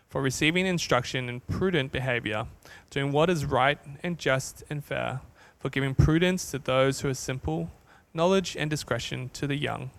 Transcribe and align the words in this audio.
for 0.08 0.20
receiving 0.20 0.66
instruction 0.66 1.28
in 1.28 1.38
prudent 1.38 1.92
behavior, 1.92 2.48
doing 2.90 3.12
what 3.12 3.30
is 3.30 3.44
right 3.44 3.78
and 4.02 4.18
just 4.18 4.64
and 4.68 4.84
fair, 4.84 5.20
for 5.60 5.68
giving 5.70 5.94
prudence 5.94 6.50
to 6.50 6.58
those 6.58 7.00
who 7.00 7.08
are 7.08 7.14
simple, 7.14 7.70
knowledge 8.12 8.56
and 8.56 8.68
discretion 8.68 9.30
to 9.34 9.46
the 9.46 9.56
young. 9.56 9.92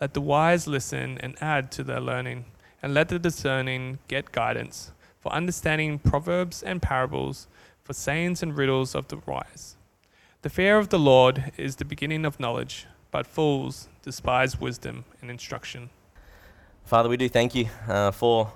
Let 0.00 0.14
the 0.14 0.22
wise 0.22 0.66
listen 0.66 1.18
and 1.18 1.36
add 1.42 1.70
to 1.72 1.84
their 1.84 2.00
learning, 2.00 2.46
and 2.82 2.94
let 2.94 3.10
the 3.10 3.18
discerning 3.18 3.98
get 4.08 4.32
guidance, 4.32 4.92
for 5.20 5.34
understanding 5.34 5.98
proverbs 5.98 6.62
and 6.62 6.80
parables, 6.80 7.46
for 7.84 7.92
sayings 7.92 8.42
and 8.42 8.56
riddles 8.56 8.94
of 8.94 9.08
the 9.08 9.18
wise. 9.18 9.76
The 10.42 10.50
fear 10.50 10.76
of 10.76 10.88
the 10.88 10.98
Lord 10.98 11.52
is 11.56 11.76
the 11.76 11.84
beginning 11.84 12.24
of 12.24 12.40
knowledge, 12.40 12.86
but 13.12 13.28
fools 13.28 13.88
despise 14.02 14.60
wisdom 14.60 15.04
and 15.20 15.30
instruction. 15.30 15.90
Father, 16.84 17.08
we 17.08 17.16
do 17.16 17.28
thank 17.28 17.54
you 17.54 17.68
uh, 17.86 18.10
for 18.10 18.50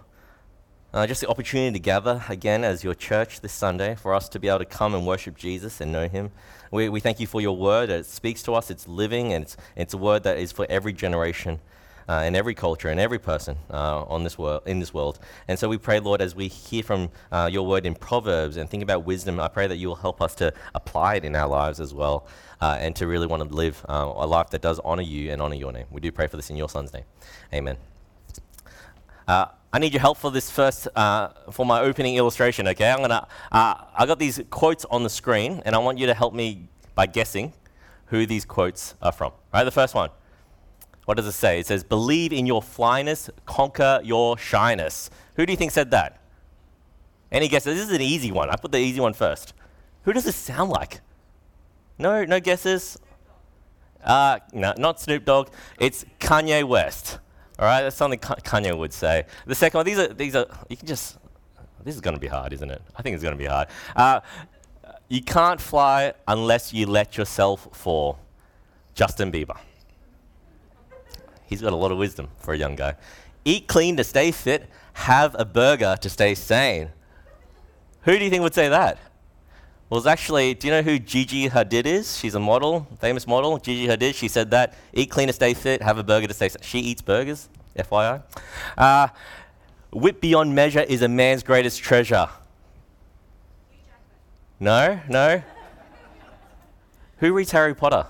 uh, 0.93 1.07
just 1.07 1.21
the 1.21 1.29
opportunity 1.29 1.75
to 1.75 1.79
gather 1.79 2.25
again 2.29 2.65
as 2.65 2.83
your 2.83 2.95
church 2.95 3.41
this 3.41 3.53
Sunday, 3.53 3.95
for 3.95 4.15
us 4.15 4.29
to 4.31 4.41
be 4.41 4.49
able 4.49 4.59
to 4.59 4.65
come 4.65 4.97
and 4.97 5.07
worship 5.07 5.37
Jesus 5.37 5.81
and 5.81 5.93
know 5.93 6.09
him. 6.09 6.33
We, 6.73 6.89
we 6.89 6.99
thank 6.99 7.21
you 7.21 7.29
for 7.29 7.41
your 7.41 7.57
word. 7.57 7.89
It 7.89 8.07
speaks 8.07 8.43
to 8.43 8.55
us, 8.55 8.69
it's 8.69 8.89
living, 8.89 9.33
and 9.33 9.45
it's, 9.45 9.57
it's 9.77 9.95
a 9.95 9.99
word 9.99 10.25
that 10.25 10.39
is 10.39 10.51
for 10.51 10.67
every 10.69 10.93
generation. 10.93 11.61
Uh, 12.09 12.23
in 12.25 12.37
every 12.37 12.55
culture 12.55 12.89
and 12.89 13.01
every 13.01 13.19
person 13.19 13.57
uh, 13.69 14.05
on 14.05 14.23
this 14.23 14.39
world, 14.39 14.63
in 14.65 14.79
this 14.79 14.95
world. 14.95 15.19
And 15.49 15.59
so 15.59 15.69
we 15.69 15.77
pray, 15.77 15.99
Lord, 15.99 16.23
as 16.23 16.37
we 16.37 16.47
hear 16.47 16.85
from 16.85 17.11
uh, 17.33 17.49
your 17.51 17.67
word 17.67 17.85
in 17.85 17.97
Proverbs 17.97 18.57
and 18.57 18.71
think 18.71 18.85
about 18.85 19.05
wisdom, 19.05 19.41
I 19.41 19.49
pray 19.49 19.67
that 19.67 19.77
you 19.79 19.89
will 19.89 19.97
help 19.97 20.23
us 20.23 20.37
to 20.37 20.53
apply 20.75 21.17
it 21.17 21.25
in 21.25 21.35
our 21.35 21.49
lives 21.49 21.81
as 21.81 21.93
well 21.93 22.29
uh, 22.61 22.77
and 22.79 22.95
to 22.97 23.09
really 23.09 23.27
want 23.27 23.43
to 23.43 23.53
live 23.53 23.85
uh, 23.89 24.13
a 24.15 24.27
life 24.27 24.51
that 24.51 24.63
does 24.63 24.79
honor 24.85 25.03
you 25.03 25.33
and 25.33 25.43
honor 25.43 25.57
your 25.57 25.73
name. 25.73 25.87
We 25.91 26.01
do 26.01 26.13
pray 26.13 26.29
for 26.29 26.37
this 26.37 26.49
in 26.49 26.57
your 26.57 26.69
son's 26.69 26.93
name. 26.93 27.05
Amen. 27.53 27.77
Uh, 29.27 29.47
I 29.73 29.79
need 29.79 29.93
your 29.93 30.01
help 30.01 30.19
for 30.19 30.31
this 30.31 30.51
first, 30.51 30.89
uh, 30.97 31.31
for 31.51 31.67
my 31.67 31.81
opening 31.81 32.17
illustration, 32.17 32.69
okay? 32.69 32.91
I'm 32.91 33.01
gonna, 33.01 33.27
uh, 33.51 33.75
I 33.95 34.07
got 34.07 34.19
these 34.19 34.41
quotes 34.49 34.85
on 34.87 35.03
the 35.03 35.11
screen, 35.11 35.61
and 35.67 35.75
I 35.75 35.79
want 35.79 35.99
you 35.99 36.07
to 36.07 36.15
help 36.15 36.33
me 36.33 36.69
by 36.95 37.07
guessing 37.07 37.53
who 38.07 38.25
these 38.27 38.45
quotes 38.45 38.95
are 39.03 39.13
from. 39.13 39.33
All 39.33 39.41
right, 39.53 39.65
the 39.65 39.71
first 39.71 39.95
one. 39.95 40.11
What 41.07 41.17
does 41.17 41.27
it 41.27 41.33
say? 41.33 41.61
It 41.61 41.67
says, 41.67 41.83
Believe 41.83 42.33
in 42.33 42.47
your 42.47 42.61
flyness, 42.61 43.31
conquer 43.47 44.01
your 44.05 44.37
shyness. 44.37 45.09
Who 45.37 45.47
do 45.47 45.53
you 45.53 45.57
think 45.57 45.71
said 45.71 45.91
that? 45.93 46.21
Any 47.33 47.49
guesses? 47.49 47.77
This 47.77 47.89
is 47.89 47.95
an 47.95 48.03
easy 48.03 48.31
one. 48.31 48.51
I 48.51 48.57
put 48.57 48.73
the 48.73 48.79
easy 48.79 49.01
one 49.01 49.15
first. 49.15 49.55
Who 50.03 50.13
does 50.13 50.25
this 50.25 50.37
sound 50.37 50.71
like? 50.71 51.01
No, 51.99 52.25
no 52.25 52.41
guesses? 52.41 52.99
Uh, 54.05 54.39
no, 54.53 54.75
not 54.79 55.01
Snoop 55.01 55.25
Dogg. 55.25 55.49
It's 55.81 56.05
Kanye 56.21 56.65
West. 56.65 57.19
All 57.59 57.67
right, 57.67 57.83
that's 57.83 57.97
something 57.97 58.19
Kanye 58.19 58.77
would 58.77 58.93
say. 58.93 59.25
The 59.47 59.55
second 59.55 59.79
one, 59.79 59.87
these 59.87 59.99
are, 59.99 60.09
these 60.09 60.37
are, 60.37 60.47
you 60.69 60.77
can 60.77 60.87
just, 60.87 61.17
this 61.85 61.95
is 61.95 62.01
going 62.01 62.15
to 62.15 62.21
be 62.21 62.27
hard, 62.27 62.53
isn't 62.53 62.71
it? 62.71 62.83
I 62.97 63.03
think 63.03 63.15
it's 63.15 63.23
going 63.23 63.35
to 63.35 63.39
be 63.39 63.47
hard. 63.47 63.69
Uh, 63.95 64.21
you 65.09 65.23
can't 65.23 65.61
fly 65.61 66.13
unless 66.29 66.73
you 66.73 66.87
let 66.87 67.17
yourself 67.17 67.69
fall. 67.73 68.19
Justin 68.95 69.31
Bieber. 69.31 69.57
He's 71.47 71.63
got 71.63 71.73
a 71.73 71.77
lot 71.77 71.93
of 71.93 71.99
wisdom 71.99 72.29
for 72.39 72.55
a 72.55 72.59
young 72.59 72.77
guy. 72.77 72.97
Eat 73.45 73.69
clean 73.69 73.97
to 73.97 74.05
stay 74.05 74.33
fit, 74.33 74.69
have 74.95 75.37
a 75.39 75.45
burger 75.45 75.97
to 76.01 76.11
stay 76.11 76.35
sane. 76.35 76.91
Who 78.03 78.19
do 78.19 78.25
you 78.25 78.31
think 78.31 78.43
would 78.43 78.55
say 78.55 78.69
that? 78.69 78.99
Well, 79.89 79.99
it's 79.99 80.07
actually, 80.07 80.55
do 80.55 80.67
you 80.67 80.73
know 80.73 80.83
who 80.83 80.99
Gigi 80.99 81.49
Hadid 81.49 81.87
is? 81.87 82.19
She's 82.19 82.35
a 82.35 82.41
model, 82.41 82.89
famous 83.01 83.25
model. 83.27 83.59
Gigi 83.59 83.87
Hadid, 83.87 84.17
she 84.17 84.27
said 84.27 84.51
that. 84.51 84.75
Eat 84.93 85.11
clean 85.11 85.29
to 85.29 85.33
stay 85.33 85.55
fit, 85.55 85.81
have 85.81 85.97
a 85.97 86.03
burger 86.03 86.27
to 86.27 86.35
stay 86.35 86.49
She 86.61 86.81
eats 86.81 87.03
burgers, 87.03 87.49
FYI. 87.77 88.23
Uh, 88.77 89.09
wit 89.93 90.21
beyond 90.21 90.55
measure 90.55 90.81
is 90.81 91.03
a 91.03 91.09
man's 91.09 91.45
greatest 91.45 91.81
treasure. 91.81 92.29
No, 94.59 94.99
no. 95.09 95.43
who 97.19 97.33
reads 97.33 97.53
Harry 97.53 97.75
Potter? 97.75 98.07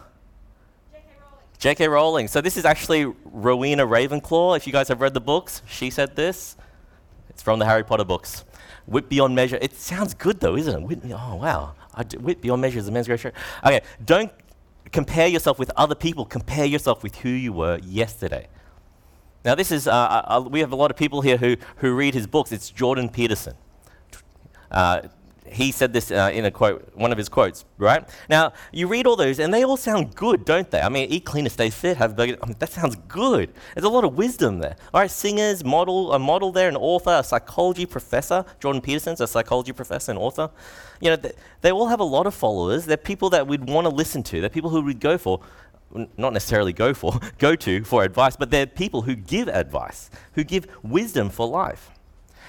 J.K. 1.59 1.89
Rowling. 1.89 2.28
So 2.28 2.41
this 2.41 2.56
is 2.56 2.65
actually 2.65 3.12
Rowena 3.25 3.87
Ravenclaw. 3.87 4.56
If 4.56 4.67
you 4.67 4.72
guys 4.72 4.89
have 4.89 5.00
read 5.00 5.15
the 5.15 5.21
books, 5.21 5.62
she 5.67 5.91
said 5.91 6.17
this. 6.17 6.56
It's 7.31 7.43
from 7.43 7.59
the 7.59 7.65
Harry 7.65 7.84
Potter 7.84 8.05
books. 8.05 8.44
Wit 8.87 9.09
beyond 9.09 9.34
measure. 9.34 9.59
It 9.61 9.75
sounds 9.75 10.15
good 10.15 10.41
though, 10.41 10.56
isn't 10.56 10.83
it? 10.83 10.87
Wit, 10.87 11.00
oh, 11.12 11.37
wow. 11.37 11.75
wit 12.19 12.41
beyond 12.41 12.62
measure 12.62 12.78
is 12.78 12.89
a 12.89 12.93
man's 12.93 13.06
great 13.06 13.21
treasure. 13.21 13.37
Okay, 13.65 13.81
don't 14.05 14.33
compare 14.93 15.27
yourself 15.27 15.59
with 15.59 15.71
other 15.77 15.95
people. 15.95 16.25
Compare 16.25 16.66
yourself 16.66 17.03
with 17.03 17.16
who 17.16 17.28
you 17.28 17.53
were 17.53 17.78
yesterday. 17.83 18.49
Now, 19.45 19.55
this 19.55 19.71
is, 19.71 19.87
uh, 19.87 19.93
uh, 19.93 20.39
uh 20.39 20.49
we 20.49 20.61
have 20.61 20.72
a 20.72 20.77
lot 20.77 20.91
of 20.91 20.97
people 20.97 21.21
here 21.21 21.37
who, 21.37 21.56
who 21.77 21.95
read 21.95 22.15
his 22.15 22.27
books. 22.27 22.53
It's 22.53 22.71
Jordan 22.71 23.09
Peterson. 23.09 23.55
Uh, 24.71 25.03
he 25.53 25.73
said 25.73 25.93
this 25.93 26.11
uh, 26.11 26.31
in 26.33 26.45
a 26.45 26.51
quote, 26.51 26.91
one 26.95 27.12
of 27.12 27.19
his 27.19 27.29
quotes, 27.29 27.65
right? 27.79 28.09
Now, 28.29 28.53
you 28.73 28.89
read 28.89 29.07
all 29.07 29.17
those, 29.17 29.39
and 29.39 29.53
they 29.53 29.65
all 29.65 29.77
sound 29.77 30.15
good, 30.15 30.45
don't 30.45 30.71
they? 30.71 30.81
I 30.81 30.89
mean, 30.89 31.09
eat 31.11 31.25
cleaner, 31.25 31.49
stay 31.49 31.71
fit, 31.71 31.97
have 31.97 32.17
burger. 32.17 32.37
I 32.43 32.47
mean, 32.47 32.57
that 32.59 32.71
sounds 32.71 32.97
good. 33.09 33.53
There's 33.75 33.84
a 33.84 33.89
lot 33.89 34.05
of 34.05 34.17
wisdom 34.17 34.59
there. 34.59 34.77
All 34.93 35.01
right, 35.01 35.11
singers, 35.11 35.65
model, 35.65 36.12
a 36.12 36.19
model 36.19 36.53
there, 36.53 36.69
an 36.69 36.77
author, 36.77 37.19
a 37.21 37.25
psychology 37.25 37.87
professor. 37.87 38.45
Jordan 38.61 38.83
Peterson's 38.83 39.21
a 39.21 39.27
psychology 39.27 39.73
professor 39.73 40.12
and 40.12 40.19
author. 40.19 40.51
You 41.01 41.11
know, 41.11 41.17
they, 41.17 41.33
they 41.61 41.73
all 41.73 41.89
have 41.89 42.01
a 42.01 42.05
lot 42.05 42.27
of 42.27 42.34
followers. 42.34 42.87
They're 42.87 42.97
people 42.97 43.31
that 43.31 43.47
we'd 43.47 43.69
want 43.69 43.87
to 43.87 43.95
listen 43.95 44.23
to. 44.25 44.41
They're 44.41 44.51
people 44.51 44.71
who 44.71 44.83
we'd 44.83 45.01
go 45.01 45.19
for 45.19 45.41
not 46.17 46.33
necessarily 46.33 46.73
go 46.73 46.95
for, 46.95 47.19
go 47.39 47.57
to 47.57 47.84
for 47.84 48.03
advice, 48.03 48.37
but 48.37 48.51
they're 48.51 48.67
people 48.67 49.03
who 49.03 49.15
give 49.15 49.49
advice, 49.49 50.11
who 50.33 50.45
give 50.45 50.67
wisdom 50.83 51.31
for 51.31 51.47
life. 51.47 51.91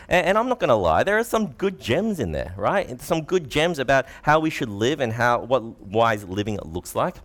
And, 0.10 0.28
and 0.28 0.38
I'm 0.38 0.48
not 0.50 0.60
going 0.60 0.70
to 0.70 0.76
lie, 0.76 1.04
there 1.04 1.18
are 1.18 1.24
some 1.24 1.48
good 1.54 1.80
gems 1.80 2.20
in 2.20 2.32
there, 2.32 2.54
right? 2.58 3.00
Some 3.02 3.24
good 3.24 3.50
gems 3.50 3.80
about 3.80 4.06
how 4.24 4.40
we 4.40 4.50
should 4.50 4.70
live 4.70 5.00
and 5.00 5.14
how 5.14 5.40
what 5.42 5.64
wise 5.82 6.24
living 6.26 6.60
looks 6.64 6.96
like. 6.96 7.16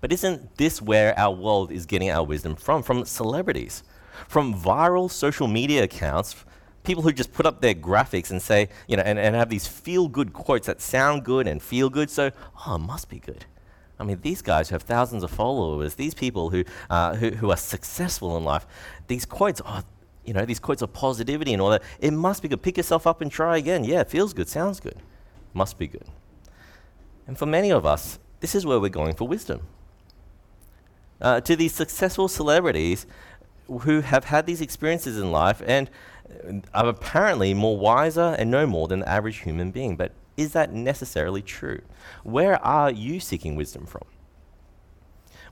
But 0.00 0.12
isn't 0.12 0.56
this 0.58 0.82
where 0.82 1.18
our 1.18 1.34
world 1.34 1.72
is 1.72 1.86
getting 1.86 2.10
our 2.10 2.24
wisdom 2.24 2.56
from? 2.56 2.82
From 2.82 3.04
celebrities, 3.04 3.82
from 4.28 4.54
viral 4.54 5.10
social 5.10 5.48
media 5.48 5.84
accounts, 5.84 6.44
people 6.82 7.02
who 7.02 7.12
just 7.12 7.32
put 7.32 7.46
up 7.46 7.60
their 7.60 7.74
graphics 7.74 8.30
and 8.30 8.40
say, 8.40 8.68
you 8.86 8.96
know, 8.96 9.02
and, 9.02 9.18
and 9.18 9.34
have 9.34 9.48
these 9.48 9.66
feel 9.66 10.08
good 10.08 10.32
quotes 10.32 10.66
that 10.66 10.80
sound 10.80 11.24
good 11.24 11.46
and 11.46 11.62
feel 11.62 11.88
good. 11.88 12.10
So, 12.10 12.30
oh, 12.66 12.74
it 12.74 12.78
must 12.78 13.08
be 13.08 13.18
good. 13.18 13.46
I 13.98 14.04
mean, 14.04 14.20
these 14.22 14.42
guys 14.42 14.68
who 14.68 14.74
have 14.74 14.82
thousands 14.82 15.22
of 15.22 15.30
followers, 15.30 15.94
these 15.94 16.14
people 16.14 16.50
who, 16.50 16.64
uh, 16.90 17.14
who, 17.14 17.30
who, 17.30 17.50
are 17.50 17.56
successful 17.56 18.36
in 18.36 18.44
life, 18.44 18.66
these 19.06 19.24
quotes, 19.24 19.62
oh, 19.64 19.82
you 20.24 20.32
know, 20.32 20.44
these 20.44 20.58
quotes 20.58 20.82
of 20.82 20.92
positivity 20.92 21.52
and 21.52 21.60
all 21.60 21.70
that, 21.70 21.82
it 22.00 22.12
must 22.12 22.42
be 22.42 22.48
good. 22.48 22.62
Pick 22.62 22.76
yourself 22.76 23.06
up 23.06 23.20
and 23.20 23.30
try 23.30 23.56
again. 23.56 23.84
Yeah, 23.84 24.00
it 24.00 24.10
feels 24.10 24.32
good, 24.32 24.48
sounds 24.48 24.80
good. 24.80 24.96
Must 25.52 25.78
be 25.78 25.86
good. 25.86 26.06
And 27.26 27.38
for 27.38 27.46
many 27.46 27.70
of 27.70 27.86
us, 27.86 28.18
this 28.40 28.54
is 28.54 28.66
where 28.66 28.80
we're 28.80 28.88
going 28.88 29.14
for 29.14 29.26
wisdom. 29.26 29.62
Uh, 31.20 31.40
to 31.40 31.56
these 31.56 31.72
successful 31.72 32.28
celebrities 32.28 33.06
who 33.82 34.00
have 34.00 34.24
had 34.24 34.46
these 34.46 34.60
experiences 34.60 35.18
in 35.18 35.30
life 35.32 35.62
and 35.64 35.88
are 36.74 36.88
apparently 36.88 37.54
more 37.54 37.78
wiser 37.78 38.36
and 38.38 38.50
know 38.50 38.66
more 38.66 38.88
than 38.88 39.00
the 39.00 39.08
average 39.08 39.38
human 39.38 39.70
being. 39.70 39.96
But 39.96 40.12
is 40.36 40.52
that 40.52 40.72
necessarily 40.72 41.42
true? 41.42 41.80
Where 42.24 42.62
are 42.64 42.90
you 42.90 43.20
seeking 43.20 43.54
wisdom 43.56 43.86
from? 43.86 44.02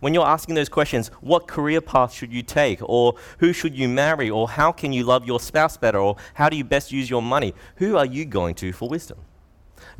When 0.03 0.15
you're 0.15 0.27
asking 0.27 0.57
those 0.57 0.69
questions, 0.69 1.13
what 1.21 1.47
career 1.47 1.81
path 1.81 2.13
should 2.13 2.33
you 2.33 2.43
take? 2.43 2.81
Or 2.83 3.15
who 3.39 3.53
should 3.53 3.77
you 3.77 3.89
marry? 3.89 4.29
Or 4.29 4.49
how 4.49 4.73
can 4.73 4.93
you 4.93 5.05
love 5.05 5.25
your 5.25 5.39
spouse 5.39 5.77
better? 5.77 5.99
Or 5.99 6.17
how 6.35 6.49
do 6.49 6.57
you 6.57 6.65
best 6.65 6.91
use 6.91 7.09
your 7.09 7.23
money? 7.23 7.55
Who 7.77 7.97
are 7.97 8.05
you 8.05 8.25
going 8.25 8.57
to 8.57 8.73
for 8.73 8.89
wisdom? 8.89 9.19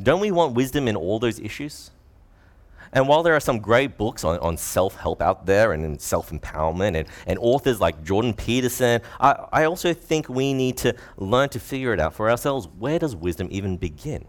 Don't 0.01 0.19
we 0.19 0.29
want 0.29 0.55
wisdom 0.55 0.89
in 0.89 0.97
all 0.97 1.19
those 1.19 1.39
issues? 1.39 1.91
And 2.91 3.07
while 3.07 3.23
there 3.23 3.33
are 3.33 3.39
some 3.39 3.59
great 3.59 3.97
books 3.97 4.25
on, 4.25 4.39
on 4.39 4.57
self 4.57 4.97
help 4.97 5.21
out 5.21 5.45
there 5.45 5.71
and 5.71 6.01
self 6.01 6.31
empowerment 6.31 6.97
and, 6.97 7.07
and 7.25 7.39
authors 7.39 7.79
like 7.79 8.03
Jordan 8.03 8.33
Peterson, 8.33 8.99
I, 9.21 9.45
I 9.53 9.63
also 9.63 9.93
think 9.93 10.27
we 10.27 10.53
need 10.53 10.75
to 10.79 10.97
learn 11.15 11.47
to 11.49 11.61
figure 11.61 11.93
it 11.93 12.01
out 12.01 12.13
for 12.13 12.29
ourselves. 12.29 12.67
Where 12.77 12.99
does 12.99 13.15
wisdom 13.15 13.47
even 13.51 13.77
begin? 13.77 14.25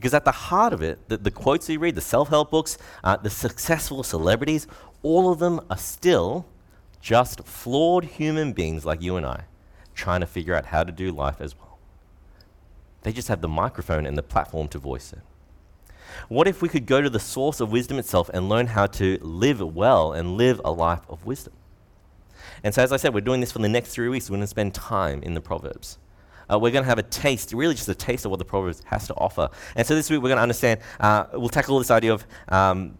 Because 0.00 0.14
at 0.14 0.24
the 0.24 0.32
heart 0.32 0.72
of 0.72 0.80
it, 0.80 0.98
the, 1.08 1.18
the 1.18 1.30
quotes 1.30 1.68
you 1.68 1.78
read, 1.78 1.94
the 1.94 2.00
self 2.00 2.30
help 2.30 2.50
books, 2.50 2.78
uh, 3.04 3.18
the 3.18 3.28
successful 3.28 4.02
celebrities, 4.02 4.66
all 5.02 5.32
of 5.32 5.38
them 5.38 5.60
are 5.70 5.78
still 5.78 6.46
just 7.00 7.44
flawed 7.44 8.04
human 8.04 8.52
beings 8.52 8.84
like 8.84 9.02
you 9.02 9.16
and 9.16 9.24
I, 9.24 9.44
trying 9.94 10.20
to 10.20 10.26
figure 10.26 10.54
out 10.54 10.66
how 10.66 10.84
to 10.84 10.92
do 10.92 11.10
life 11.10 11.40
as 11.40 11.56
well. 11.58 11.78
They 13.02 13.12
just 13.12 13.28
have 13.28 13.40
the 13.40 13.48
microphone 13.48 14.04
and 14.04 14.16
the 14.18 14.22
platform 14.22 14.68
to 14.68 14.78
voice 14.78 15.12
it. 15.12 15.20
What 16.28 16.46
if 16.46 16.60
we 16.60 16.68
could 16.68 16.86
go 16.86 17.00
to 17.00 17.08
the 17.08 17.20
source 17.20 17.60
of 17.60 17.72
wisdom 17.72 17.98
itself 17.98 18.28
and 18.34 18.48
learn 18.48 18.68
how 18.68 18.86
to 18.86 19.18
live 19.22 19.60
well 19.60 20.12
and 20.12 20.36
live 20.36 20.60
a 20.64 20.72
life 20.72 21.02
of 21.08 21.24
wisdom? 21.24 21.54
And 22.62 22.74
so, 22.74 22.82
as 22.82 22.92
I 22.92 22.96
said, 22.96 23.14
we're 23.14 23.20
doing 23.20 23.40
this 23.40 23.52
for 23.52 23.58
the 23.60 23.68
next 23.68 23.90
three 23.90 24.08
weeks. 24.08 24.28
We're 24.28 24.36
going 24.36 24.42
to 24.42 24.46
spend 24.46 24.74
time 24.74 25.22
in 25.22 25.34
the 25.34 25.40
Proverbs. 25.40 25.98
Uh, 26.52 26.58
we're 26.58 26.72
going 26.72 26.82
to 26.82 26.88
have 26.88 26.98
a 26.98 27.04
taste, 27.04 27.52
really 27.52 27.74
just 27.74 27.88
a 27.88 27.94
taste 27.94 28.24
of 28.24 28.30
what 28.30 28.38
the 28.38 28.44
Proverbs 28.44 28.82
has 28.86 29.06
to 29.06 29.14
offer. 29.14 29.48
And 29.76 29.86
so 29.86 29.94
this 29.94 30.10
week 30.10 30.20
we're 30.20 30.28
going 30.28 30.38
to 30.38 30.42
understand, 30.42 30.80
uh, 30.98 31.26
we'll 31.32 31.48
tackle 31.48 31.78
this 31.78 31.90
idea 31.90 32.12
of 32.12 32.26
um, 32.48 32.98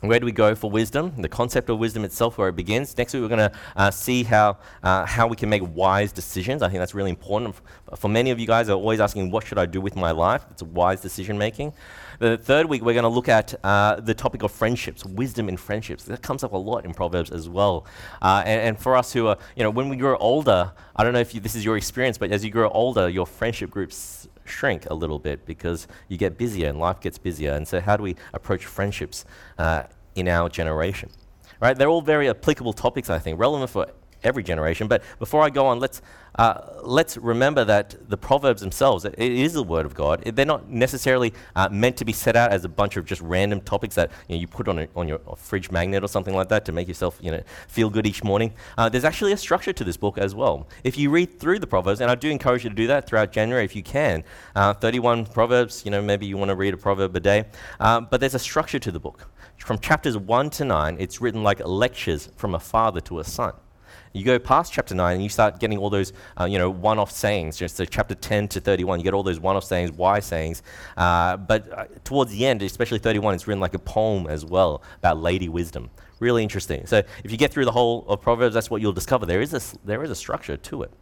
where 0.00 0.18
do 0.18 0.24
we 0.24 0.32
go 0.32 0.54
for 0.54 0.70
wisdom? 0.70 1.12
The 1.18 1.28
concept 1.28 1.68
of 1.68 1.78
wisdom 1.78 2.04
itself, 2.04 2.38
where 2.38 2.48
it 2.48 2.56
begins. 2.56 2.96
Next 2.96 3.12
week, 3.12 3.22
we're 3.22 3.28
going 3.28 3.50
to 3.50 3.52
uh, 3.76 3.90
see 3.90 4.22
how, 4.22 4.56
uh, 4.82 5.04
how 5.04 5.26
we 5.26 5.36
can 5.36 5.50
make 5.50 5.62
wise 5.74 6.10
decisions. 6.10 6.62
I 6.62 6.68
think 6.68 6.78
that's 6.78 6.94
really 6.94 7.10
important. 7.10 7.54
For 7.96 8.08
many 8.08 8.30
of 8.30 8.38
you 8.38 8.46
guys 8.46 8.70
are 8.70 8.74
always 8.74 8.98
asking, 8.98 9.30
what 9.30 9.46
should 9.46 9.58
I 9.58 9.66
do 9.66 9.80
with 9.80 9.96
my 9.96 10.10
life? 10.10 10.46
It's 10.50 10.62
wise 10.62 11.02
decision 11.02 11.36
making. 11.36 11.74
The 12.18 12.38
third 12.38 12.66
week, 12.66 12.82
we're 12.82 12.94
going 12.94 13.04
to 13.04 13.08
look 13.08 13.28
at 13.28 13.54
uh, 13.62 13.96
the 13.96 14.14
topic 14.14 14.42
of 14.42 14.52
friendships, 14.52 15.04
wisdom 15.04 15.48
in 15.48 15.56
friendships. 15.56 16.04
That 16.04 16.22
comes 16.22 16.44
up 16.44 16.52
a 16.52 16.56
lot 16.56 16.84
in 16.84 16.94
Proverbs 16.94 17.30
as 17.30 17.48
well. 17.48 17.86
Uh, 18.22 18.42
and, 18.46 18.60
and, 18.60 18.78
for 18.78 18.96
us 18.96 19.12
who 19.12 19.26
are, 19.26 19.38
you 19.56 19.62
know, 19.62 19.70
when 19.70 19.88
we 19.88 19.96
grow 19.96 20.16
older, 20.16 20.72
I 20.96 21.04
don't 21.04 21.12
know 21.12 21.20
if 21.20 21.34
you, 21.34 21.40
this 21.40 21.54
is 21.54 21.64
your 21.64 21.76
experience, 21.76 22.18
but 22.18 22.30
as 22.30 22.44
you 22.44 22.50
grow 22.50 22.68
older, 22.70 23.08
your 23.08 23.26
friendship 23.26 23.70
groups 23.70 24.28
shrink 24.50 24.86
a 24.90 24.94
little 24.94 25.18
bit 25.18 25.46
because 25.46 25.86
you 26.08 26.16
get 26.16 26.36
busier 26.36 26.68
and 26.68 26.78
life 26.78 27.00
gets 27.00 27.18
busier. 27.18 27.52
And 27.52 27.66
so, 27.66 27.80
how 27.80 27.96
do 27.96 28.02
we 28.02 28.16
approach 28.34 28.66
friendships 28.66 29.24
uh, 29.58 29.84
in 30.14 30.28
our 30.28 30.48
generation? 30.48 31.10
Right? 31.60 31.76
They're 31.76 31.88
all 31.88 32.02
very 32.02 32.28
applicable 32.28 32.72
topics, 32.72 33.10
I 33.10 33.18
think, 33.18 33.38
relevant 33.38 33.70
for 33.70 33.86
every 34.22 34.42
generation. 34.42 34.88
But 34.88 35.02
before 35.18 35.42
I 35.42 35.50
go 35.50 35.66
on, 35.66 35.78
let's, 35.78 36.02
uh, 36.36 36.60
let's 36.82 37.16
remember 37.16 37.64
that 37.64 38.08
the 38.08 38.16
Proverbs 38.16 38.60
themselves, 38.60 39.04
it 39.04 39.18
is 39.18 39.52
the 39.52 39.62
Word 39.62 39.86
of 39.86 39.94
God. 39.94 40.22
They're 40.24 40.46
not 40.46 40.68
necessarily 40.68 41.32
uh, 41.56 41.68
meant 41.70 41.96
to 41.98 42.04
be 42.04 42.12
set 42.12 42.36
out 42.36 42.52
as 42.52 42.64
a 42.64 42.68
bunch 42.68 42.96
of 42.96 43.04
just 43.04 43.20
random 43.20 43.60
topics 43.60 43.94
that 43.96 44.10
you, 44.28 44.36
know, 44.36 44.40
you 44.40 44.46
put 44.46 44.68
on, 44.68 44.78
a, 44.78 44.88
on 44.96 45.08
your 45.08 45.20
fridge 45.36 45.70
magnet 45.70 46.04
or 46.04 46.08
something 46.08 46.34
like 46.34 46.48
that 46.48 46.64
to 46.66 46.72
make 46.72 46.88
yourself 46.88 47.18
you 47.20 47.30
know, 47.30 47.42
feel 47.68 47.90
good 47.90 48.06
each 48.06 48.22
morning. 48.24 48.52
Uh, 48.78 48.88
there's 48.88 49.04
actually 49.04 49.32
a 49.32 49.36
structure 49.36 49.72
to 49.72 49.84
this 49.84 49.96
book 49.96 50.18
as 50.18 50.34
well. 50.34 50.68
If 50.84 50.98
you 50.98 51.10
read 51.10 51.38
through 51.38 51.58
the 51.58 51.66
Proverbs, 51.66 52.00
and 52.00 52.10
I 52.10 52.14
do 52.14 52.30
encourage 52.30 52.64
you 52.64 52.70
to 52.70 52.76
do 52.76 52.86
that 52.88 53.06
throughout 53.06 53.32
January 53.32 53.64
if 53.64 53.74
you 53.74 53.82
can, 53.82 54.24
uh, 54.54 54.74
31 54.74 55.26
Proverbs, 55.26 55.84
you 55.84 55.90
know, 55.90 56.02
maybe 56.02 56.26
you 56.26 56.36
want 56.36 56.50
to 56.50 56.54
read 56.54 56.74
a 56.74 56.76
proverb 56.76 57.14
a 57.16 57.20
day, 57.20 57.44
uh, 57.78 58.00
but 58.00 58.20
there's 58.20 58.34
a 58.34 58.38
structure 58.38 58.78
to 58.78 58.90
the 58.90 59.00
book. 59.00 59.28
From 59.58 59.78
chapters 59.78 60.16
1 60.16 60.50
to 60.50 60.64
9, 60.64 60.96
it's 60.98 61.20
written 61.20 61.42
like 61.42 61.60
lectures 61.66 62.30
from 62.36 62.54
a 62.54 62.60
father 62.60 63.00
to 63.02 63.20
a 63.20 63.24
son. 63.24 63.52
You 64.12 64.24
go 64.24 64.38
past 64.38 64.72
chapter 64.72 64.94
9 64.94 65.14
and 65.14 65.22
you 65.22 65.28
start 65.28 65.60
getting 65.60 65.78
all 65.78 65.88
those, 65.88 66.12
uh, 66.38 66.44
you 66.44 66.58
know, 66.58 66.68
one-off 66.68 67.12
sayings. 67.12 67.56
Just 67.56 67.76
so 67.76 67.84
chapter 67.84 68.14
10 68.14 68.48
to 68.48 68.60
31, 68.60 68.98
you 68.98 69.04
get 69.04 69.14
all 69.14 69.22
those 69.22 69.38
one-off 69.38 69.64
sayings, 69.64 69.92
why 69.92 70.18
sayings. 70.18 70.62
Uh, 70.96 71.36
but 71.36 71.72
uh, 71.72 71.84
towards 72.02 72.32
the 72.32 72.44
end, 72.44 72.60
especially 72.62 72.98
31, 72.98 73.34
it's 73.34 73.46
written 73.46 73.60
like 73.60 73.74
a 73.74 73.78
poem 73.78 74.26
as 74.26 74.44
well 74.44 74.82
about 74.98 75.18
lady 75.18 75.48
wisdom. 75.48 75.90
Really 76.18 76.42
interesting. 76.42 76.86
So 76.86 77.02
if 77.22 77.30
you 77.30 77.38
get 77.38 77.52
through 77.52 77.66
the 77.66 77.72
whole 77.72 78.04
of 78.08 78.20
Proverbs, 78.20 78.54
that's 78.54 78.68
what 78.68 78.82
you'll 78.82 78.92
discover. 78.92 79.26
There 79.26 79.40
is 79.40 79.54
a, 79.54 79.60
there 79.86 80.02
is 80.02 80.10
a 80.10 80.16
structure 80.16 80.56
to 80.56 80.82
it. 80.82 80.92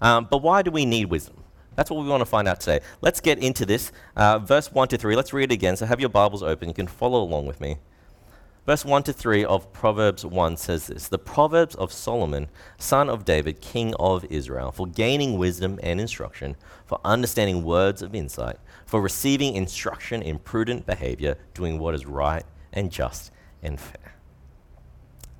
Um, 0.00 0.26
but 0.30 0.38
why 0.38 0.62
do 0.62 0.70
we 0.70 0.86
need 0.86 1.06
wisdom? 1.06 1.44
That's 1.76 1.90
what 1.90 2.02
we 2.02 2.08
want 2.08 2.22
to 2.22 2.26
find 2.26 2.48
out 2.48 2.58
today. 2.58 2.80
Let's 3.02 3.20
get 3.20 3.38
into 3.38 3.64
this. 3.64 3.92
Uh, 4.16 4.40
verse 4.40 4.72
1 4.72 4.88
to 4.88 4.98
3. 4.98 5.14
Let's 5.14 5.32
read 5.32 5.52
it 5.52 5.54
again. 5.54 5.76
So 5.76 5.86
have 5.86 6.00
your 6.00 6.08
Bibles 6.08 6.42
open. 6.42 6.68
You 6.68 6.74
can 6.74 6.88
follow 6.88 7.22
along 7.22 7.46
with 7.46 7.60
me. 7.60 7.76
Verse 8.68 8.84
1 8.84 9.04
to 9.04 9.14
3 9.14 9.46
of 9.46 9.72
Proverbs 9.72 10.26
1 10.26 10.58
says 10.58 10.88
this 10.88 11.08
The 11.08 11.16
Proverbs 11.16 11.74
of 11.76 11.90
Solomon, 11.90 12.50
son 12.76 13.08
of 13.08 13.24
David, 13.24 13.62
king 13.62 13.94
of 13.98 14.26
Israel, 14.28 14.72
for 14.72 14.86
gaining 14.86 15.38
wisdom 15.38 15.80
and 15.82 15.98
instruction, 15.98 16.54
for 16.84 17.00
understanding 17.02 17.64
words 17.64 18.02
of 18.02 18.14
insight, 18.14 18.58
for 18.84 19.00
receiving 19.00 19.54
instruction 19.54 20.20
in 20.20 20.38
prudent 20.38 20.84
behavior, 20.84 21.38
doing 21.54 21.78
what 21.78 21.94
is 21.94 22.04
right 22.04 22.44
and 22.70 22.92
just 22.92 23.32
and 23.62 23.80
fair. 23.80 24.07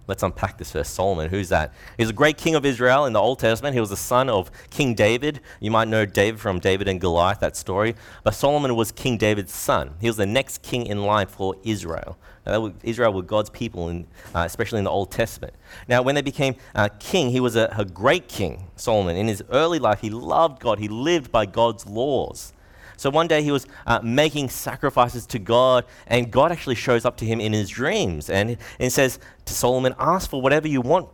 Let's 0.08 0.22
unpack 0.22 0.56
this 0.56 0.72
first. 0.72 0.94
Solomon, 0.94 1.28
who's 1.28 1.50
that? 1.50 1.74
He's 1.98 2.08
a 2.08 2.14
great 2.14 2.38
king 2.38 2.54
of 2.54 2.64
Israel 2.64 3.04
in 3.04 3.12
the 3.12 3.20
Old 3.20 3.38
Testament. 3.38 3.74
He 3.74 3.80
was 3.80 3.90
the 3.90 3.96
son 3.96 4.30
of 4.30 4.50
King 4.70 4.94
David. 4.94 5.40
You 5.60 5.70
might 5.70 5.86
know 5.86 6.06
David 6.06 6.40
from 6.40 6.60
David 6.60 6.88
and 6.88 6.98
Goliath, 6.98 7.40
that 7.40 7.56
story. 7.56 7.94
But 8.24 8.34
Solomon 8.34 8.74
was 8.74 8.90
King 8.90 9.18
David's 9.18 9.52
son. 9.52 9.94
He 10.00 10.06
was 10.06 10.16
the 10.16 10.24
next 10.24 10.62
king 10.62 10.86
in 10.86 11.04
line 11.04 11.26
for 11.26 11.56
Israel. 11.62 12.16
Now, 12.46 12.72
Israel 12.82 13.12
were 13.12 13.22
God's 13.22 13.50
people, 13.50 13.90
in, 13.90 14.06
uh, 14.34 14.44
especially 14.46 14.78
in 14.78 14.84
the 14.84 14.90
Old 14.90 15.10
Testament. 15.10 15.52
Now, 15.86 16.00
when 16.00 16.14
they 16.14 16.22
became 16.22 16.56
uh, 16.74 16.88
king, 16.98 17.28
he 17.28 17.40
was 17.40 17.54
a, 17.54 17.74
a 17.76 17.84
great 17.84 18.28
king, 18.28 18.70
Solomon. 18.76 19.14
In 19.14 19.28
his 19.28 19.42
early 19.50 19.78
life, 19.78 20.00
he 20.00 20.08
loved 20.08 20.60
God, 20.60 20.78
he 20.78 20.88
lived 20.88 21.30
by 21.30 21.44
God's 21.44 21.86
laws. 21.86 22.54
So 22.98 23.10
one 23.10 23.28
day 23.28 23.42
he 23.42 23.52
was 23.52 23.66
uh, 23.86 24.00
making 24.02 24.48
sacrifices 24.48 25.24
to 25.28 25.38
God, 25.38 25.84
and 26.08 26.32
God 26.32 26.50
actually 26.50 26.74
shows 26.74 27.04
up 27.04 27.16
to 27.18 27.24
him 27.24 27.40
in 27.40 27.52
his 27.52 27.70
dreams 27.70 28.28
and, 28.28 28.58
and 28.80 28.92
says 28.92 29.20
to 29.44 29.54
Solomon, 29.54 29.94
Ask 30.00 30.28
for 30.28 30.42
whatever 30.42 30.66
you 30.66 30.80
want, 30.80 31.08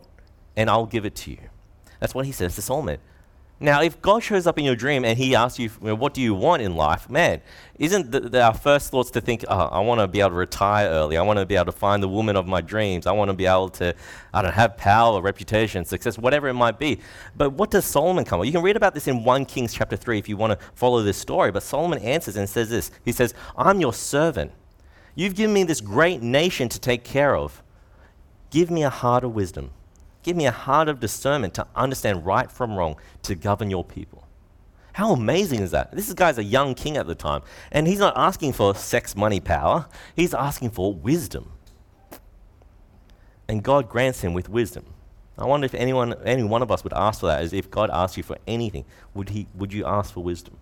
and 0.57 0.67
I'll 0.67 0.87
give 0.87 1.05
it 1.05 1.13
to 1.17 1.31
you. 1.31 1.49
That's 1.99 2.15
what 2.15 2.25
he 2.25 2.31
says 2.31 2.55
to 2.55 2.63
Solomon. 2.63 2.97
Now, 3.57 3.81
if 3.81 4.01
God 4.01 4.21
shows 4.21 4.45
up 4.45 4.59
in 4.59 4.65
your 4.65 4.75
dream 4.75 5.05
and 5.05 5.17
He 5.17 5.33
asks 5.33 5.59
you, 5.59 5.69
"What 5.69 6.13
do 6.13 6.21
you 6.21 6.33
want 6.33 6.61
in 6.61 6.75
life?" 6.75 7.09
Man, 7.09 7.39
isn't 7.79 8.35
our 8.35 8.53
first 8.53 8.91
thoughts 8.91 9.11
to 9.11 9.21
think, 9.21 9.45
oh, 9.47 9.57
"I 9.57 9.79
want 9.79 10.01
to 10.01 10.07
be 10.09 10.19
able 10.19 10.31
to 10.31 10.35
retire 10.35 10.89
early. 10.89 11.15
I 11.15 11.21
want 11.21 11.39
to 11.39 11.45
be 11.45 11.55
able 11.55 11.67
to 11.67 11.71
find 11.71 12.03
the 12.03 12.09
woman 12.09 12.35
of 12.35 12.47
my 12.47 12.59
dreams. 12.59 13.07
I 13.07 13.13
want 13.13 13.29
to 13.29 13.33
be 13.33 13.45
able 13.45 13.69
to, 13.69 13.93
I 14.33 14.41
don't 14.41 14.51
know, 14.51 14.55
have 14.55 14.75
power, 14.75 15.21
reputation, 15.21 15.85
success, 15.85 16.17
whatever 16.17 16.49
it 16.49 16.53
might 16.53 16.79
be." 16.79 16.99
But 17.37 17.51
what 17.51 17.71
does 17.71 17.85
Solomon 17.85 18.25
come? 18.25 18.39
With? 18.39 18.47
You 18.47 18.51
can 18.51 18.61
read 18.61 18.75
about 18.75 18.93
this 18.93 19.07
in 19.07 19.23
1 19.23 19.45
Kings 19.45 19.73
chapter 19.73 19.95
three 19.95 20.19
if 20.19 20.27
you 20.27 20.35
want 20.35 20.59
to 20.59 20.65
follow 20.73 21.01
this 21.01 21.17
story. 21.17 21.51
But 21.51 21.63
Solomon 21.63 21.99
answers 21.99 22.35
and 22.35 22.49
says 22.49 22.69
this. 22.69 22.91
He 23.05 23.13
says, 23.13 23.33
"I'm 23.57 23.79
your 23.79 23.93
servant. 23.93 24.51
You've 25.15 25.35
given 25.35 25.53
me 25.53 25.63
this 25.63 25.79
great 25.79 26.21
nation 26.21 26.67
to 26.67 26.77
take 26.77 27.05
care 27.05 27.37
of. 27.37 27.63
Give 28.49 28.69
me 28.69 28.83
a 28.83 28.89
heart 28.89 29.23
of 29.23 29.33
wisdom." 29.33 29.71
Give 30.25 30.35
me 30.35 30.47
a 30.47 30.51
heart 30.51 30.89
of 30.89 30.99
discernment 30.99 31.53
to 31.53 31.67
understand 31.75 32.25
right 32.25 32.51
from 32.51 32.75
wrong, 32.75 32.95
to 33.21 33.35
govern 33.35 33.69
your 33.69 33.83
people. 33.83 34.27
How 34.93 35.11
amazing 35.11 35.59
is 35.59 35.69
that? 35.69 35.91
This 35.91 36.11
guy's 36.13 36.39
a 36.39 36.43
young 36.43 36.73
king 36.73 36.97
at 36.97 37.05
the 37.05 37.13
time, 37.13 37.43
and 37.71 37.87
he's 37.87 37.99
not 37.99 38.17
asking 38.17 38.53
for 38.53 38.73
sex, 38.73 39.15
money, 39.15 39.39
power. 39.39 39.85
He's 40.15 40.33
asking 40.33 40.71
for 40.71 40.91
wisdom. 40.95 41.51
And 43.47 43.61
God 43.61 43.87
grants 43.87 44.21
him 44.21 44.33
with 44.33 44.49
wisdom. 44.49 44.85
I 45.37 45.45
wonder 45.45 45.65
if 45.65 45.75
anyone, 45.75 46.15
any 46.25 46.41
one 46.41 46.63
of 46.63 46.71
us 46.71 46.83
would 46.83 46.93
ask 46.93 47.19
for 47.19 47.27
that, 47.27 47.43
as 47.43 47.53
if 47.53 47.69
God 47.69 47.91
asked 47.93 48.17
you 48.17 48.23
for 48.23 48.39
anything, 48.47 48.85
would, 49.13 49.29
he, 49.29 49.45
would 49.53 49.71
you 49.73 49.85
ask 49.85 50.11
for 50.11 50.23
wisdom? 50.23 50.57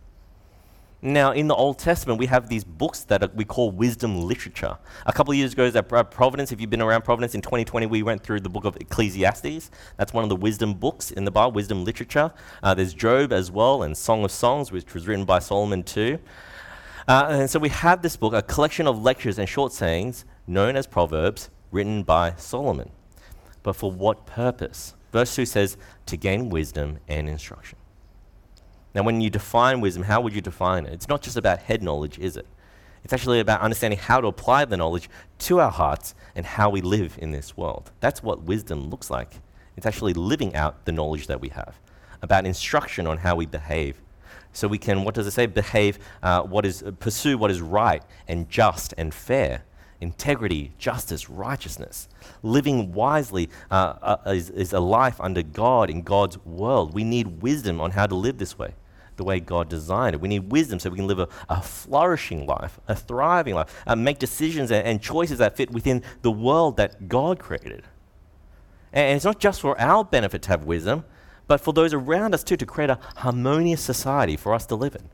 Now, 1.06 1.34
in 1.34 1.50
the 1.50 1.56
Old 1.56 1.80
Testament, 1.80 2.18
we 2.18 2.28
have 2.28 2.48
these 2.48 2.64
books 2.64 3.04
that 3.04 3.36
we 3.36 3.44
call 3.44 3.72
wisdom 3.72 4.22
literature. 4.22 4.78
A 5.06 5.12
couple 5.12 5.34
of 5.34 5.38
years 5.38 5.52
ago, 5.52 5.66
at 5.66 6.12
Providence, 6.12 6.54
if 6.54 6.62
you've 6.62 6.70
been 6.70 6.82
around 6.82 7.04
Providence 7.04 7.36
in 7.36 7.42
2020, 7.42 7.88
we 7.88 8.04
went 8.04 8.24
through 8.24 8.40
the 8.40 8.48
book 8.48 8.64
of 8.64 8.78
Ecclesiastes. 8.78 9.70
That's 9.98 10.14
one 10.14 10.24
of 10.24 10.30
the 10.30 10.38
wisdom 10.38 10.74
books 10.74 11.12
in 11.12 11.26
the 11.26 11.32
Bible, 11.32 11.52
wisdom 11.52 11.84
literature. 11.84 12.32
Uh, 12.64 12.74
there's 12.74 12.94
Job 12.94 13.34
as 13.34 13.52
well, 13.52 13.84
and 13.84 13.98
Song 13.98 14.24
of 14.24 14.32
Songs, 14.32 14.72
which 14.72 14.94
was 14.94 15.06
written 15.06 15.26
by 15.26 15.40
Solomon 15.40 15.84
too. 15.84 16.20
Uh, 17.06 17.28
and 17.32 17.50
so 17.50 17.60
we 17.60 17.68
have 17.68 18.02
this 18.02 18.16
book, 18.16 18.34
a 18.34 18.42
collection 18.42 18.88
of 18.88 19.04
lectures 19.04 19.38
and 19.38 19.50
short 19.50 19.74
sayings 19.74 20.24
known 20.48 20.78
as 20.78 20.88
Proverbs, 20.88 21.50
written 21.72 22.04
by 22.04 22.34
Solomon. 22.38 22.90
But 23.62 23.76
for 23.76 23.92
what 23.92 24.26
purpose? 24.26 24.94
Verse 25.12 25.36
2 25.36 25.48
says, 25.48 25.76
to 26.06 26.16
gain 26.16 26.48
wisdom 26.48 27.00
and 27.10 27.28
instruction. 27.28 27.78
Now, 28.96 29.04
when 29.04 29.22
you 29.22 29.30
define 29.30 29.82
wisdom, 29.82 30.04
how 30.04 30.22
would 30.22 30.34
you 30.34 30.42
define 30.42 30.86
it? 30.86 30.94
It's 30.94 31.08
not 31.08 31.22
just 31.22 31.36
about 31.36 31.60
head 31.60 31.82
knowledge, 31.82 32.20
is 32.20 32.38
it? 32.38 32.46
It's 33.04 33.12
actually 33.12 33.40
about 33.40 33.62
understanding 33.62 34.00
how 34.00 34.22
to 34.22 34.28
apply 34.28 34.66
the 34.66 34.78
knowledge 34.78 35.10
to 35.40 35.60
our 35.60 35.72
hearts 35.72 36.16
and 36.36 36.46
how 36.46 36.70
we 36.70 36.82
live 36.82 37.18
in 37.20 37.32
this 37.32 37.58
world. 37.58 37.92
That's 38.00 38.24
what 38.24 38.44
wisdom 38.44 38.90
looks 38.90 39.10
like. 39.10 39.42
It's 39.76 39.86
actually 39.86 40.14
living 40.14 40.56
out 40.56 40.86
the 40.86 40.92
knowledge 40.92 41.28
that 41.28 41.42
we 41.42 41.50
have, 41.50 41.80
about 42.22 42.46
instruction 42.46 43.08
on 43.08 43.18
how 43.18 43.36
we 43.36 43.46
behave. 43.46 44.00
So 44.54 44.68
we 44.68 44.78
can, 44.78 45.04
what 45.04 45.16
does 45.16 45.26
it 45.26 45.32
say? 45.32 45.48
Behave, 45.48 45.98
uh, 46.22 46.44
what 46.44 46.66
is, 46.66 46.84
pursue 47.00 47.38
what 47.38 47.50
is 47.50 47.62
right 47.62 48.04
and 48.28 48.48
just 48.50 48.94
and 48.98 49.14
fair. 49.14 49.64
Integrity, 50.00 50.74
justice, 50.78 51.30
righteousness. 51.30 52.08
Living 52.44 52.92
wisely 52.94 53.50
uh, 53.72 53.96
uh 54.02 54.18
is, 54.32 54.50
is 54.50 54.74
a 54.74 54.80
life 54.80 55.20
under 55.20 55.42
God 55.42 55.90
in 55.90 56.04
God's 56.04 56.38
world. 56.46 56.94
We 56.94 57.04
need 57.04 57.42
wisdom 57.42 57.82
on 57.82 57.92
how 57.92 58.06
to 58.06 58.16
live 58.16 58.38
this 58.38 58.58
way 58.58 58.74
the 59.16 59.24
way 59.24 59.40
God 59.40 59.70
designed 59.70 60.16
it. 60.16 60.22
We 60.22 60.28
need 60.28 60.52
wisdom 60.52 60.80
so 60.80 60.90
we 60.90 60.98
can 60.98 61.08
live 61.08 61.20
a, 61.20 61.28
a 61.50 61.62
flourishing 61.62 62.46
life, 62.46 62.80
a 62.88 62.96
thriving 62.96 63.56
life, 63.56 63.84
uh, 63.86 63.96
make 63.96 64.20
decisions 64.20 64.72
and, 64.72 64.86
and, 64.86 65.02
choices 65.02 65.38
that 65.40 65.56
fit 65.56 65.72
within 65.72 66.04
the 66.22 66.32
world 66.32 66.78
that 66.78 67.08
God 67.08 67.40
created. 67.40 67.84
And, 68.92 69.06
and 69.06 69.16
it's 69.16 69.26
not 69.26 69.40
just 69.40 69.62
for 69.62 69.80
our 69.80 70.04
benefit 70.04 70.42
to 70.44 70.50
have 70.50 70.64
wisdom, 70.66 71.06
but 71.48 71.62
for 71.62 71.74
those 71.74 71.94
around 71.94 72.34
us 72.34 72.44
too, 72.44 72.58
to 72.58 72.66
create 72.66 72.90
a 72.90 73.00
harmonious 73.18 73.82
society 73.82 74.38
for 74.38 74.54
us 74.54 74.66
to 74.68 74.76
live 74.76 74.96
in. 74.96 75.10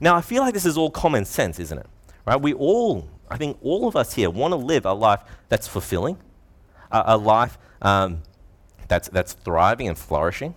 Now, 0.00 0.16
I 0.16 0.20
feel 0.20 0.42
like 0.42 0.54
this 0.54 0.66
is 0.66 0.78
all 0.78 0.90
common 0.90 1.24
sense, 1.24 1.58
isn't 1.58 1.78
it? 1.78 1.86
Right? 2.24 2.40
We 2.40 2.54
all, 2.54 3.08
I 3.30 3.36
think 3.36 3.58
all 3.62 3.88
of 3.88 3.96
us 3.96 4.14
here 4.14 4.30
want 4.30 4.52
to 4.52 4.56
live 4.56 4.86
a 4.86 4.92
life 4.92 5.22
that's 5.48 5.68
fulfilling, 5.68 6.18
a, 6.90 7.02
a 7.06 7.16
life 7.16 7.58
um, 7.82 8.22
that's, 8.88 9.08
that's 9.08 9.32
thriving 9.32 9.88
and 9.88 9.98
flourishing. 9.98 10.54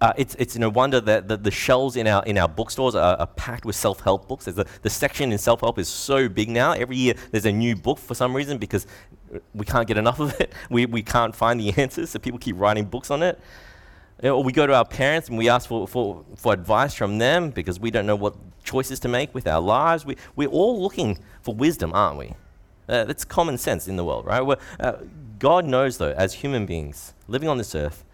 Uh, 0.00 0.12
it's, 0.16 0.36
it's 0.36 0.56
no 0.56 0.68
wonder 0.68 1.00
that 1.00 1.26
the, 1.26 1.36
the, 1.36 1.50
shelves 1.50 1.96
in 1.96 2.06
our, 2.06 2.24
in 2.24 2.38
our 2.38 2.48
bookstores 2.48 2.94
are, 2.94 3.16
are 3.16 3.26
packed 3.26 3.64
with 3.64 3.74
self 3.74 4.00
help 4.00 4.28
books. 4.28 4.46
A, 4.46 4.52
the 4.52 4.90
section 4.90 5.32
in 5.32 5.38
self 5.38 5.60
help 5.60 5.76
is 5.78 5.88
so 5.88 6.28
big 6.28 6.48
now. 6.48 6.70
Every 6.72 6.96
year 6.96 7.14
there's 7.32 7.46
a 7.46 7.52
new 7.52 7.74
book 7.74 7.98
for 7.98 8.14
some 8.14 8.34
reason 8.34 8.58
because 8.58 8.86
we 9.54 9.66
can't 9.66 9.88
get 9.88 9.96
enough 9.96 10.20
of 10.20 10.40
it. 10.40 10.52
We, 10.70 10.86
we 10.86 11.02
can't 11.02 11.34
find 11.34 11.58
the 11.58 11.72
answers, 11.76 12.10
so 12.10 12.18
people 12.18 12.38
keep 12.38 12.56
writing 12.58 12.84
books 12.84 13.10
on 13.10 13.22
it. 13.22 13.40
Or 14.22 14.42
we 14.42 14.52
go 14.52 14.66
to 14.66 14.74
our 14.74 14.84
parents 14.84 15.28
and 15.28 15.38
we 15.38 15.48
ask 15.48 15.68
for, 15.68 15.88
for, 15.88 16.24
for 16.36 16.52
advice 16.52 16.94
from 16.94 17.18
them 17.18 17.50
because 17.50 17.80
we 17.80 17.90
don't 17.90 18.06
know 18.06 18.16
what 18.16 18.34
choices 18.64 19.00
to 19.00 19.08
make 19.08 19.34
with 19.34 19.46
our 19.46 19.60
lives. 19.60 20.04
We, 20.04 20.16
we're 20.36 20.48
all 20.48 20.80
looking 20.80 21.18
for 21.42 21.54
wisdom, 21.54 21.92
aren't 21.94 22.18
we? 22.18 22.34
Uh, 22.88 23.04
that's 23.04 23.24
common 23.24 23.58
sense 23.58 23.88
in 23.88 23.96
the 23.96 24.04
world, 24.04 24.26
right? 24.26 24.58
Uh, 24.78 24.92
God 25.38 25.64
knows, 25.64 25.98
though, 25.98 26.12
as 26.12 26.34
human 26.34 26.66
beings 26.66 27.14
living 27.28 27.48
on 27.48 27.58
this 27.58 27.74
earth, 27.74 28.04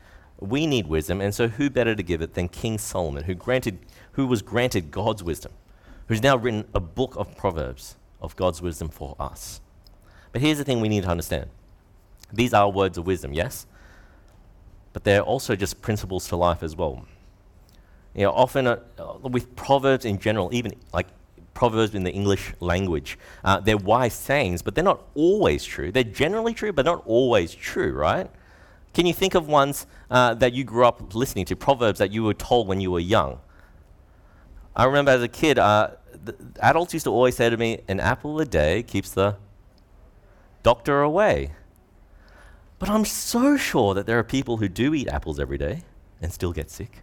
we 0.40 0.66
need 0.66 0.86
wisdom, 0.86 1.20
and 1.20 1.34
so 1.34 1.48
who 1.48 1.70
better 1.70 1.94
to 1.94 2.02
give 2.02 2.22
it 2.22 2.34
than 2.34 2.48
King 2.48 2.78
Solomon, 2.78 3.24
who, 3.24 3.34
granted, 3.34 3.78
who 4.12 4.26
was 4.26 4.42
granted 4.42 4.90
God's 4.90 5.22
wisdom, 5.22 5.52
who's 6.08 6.22
now 6.22 6.36
written 6.36 6.66
a 6.74 6.80
book 6.80 7.14
of 7.16 7.36
Proverbs 7.36 7.96
of 8.20 8.36
God's 8.36 8.60
wisdom 8.60 8.88
for 8.88 9.16
us. 9.18 9.60
But 10.32 10.40
here's 10.40 10.58
the 10.58 10.64
thing 10.64 10.80
we 10.80 10.88
need 10.88 11.04
to 11.04 11.08
understand 11.08 11.50
these 12.32 12.52
are 12.52 12.68
words 12.68 12.98
of 12.98 13.06
wisdom, 13.06 13.32
yes? 13.32 13.66
But 14.92 15.04
they're 15.04 15.22
also 15.22 15.54
just 15.54 15.80
principles 15.82 16.28
to 16.28 16.36
life 16.36 16.62
as 16.62 16.74
well. 16.74 17.06
You 18.14 18.22
know, 18.22 18.32
often 18.32 18.66
uh, 18.66 18.78
with 19.22 19.54
Proverbs 19.56 20.04
in 20.04 20.18
general, 20.18 20.52
even 20.52 20.72
like 20.92 21.06
Proverbs 21.52 21.94
in 21.94 22.04
the 22.04 22.12
English 22.12 22.52
language, 22.60 23.18
uh, 23.44 23.60
they're 23.60 23.76
wise 23.76 24.14
sayings, 24.14 24.62
but 24.62 24.74
they're 24.74 24.84
not 24.84 25.02
always 25.14 25.64
true. 25.64 25.92
They're 25.92 26.04
generally 26.04 26.54
true, 26.54 26.72
but 26.72 26.84
not 26.84 27.02
always 27.06 27.54
true, 27.54 27.92
right? 27.92 28.28
Can 28.94 29.06
you 29.06 29.12
think 29.12 29.34
of 29.34 29.48
ones 29.48 29.86
uh, 30.08 30.34
that 30.34 30.52
you 30.52 30.62
grew 30.62 30.86
up 30.86 31.14
listening 31.14 31.44
to, 31.46 31.56
proverbs 31.56 31.98
that 31.98 32.12
you 32.12 32.22
were 32.22 32.32
told 32.32 32.68
when 32.68 32.80
you 32.80 32.92
were 32.92 33.00
young? 33.00 33.40
I 34.76 34.84
remember 34.84 35.10
as 35.10 35.22
a 35.22 35.28
kid, 35.28 35.58
uh, 35.58 35.90
adults 36.60 36.94
used 36.94 37.04
to 37.04 37.10
always 37.10 37.36
say 37.36 37.50
to 37.50 37.56
me, 37.56 37.80
an 37.88 37.98
apple 37.98 38.40
a 38.40 38.44
day 38.44 38.84
keeps 38.84 39.10
the 39.10 39.36
doctor 40.62 41.02
away. 41.02 41.52
But 42.78 42.88
I'm 42.88 43.04
so 43.04 43.56
sure 43.56 43.94
that 43.94 44.06
there 44.06 44.18
are 44.18 44.24
people 44.24 44.58
who 44.58 44.68
do 44.68 44.94
eat 44.94 45.08
apples 45.08 45.40
every 45.40 45.58
day 45.58 45.82
and 46.22 46.32
still 46.32 46.52
get 46.52 46.70
sick. 46.70 47.02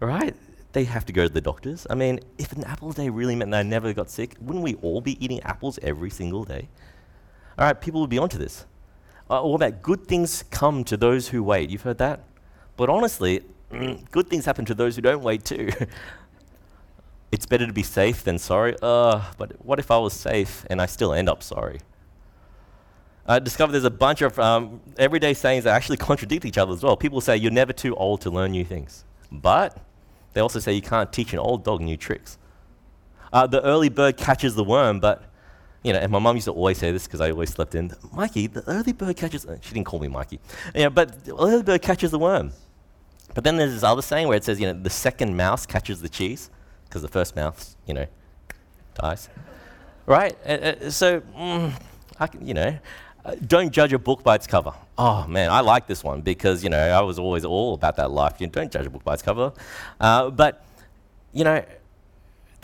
Right? 0.00 0.34
They 0.72 0.84
have 0.84 1.06
to 1.06 1.12
go 1.14 1.26
to 1.26 1.32
the 1.32 1.40
doctors. 1.40 1.86
I 1.88 1.94
mean, 1.94 2.20
if 2.36 2.52
an 2.52 2.64
apple 2.64 2.90
a 2.90 2.92
day 2.92 3.08
really 3.08 3.34
meant 3.34 3.50
they 3.50 3.62
never 3.62 3.94
got 3.94 4.10
sick, 4.10 4.36
wouldn't 4.40 4.62
we 4.62 4.74
all 4.76 5.00
be 5.00 5.22
eating 5.24 5.40
apples 5.42 5.78
every 5.82 6.10
single 6.10 6.44
day? 6.44 6.68
All 7.58 7.64
right, 7.64 7.80
people 7.80 8.02
would 8.02 8.10
be 8.10 8.18
onto 8.18 8.36
this. 8.36 8.66
Uh, 9.28 9.40
all 9.40 9.54
about 9.56 9.82
good 9.82 10.06
things 10.06 10.44
come 10.50 10.84
to 10.84 10.96
those 10.96 11.28
who 11.28 11.42
wait. 11.42 11.70
You've 11.70 11.82
heard 11.82 11.98
that? 11.98 12.20
But 12.76 12.88
honestly, 12.88 13.42
good 14.10 14.28
things 14.28 14.44
happen 14.44 14.64
to 14.66 14.74
those 14.74 14.96
who 14.96 15.02
don't 15.02 15.22
wait 15.22 15.44
too. 15.44 15.70
it's 17.32 17.46
better 17.46 17.66
to 17.66 17.72
be 17.72 17.82
safe 17.82 18.22
than 18.22 18.38
sorry. 18.38 18.76
Uh, 18.80 19.24
but 19.36 19.52
what 19.64 19.78
if 19.78 19.90
I 19.90 19.98
was 19.98 20.12
safe 20.12 20.64
and 20.70 20.80
I 20.80 20.86
still 20.86 21.12
end 21.12 21.28
up 21.28 21.42
sorry? 21.42 21.80
I 23.28 23.40
discovered 23.40 23.72
there's 23.72 23.84
a 23.84 23.90
bunch 23.90 24.22
of 24.22 24.38
um, 24.38 24.80
everyday 24.98 25.34
sayings 25.34 25.64
that 25.64 25.74
actually 25.74 25.96
contradict 26.08 26.44
each 26.44 26.58
other 26.58 26.72
as 26.72 26.82
well. 26.82 26.96
People 26.96 27.20
say 27.20 27.36
you're 27.36 27.50
never 27.50 27.72
too 27.72 27.96
old 27.96 28.20
to 28.20 28.30
learn 28.30 28.52
new 28.52 28.64
things. 28.64 29.04
But 29.32 29.76
they 30.32 30.40
also 30.40 30.60
say 30.60 30.72
you 30.72 30.82
can't 30.82 31.12
teach 31.12 31.32
an 31.32 31.40
old 31.40 31.64
dog 31.64 31.80
new 31.80 31.96
tricks. 31.96 32.38
Uh, 33.32 33.46
the 33.46 33.60
early 33.62 33.88
bird 33.88 34.16
catches 34.16 34.54
the 34.54 34.62
worm, 34.62 35.00
but 35.00 35.24
you 35.82 35.92
know, 35.92 35.98
and 35.98 36.10
my 36.10 36.18
mom 36.18 36.36
used 36.36 36.46
to 36.46 36.52
always 36.52 36.78
say 36.78 36.90
this 36.90 37.06
because 37.06 37.20
I 37.20 37.30
always 37.30 37.50
slept 37.50 37.74
in. 37.74 37.92
Mikey, 38.12 38.48
the 38.48 38.68
early 38.68 38.92
bird 38.92 39.16
catches. 39.16 39.46
Uh, 39.46 39.58
she 39.60 39.74
didn't 39.74 39.86
call 39.86 40.00
me 40.00 40.08
Mikey. 40.08 40.40
Yeah, 40.74 40.88
but 40.88 41.24
the 41.24 41.36
early 41.36 41.62
bird 41.62 41.82
catches 41.82 42.10
the 42.10 42.18
worm. 42.18 42.52
But 43.34 43.44
then 43.44 43.56
there's 43.56 43.72
this 43.74 43.82
other 43.82 44.02
saying 44.02 44.28
where 44.28 44.36
it 44.36 44.44
says, 44.44 44.58
you 44.60 44.66
know, 44.66 44.72
the 44.72 44.90
second 44.90 45.36
mouse 45.36 45.66
catches 45.66 46.00
the 46.00 46.08
cheese 46.08 46.50
because 46.84 47.02
the 47.02 47.08
first 47.08 47.36
mouse, 47.36 47.76
you 47.86 47.94
know, 47.94 48.06
dies. 48.94 49.28
right? 50.06 50.36
Uh, 50.46 50.50
uh, 50.50 50.90
so, 50.90 51.20
mm, 51.20 51.72
I 52.18 52.26
can, 52.28 52.46
you 52.46 52.54
know, 52.54 52.78
uh, 53.24 53.34
don't 53.46 53.70
judge 53.72 53.92
a 53.92 53.98
book 53.98 54.22
by 54.22 54.36
its 54.36 54.46
cover. 54.46 54.72
Oh 54.96 55.26
man, 55.26 55.50
I 55.50 55.60
like 55.60 55.86
this 55.86 56.02
one 56.02 56.22
because 56.22 56.62
you 56.62 56.70
know 56.70 56.78
I 56.78 57.00
was 57.02 57.18
always 57.18 57.44
all 57.44 57.74
about 57.74 57.96
that 57.96 58.10
life. 58.10 58.36
You 58.38 58.46
know, 58.46 58.52
don't 58.52 58.72
judge 58.72 58.86
a 58.86 58.90
book 58.90 59.04
by 59.04 59.14
its 59.14 59.22
cover. 59.22 59.52
But 59.98 60.64
you 61.32 61.44
know, 61.44 61.62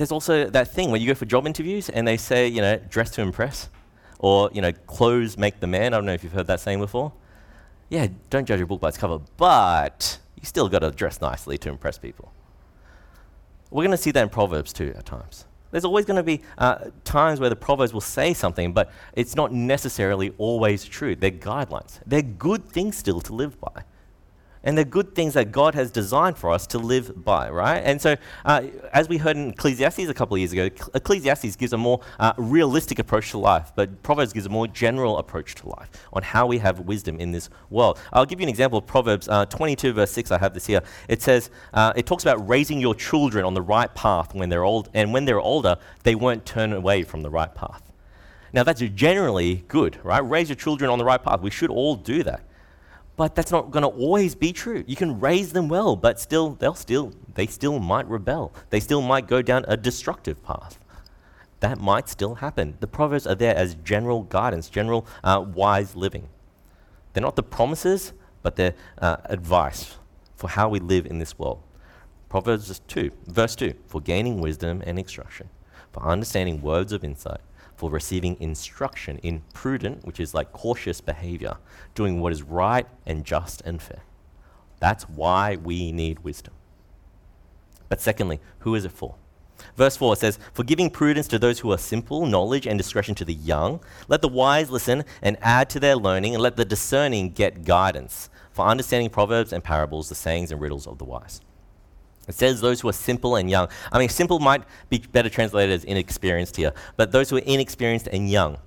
there's 0.03 0.11
also 0.11 0.51
that 0.51 0.67
thing 0.67 0.91
where 0.91 1.01
you 1.01 1.07
go 1.07 1.15
for 1.15 1.27
job 1.27 1.47
interviews 1.47 1.89
and 1.89 2.09
they 2.09 2.17
say, 2.17 2.49
you 2.49 2.61
know, 2.61 2.77
dress 2.91 3.09
to 3.11 3.23
impress, 3.23 3.69
or 4.19 4.51
you 4.53 4.61
know, 4.61 4.73
clothes 4.73 5.39
make 5.39 5.61
the 5.61 5.69
man. 5.69 5.95
I 5.95 5.99
don't 5.99 6.07
know 6.07 6.13
if 6.13 6.25
you've 6.25 6.33
heard 6.33 6.49
that 6.49 6.59
saying 6.59 6.81
before. 6.81 7.13
Yeah, 7.89 8.09
don't 8.29 8.45
judge 8.45 8.61
a 8.61 8.67
book 8.67 8.81
by 8.81 8.89
its 8.89 8.99
cover, 8.99 9.21
but 9.37 10.19
you 10.35 10.45
still 10.45 10.69
got 10.69 10.81
to 10.81 10.91
dress 10.91 11.21
nicely 11.21 11.57
to 11.59 11.69
impress 11.69 11.99
people. 11.99 12.33
We're 13.71 13.85
going 13.85 13.93
to 13.93 13.97
see 13.97 14.11
that 14.11 14.25
in 14.25 14.29
Proverbs 14.29 14.73
too 14.73 14.93
at 14.97 15.07
times. 15.07 15.45
There's 15.71 15.85
always 15.85 16.05
going 16.05 16.17
to 16.17 16.25
be 16.25 16.43
uh, 16.59 16.87
times 17.05 17.39
where 17.39 17.49
the 17.49 17.55
Proverbs 17.55 17.95
will 17.95 18.01
say 18.01 18.35
something, 18.35 18.73
but 18.73 18.91
it's 19.13 19.37
not 19.37 19.53
necessarily 19.53 20.35
always 20.37 20.85
true. 20.85 21.15
They're 21.15 21.31
guidelines. 21.31 22.01
They're 22.05 22.23
good 22.23 22.69
things 22.69 22.97
still 22.97 23.21
to 23.21 23.33
live 23.33 23.61
by 23.61 23.85
and 24.65 24.77
they're 24.77 24.85
good 24.85 25.15
things 25.15 25.35
that 25.35 25.53
God 25.53 25.75
has 25.75 25.91
designed 25.91 26.39
for 26.39 26.51
us 26.51 26.67
to 26.69 26.79
live 26.79 27.25
by, 27.25 27.51
right? 27.51 27.79
And 27.79 28.01
so, 28.01 28.17
uh, 28.45 28.63
as 28.93 29.09
we 29.09 29.19
heard 29.19 29.37
in 29.37 29.51
Ecclesiastes 29.51 30.09
a 30.09 30.15
couple 30.15 30.35
of 30.35 30.39
years 30.39 30.53
ago, 30.53 30.69
Ecclesiastes 30.95 31.57
gives 31.57 31.73
a 31.73 31.79
more 31.79 32.01
uh, 32.19 32.33
realistic 32.37 32.99
approach 32.99 33.31
to 33.33 33.39
life, 33.39 33.73
but 33.75 34.03
Proverbs 34.03 34.33
gives 34.33 34.47
a 34.47 34.51
more 34.51 34.67
general 34.67 35.19
approach 35.19 35.55
to 35.57 35.69
life 35.69 35.91
on 36.13 36.23
how 36.23 36.47
we 36.47 36.59
have 36.59 36.81
wisdom 36.81 37.19
in 37.19 37.33
this 37.33 37.51
world. 37.71 37.99
I'll 38.13 38.27
give 38.27 38.41
you 38.41 38.45
an 38.45 38.51
example 38.51 38.79
of 38.79 38.87
Proverbs 38.87 39.29
uh, 39.29 39.47
22, 39.47 39.93
verse 39.93 40.11
6. 40.13 40.31
I 40.31 40.39
have 40.39 40.55
this 40.55 40.67
here. 40.67 40.83
It 41.09 41.23
says, 41.23 41.51
uh, 41.75 41.93
it 41.97 42.07
talks 42.07 42.25
about 42.25 42.49
raising 42.49 42.81
your 42.81 42.95
children 42.95 43.45
on 43.45 43.55
the 43.55 43.63
right 43.63 43.93
path 43.95 44.35
when 44.35 44.49
they're 44.49 44.65
old, 44.65 44.91
and 44.95 45.13
when 45.13 45.25
they're 45.25 45.41
older, 45.41 45.77
they 46.05 46.15
won't 46.15 46.45
turn 46.47 46.73
away 46.73 47.03
from 47.03 47.23
the 47.23 47.31
right 47.31 47.55
path. 47.55 47.83
Now, 48.53 48.65
that's 48.65 48.81
generally 48.81 49.65
good, 49.69 49.99
right? 50.05 50.19
Raise 50.19 50.51
your 50.51 50.57
children 50.57 50.91
on 50.91 50.99
the 50.99 51.05
right 51.05 51.23
path. 51.23 51.41
We 51.41 51.51
should 51.51 51.71
all 51.71 51.97
do 51.97 52.23
that. 52.23 52.43
But 53.17 53.35
that's 53.35 53.51
not 53.53 53.71
going 53.71 53.83
to 53.83 53.89
always 53.89 54.35
be 54.35 54.53
true. 54.53 54.85
You 54.87 54.97
can 54.97 55.21
raise 55.21 55.53
them 55.53 55.69
well, 55.69 55.97
but 55.97 56.19
still, 56.19 56.51
they'll 56.51 56.75
still, 56.75 57.13
they 57.35 57.47
still 57.47 57.79
might 57.79 58.09
rebel. 58.09 58.53
They 58.71 58.81
still 58.81 59.03
might 59.03 59.27
go 59.27 59.43
down 59.43 59.65
a 59.69 59.77
destructive 59.77 60.43
path. 60.43 60.79
That 61.61 61.79
might 61.79 62.09
still 62.09 62.37
happen. 62.37 62.77
The 62.81 62.87
Proverbs 62.87 63.27
are 63.27 63.35
there 63.35 63.55
as 63.55 63.75
general 63.77 64.23
guidance, 64.23 64.69
general 64.69 65.07
uh, 65.23 65.45
wise 65.47 65.95
living. 65.95 66.29
They're 67.13 67.23
not 67.23 67.37
the 67.37 67.43
promises, 67.43 68.15
but 68.43 68.57
they're 68.57 68.75
uh, 68.99 69.19
advice 69.25 69.97
for 70.35 70.49
how 70.49 70.69
we 70.69 70.81
live 70.81 71.07
in 71.07 71.19
this 71.19 71.39
world. 71.39 71.63
Proverbs 72.29 72.81
2, 72.89 73.11
verse 73.27 73.55
2 73.55 73.75
for 73.87 74.01
gaining 74.01 74.41
wisdom 74.41 74.83
and 74.87 74.99
instruction, 74.99 75.51
for 75.93 76.03
understanding 76.03 76.63
words 76.63 76.93
of 76.93 77.05
insight 77.05 77.41
for 77.83 77.91
receiving 77.91 78.37
instruction 78.39 79.19
in 79.25 79.43
prudent, 79.55 80.05
which 80.05 80.21
is 80.21 80.35
like 80.35 80.53
cautious 80.53 81.01
behavior, 81.01 81.57
doing 81.97 82.21
what 82.21 82.31
is 82.31 82.41
right 82.41 82.87
and 83.05 83.25
just 83.25 83.61
and 83.63 83.83
fair. 83.83 84.05
That's 84.79 85.09
why 85.09 85.57
we 85.57 85.91
need 85.91 86.21
wisdom. 86.21 86.55
But 87.89 88.01
secondly, 88.01 88.39
who 88.61 88.77
is 88.77 88.85
it 88.85 88.93
for? 88.93 89.17
Verse 89.77 89.97
4 89.97 90.15
says, 90.15 90.39
For 90.55 90.63
giving 90.63 90.91
prudence 90.91 91.27
to 91.27 91.41
those 91.41 91.59
who 91.59 91.73
are 91.73 91.77
simple, 91.77 92.25
knowledge 92.25 92.69
and 92.69 92.79
discretion 92.79 93.17
to 93.17 93.25
the 93.25 93.35
young, 93.35 93.81
let 94.07 94.23
the 94.23 94.29
wise 94.29 94.71
listen 94.71 95.03
and 95.21 95.37
add 95.41 95.69
to 95.71 95.81
their 95.81 95.97
learning, 95.97 96.35
and 96.35 96.43
let 96.43 96.55
the 96.55 96.65
discerning 96.65 97.31
get 97.31 97.65
guidance, 97.65 98.31
for 98.53 98.65
understanding 98.65 99.11
proverbs 99.11 99.53
and 99.53 99.65
parables, 99.65 100.09
the 100.09 100.15
sayings 100.15 100.53
and 100.53 100.61
riddles 100.61 100.87
of 100.87 100.99
the 100.99 101.05
wise. 101.05 101.41
It 102.29 102.35
says 102.35 102.61
those 102.61 102.81
who 102.81 102.89
are 102.89 102.95
simple 102.95 103.37
and 103.37 103.51
young. 103.51 103.69
I 103.91 103.99
mean, 103.99 104.09
simple 104.09 104.39
might 104.39 104.63
be 104.89 104.99
better 104.99 105.29
translated 105.29 105.75
as 105.75 105.85
inexperienced 105.85 106.57
here, 106.57 106.73
but 106.97 107.13
those 107.13 107.31
who 107.31 107.37
are 107.37 107.41
inexperienced 107.41 108.09
and 108.09 108.31
young. 108.31 108.59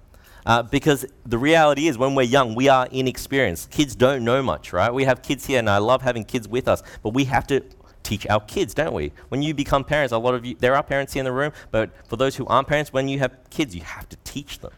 Uh, 0.46 0.62
because 0.62 1.06
the 1.26 1.38
reality 1.38 1.88
is, 1.88 1.98
when 1.98 2.14
we're 2.14 2.22
young, 2.22 2.54
we 2.54 2.70
are 2.70 2.88
inexperienced. 2.92 3.72
Kids 3.72 3.96
don't 3.96 4.24
know 4.24 4.44
much, 4.44 4.74
right? 4.74 4.94
We 4.94 5.06
have 5.06 5.24
kids 5.24 5.48
here, 5.48 5.58
and 5.58 5.70
I 5.70 5.80
love 5.80 6.04
having 6.04 6.24
kids 6.24 6.48
with 6.48 6.68
us, 6.68 6.84
but 7.02 7.14
we 7.16 7.24
have 7.26 7.48
to 7.48 7.64
teach 8.04 8.28
our 8.28 8.42
kids, 8.42 8.76
don't 8.76 8.94
we? 8.94 9.12
When 9.30 9.42
you 9.42 9.56
become 9.56 9.84
parents, 9.84 10.14
a 10.14 10.18
lot 10.20 10.36
of 10.36 10.46
you, 10.46 10.56
there 10.60 10.76
are 10.76 10.84
parents 10.84 11.14
here 11.14 11.22
in 11.22 11.26
the 11.26 11.32
room, 11.32 11.52
but 11.72 11.90
for 12.08 12.16
those 12.18 12.36
who 12.36 12.46
aren't 12.46 12.68
parents, 12.68 12.94
when 12.94 13.08
you 13.08 13.18
have 13.20 13.36
kids, 13.50 13.76
you 13.76 13.82
have 13.82 14.08
to 14.10 14.18
teach 14.24 14.60
them. 14.60 14.72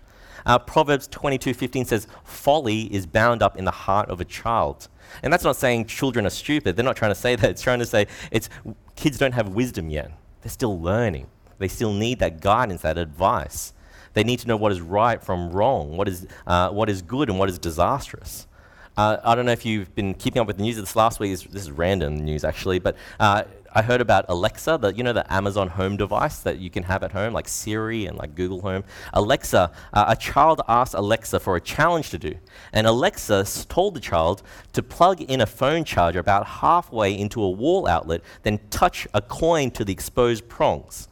Uh, 0.48 0.58
Proverbs 0.58 1.08
22:15 1.10 1.86
says, 1.86 2.08
"Folly 2.24 2.84
is 2.94 3.06
bound 3.06 3.44
up 3.44 3.58
in 3.58 3.66
the 3.66 3.72
heart 3.72 4.10
of 4.10 4.20
a 4.22 4.26
child." 4.26 4.88
And 5.22 5.32
that's 5.32 5.44
not 5.44 5.58
saying 5.58 5.86
children 5.86 6.26
are 6.26 6.32
stupid. 6.32 6.76
They're 6.76 6.86
not 6.86 6.96
trying 6.96 7.12
to 7.12 7.16
say 7.16 7.36
that. 7.36 7.50
It's 7.50 7.62
trying 7.62 7.80
to 7.80 7.86
say 7.86 8.08
it's 8.32 8.50
kids 8.96 9.18
don't 9.18 9.34
have 9.34 9.50
wisdom 9.50 9.90
yet. 9.90 10.12
They're 10.42 10.50
still 10.50 10.80
learning. 10.80 11.28
They 11.60 11.68
still 11.68 11.94
need 11.94 12.20
that 12.20 12.40
guidance, 12.40 12.82
that 12.82 12.98
advice. 12.98 13.74
They 14.14 14.24
need 14.24 14.40
to 14.40 14.48
know 14.48 14.58
what 14.58 14.72
is 14.72 14.82
right 14.82 15.22
from 15.22 15.52
wrong, 15.52 15.98
what 15.98 16.08
is, 16.08 16.26
uh, 16.48 16.70
what 16.70 16.90
is 16.90 17.02
good 17.02 17.30
and 17.30 17.38
what 17.38 17.50
is 17.50 17.60
disastrous. 17.60 18.48
Uh, 18.96 19.18
I 19.24 19.36
don't 19.36 19.46
know 19.46 19.52
if 19.52 19.64
you've 19.64 19.94
been 19.94 20.16
keeping 20.16 20.42
up 20.42 20.48
with 20.48 20.58
the 20.58 20.64
news 20.64 20.78
of 20.78 20.86
this 20.86 20.96
last 20.96 21.20
week. 21.20 21.32
This 21.32 21.64
is 21.64 21.72
random 21.72 22.16
news, 22.16 22.44
actually, 22.44 22.80
but 22.80 22.96
uh, 23.20 23.44
I 23.78 23.84
heard 23.84 24.02
about 24.02 24.26
Alexa, 24.28 24.80
the, 24.82 24.92
you 24.96 25.04
know, 25.04 25.14
the 25.14 25.32
Amazon 25.32 25.68
home 25.68 25.98
device 25.98 26.40
that 26.40 26.58
you 26.58 26.72
can 26.72 26.82
have 26.82 27.04
at 27.04 27.12
home, 27.12 27.32
like 27.32 27.48
Siri 27.48 28.08
and 28.08 28.18
like 28.18 28.34
Google 28.34 28.62
Home. 28.62 28.84
Alexa, 29.14 29.72
uh, 29.94 30.06
a 30.08 30.16
child 30.16 30.62
asked 30.68 30.96
Alexa 30.96 31.40
for 31.40 31.56
a 31.56 31.62
challenge 31.62 32.10
to 32.10 32.18
do. 32.18 32.34
And 32.74 32.88
Alexa 32.88 33.46
told 33.70 33.94
the 33.94 34.00
child 34.00 34.42
to 34.74 34.82
plug 34.82 35.22
in 35.22 35.42
a 35.42 35.46
phone 35.46 35.84
charger 35.84 36.18
about 36.18 36.48
halfway 36.48 37.16
into 37.16 37.40
a 37.44 37.52
wall 37.52 37.88
outlet, 37.88 38.22
then 38.42 38.60
touch 38.72 39.08
a 39.14 39.22
coin 39.22 39.70
to 39.70 39.86
the 39.86 39.94
exposed 39.94 40.50
prongs. 40.50 41.08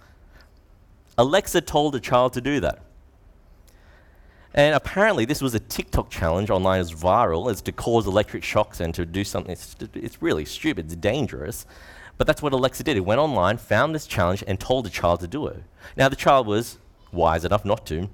Alexa 1.20 1.62
told 1.62 1.94
the 1.94 2.00
child 2.00 2.34
to 2.34 2.42
do 2.42 2.60
that. 2.62 2.82
And 4.56 4.74
apparently, 4.74 5.26
this 5.26 5.40
was 5.40 5.54
a 5.54 5.60
TikTok 5.60 6.10
challenge 6.10 6.50
online 6.50 6.80
as 6.80 6.92
viral 6.92 7.52
as 7.52 7.62
to 7.62 7.72
cause 7.72 8.08
electric 8.08 8.44
shocks 8.44 8.80
and 8.80 8.92
to 8.96 9.06
do 9.06 9.24
something. 9.24 9.52
It's, 9.52 9.76
it's 9.94 10.20
really 10.20 10.46
stupid, 10.46 10.86
it's 10.86 10.96
dangerous. 10.96 11.68
But 12.18 12.28
that's 12.28 12.42
what 12.42 12.54
Alexa 12.54 12.84
did. 12.84 12.98
It 12.98 13.02
went 13.02 13.20
online, 13.20 13.58
found 13.58 13.94
this 13.94 14.08
challenge, 14.08 14.44
and 14.48 14.60
told 14.60 14.86
the 14.86 14.90
child 14.90 15.20
to 15.22 15.28
do 15.28 15.48
it. 15.48 15.64
Now, 15.98 16.10
the 16.10 16.16
child 16.16 16.48
was 16.48 16.78
wise 17.12 17.46
enough 17.46 17.66
not 17.66 17.86
to. 17.88 18.10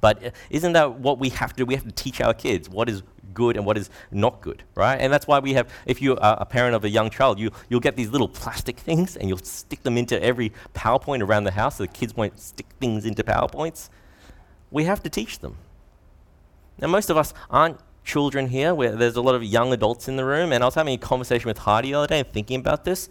But 0.00 0.24
uh, 0.24 0.30
isn't 0.50 0.72
that 0.74 1.00
what 1.00 1.18
we 1.18 1.30
have 1.30 1.50
to 1.52 1.56
do? 1.56 1.66
We 1.66 1.74
have 1.74 1.84
to 1.84 1.92
teach 1.92 2.20
our 2.20 2.34
kids 2.34 2.68
what 2.68 2.88
is 2.88 3.02
good 3.34 3.56
and 3.56 3.66
what 3.66 3.76
is 3.76 3.90
not 4.10 4.40
good, 4.40 4.62
right? 4.74 4.96
And 4.96 5.12
that's 5.12 5.26
why 5.26 5.38
we 5.40 5.54
have, 5.54 5.68
if 5.86 6.00
you 6.00 6.16
are 6.16 6.36
a 6.40 6.44
parent 6.44 6.74
of 6.74 6.84
a 6.84 6.88
young 6.88 7.10
child, 7.10 7.38
you, 7.38 7.50
you'll 7.68 7.80
get 7.80 7.96
these 7.96 8.10
little 8.10 8.28
plastic 8.28 8.78
things 8.78 9.16
and 9.16 9.28
you'll 9.28 9.38
stick 9.38 9.82
them 9.82 9.96
into 9.98 10.22
every 10.22 10.52
PowerPoint 10.74 11.22
around 11.22 11.44
the 11.44 11.50
house 11.50 11.76
so 11.76 11.84
the 11.84 11.88
kids 11.88 12.14
won't 12.14 12.38
stick 12.38 12.66
things 12.78 13.04
into 13.04 13.22
PowerPoints 13.22 13.88
we 14.70 14.84
have 14.84 15.02
to 15.02 15.10
teach 15.10 15.38
them. 15.40 15.56
Now, 16.78 16.88
most 16.88 17.10
of 17.10 17.16
us 17.16 17.32
aren't 17.48 17.78
children 18.06 18.48
here. 18.48 18.74
there's 18.74 19.16
a 19.16 19.20
lot 19.20 19.34
of 19.34 19.44
young 19.44 19.72
adults 19.72 20.08
in 20.08 20.16
the 20.16 20.24
room, 20.24 20.52
and 20.52 20.62
I 20.62 20.66
was 20.66 20.76
having 20.76 20.94
a 20.94 20.98
conversation 20.98 21.48
with 21.48 21.58
Heidi 21.58 21.88
the 21.88 21.94
other 21.94 22.06
day 22.06 22.20
and 22.20 22.32
thinking 22.32 22.60
about 22.60 22.84
this. 22.84 23.10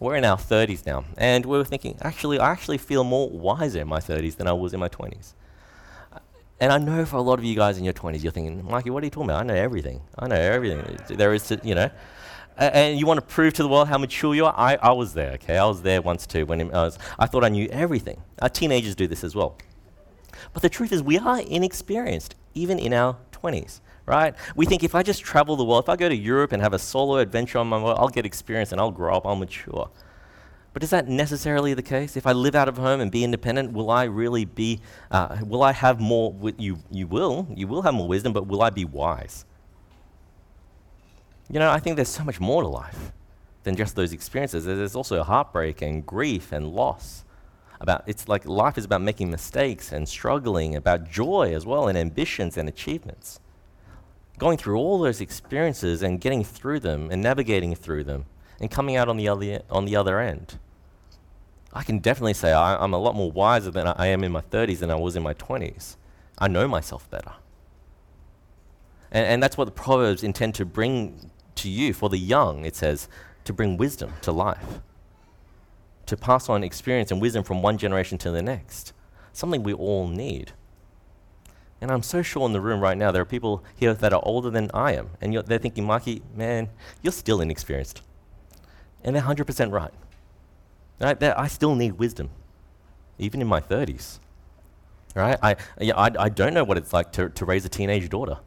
We're 0.00 0.16
in 0.16 0.24
our 0.24 0.36
30s 0.36 0.84
now, 0.84 1.04
and 1.16 1.46
we 1.46 1.56
were 1.56 1.64
thinking, 1.64 1.96
actually, 2.02 2.40
I 2.40 2.50
actually 2.50 2.78
feel 2.78 3.04
more 3.04 3.30
wiser 3.30 3.80
in 3.80 3.88
my 3.88 4.00
30s 4.00 4.36
than 4.36 4.48
I 4.48 4.52
was 4.52 4.74
in 4.74 4.80
my 4.80 4.88
20s. 4.88 5.34
And 6.58 6.72
I 6.72 6.78
know 6.78 7.04
for 7.04 7.16
a 7.16 7.22
lot 7.22 7.38
of 7.38 7.44
you 7.44 7.54
guys 7.54 7.78
in 7.78 7.84
your 7.84 7.94
20s, 7.94 8.22
you're 8.22 8.32
thinking, 8.32 8.64
Mikey, 8.64 8.90
what 8.90 9.02
are 9.02 9.06
you 9.06 9.10
talking 9.10 9.30
about? 9.30 9.40
I 9.40 9.44
know 9.44 9.54
everything. 9.54 10.02
I 10.18 10.26
know 10.26 10.36
everything 10.36 10.98
there 11.16 11.32
is 11.34 11.46
to, 11.48 11.60
you 11.62 11.76
know. 11.76 11.90
and 12.56 12.98
you 12.98 13.06
want 13.06 13.18
to 13.18 13.26
prove 13.26 13.54
to 13.54 13.62
the 13.62 13.68
world 13.68 13.88
how 13.88 13.98
mature 13.98 14.34
you 14.34 14.46
are? 14.46 14.54
I, 14.56 14.76
I 14.76 14.92
was 14.92 15.14
there, 15.14 15.32
okay? 15.32 15.56
I 15.56 15.66
was 15.66 15.82
there 15.82 16.02
once 16.02 16.26
too 16.26 16.46
when 16.46 16.60
I, 16.60 16.82
was, 16.82 16.98
I 17.18 17.26
thought 17.26 17.44
I 17.44 17.48
knew 17.48 17.68
everything. 17.68 18.20
Our 18.40 18.48
teenagers 18.48 18.96
do 18.96 19.06
this 19.06 19.22
as 19.22 19.34
well. 19.34 19.56
But 20.52 20.62
the 20.62 20.68
truth 20.68 20.92
is, 20.92 21.02
we 21.02 21.18
are 21.18 21.40
inexperienced, 21.40 22.34
even 22.54 22.78
in 22.78 22.92
our 22.92 23.16
20s, 23.32 23.80
right? 24.06 24.34
We 24.56 24.66
think 24.66 24.84
if 24.84 24.94
I 24.94 25.02
just 25.02 25.22
travel 25.22 25.56
the 25.56 25.64
world, 25.64 25.84
if 25.84 25.88
I 25.88 25.96
go 25.96 26.08
to 26.08 26.16
Europe 26.16 26.52
and 26.52 26.62
have 26.62 26.72
a 26.72 26.78
solo 26.78 27.18
adventure 27.18 27.58
on 27.58 27.68
my 27.68 27.76
own, 27.76 27.96
I'll 27.98 28.08
get 28.08 28.26
experience 28.26 28.72
and 28.72 28.80
I'll 28.80 28.90
grow 28.90 29.16
up, 29.16 29.26
I'll 29.26 29.36
mature. 29.36 29.90
But 30.72 30.82
is 30.82 30.90
that 30.90 31.06
necessarily 31.06 31.74
the 31.74 31.82
case? 31.82 32.16
If 32.16 32.26
I 32.26 32.32
live 32.32 32.54
out 32.54 32.68
of 32.68 32.78
home 32.78 33.00
and 33.00 33.10
be 33.10 33.24
independent, 33.24 33.72
will 33.72 33.90
I 33.90 34.04
really 34.04 34.46
be, 34.46 34.80
uh, 35.10 35.38
will 35.46 35.62
I 35.62 35.72
have 35.72 36.00
more, 36.00 36.34
you, 36.56 36.78
you 36.90 37.06
will, 37.06 37.46
you 37.54 37.68
will 37.68 37.82
have 37.82 37.92
more 37.92 38.08
wisdom, 38.08 38.32
but 38.32 38.46
will 38.46 38.62
I 38.62 38.70
be 38.70 38.86
wise? 38.86 39.44
You 41.50 41.58
know, 41.58 41.70
I 41.70 41.78
think 41.78 41.96
there's 41.96 42.08
so 42.08 42.24
much 42.24 42.40
more 42.40 42.62
to 42.62 42.68
life 42.68 43.12
than 43.64 43.76
just 43.76 43.96
those 43.96 44.14
experiences. 44.14 44.64
There's 44.64 44.96
also 44.96 45.22
heartbreak 45.22 45.82
and 45.82 46.04
grief 46.06 46.52
and 46.52 46.68
loss 46.68 47.24
about 47.82 48.04
it's 48.06 48.28
like 48.28 48.46
life 48.46 48.78
is 48.78 48.84
about 48.84 49.02
making 49.02 49.30
mistakes 49.30 49.92
and 49.92 50.08
struggling, 50.08 50.76
about 50.76 51.10
joy 51.10 51.52
as 51.52 51.66
well, 51.66 51.88
and 51.88 51.98
ambitions 51.98 52.56
and 52.56 52.68
achievements. 52.68 53.40
Going 54.42 54.58
through 54.58 54.76
all 54.76 54.98
those 54.98 55.20
experiences 55.20 56.02
and 56.02 56.20
getting 56.20 56.42
through 56.42 56.80
them 56.80 57.10
and 57.12 57.22
navigating 57.22 57.76
through 57.76 58.02
them 58.02 58.24
and 58.58 58.68
coming 58.68 58.96
out 58.96 59.08
on 59.08 59.16
the 59.16 59.28
other, 59.28 59.62
on 59.70 59.84
the 59.84 59.94
other 59.94 60.18
end. 60.18 60.58
I 61.72 61.84
can 61.84 62.00
definitely 62.00 62.34
say 62.34 62.52
I, 62.52 62.82
am 62.82 62.92
a 62.92 62.98
lot 62.98 63.14
more 63.14 63.30
wiser 63.30 63.70
than 63.70 63.86
I 63.86 64.08
am 64.08 64.24
in 64.24 64.32
my 64.32 64.40
30s 64.40 64.80
than 64.80 64.90
I 64.90 64.96
was 64.96 65.14
in 65.14 65.22
my 65.22 65.34
20s. 65.34 65.94
I 66.38 66.48
know 66.48 66.66
myself 66.66 67.08
better. 67.08 67.34
And, 69.12 69.24
and 69.26 69.42
that's 69.42 69.56
what 69.56 69.66
the 69.66 69.70
Proverbs 69.70 70.24
intend 70.24 70.56
to 70.56 70.64
bring 70.64 71.30
to 71.54 71.70
you 71.70 71.94
for 71.94 72.08
the 72.08 72.18
young, 72.18 72.64
it 72.64 72.74
says, 72.74 73.08
to 73.44 73.52
bring 73.52 73.76
wisdom 73.76 74.14
to 74.22 74.32
life 74.32 74.80
to 76.12 76.16
pass 76.18 76.48
on 76.48 76.62
experience 76.62 77.10
and 77.10 77.20
wisdom 77.20 77.42
from 77.42 77.62
one 77.62 77.78
generation 77.78 78.18
to 78.18 78.30
the 78.30 78.42
next. 78.42 78.92
Something 79.32 79.62
we 79.62 79.72
all 79.72 80.08
need. 80.08 80.52
And 81.82 81.90
I'm 81.90 82.04
so 82.04 82.22
sure 82.22 82.46
in 82.46 82.52
the 82.52 82.60
room 82.60 82.78
right 82.80 82.96
now, 82.96 83.10
there 83.10 83.22
are 83.22 83.26
people 83.26 83.64
here 83.74 83.92
that 83.92 84.12
are 84.12 84.22
older 84.22 84.50
than 84.50 84.70
I 84.72 84.92
am. 84.92 85.10
And 85.20 85.34
they're 85.34 85.58
thinking, 85.58 85.84
Mikey, 85.84 86.22
man, 86.32 86.68
you're 87.02 87.12
still 87.12 87.40
inexperienced. 87.40 88.02
And 89.02 89.16
they're 89.16 89.22
100% 89.22 89.72
right. 89.72 89.90
right? 91.00 91.20
I 91.20 91.48
still 91.48 91.74
need 91.74 91.98
wisdom, 91.98 92.30
even 93.18 93.40
in 93.40 93.48
my 93.48 93.60
30s. 93.60 94.20
Right? 95.16 95.36
I, 95.42 95.56
yeah, 95.80 95.96
I, 95.96 96.10
I 96.16 96.28
don't 96.28 96.54
know 96.54 96.62
what 96.62 96.78
it's 96.78 96.92
like 96.92 97.10
to, 97.12 97.30
to 97.30 97.44
raise 97.44 97.64
a 97.64 97.68
teenage 97.68 98.08
daughter. 98.08 98.38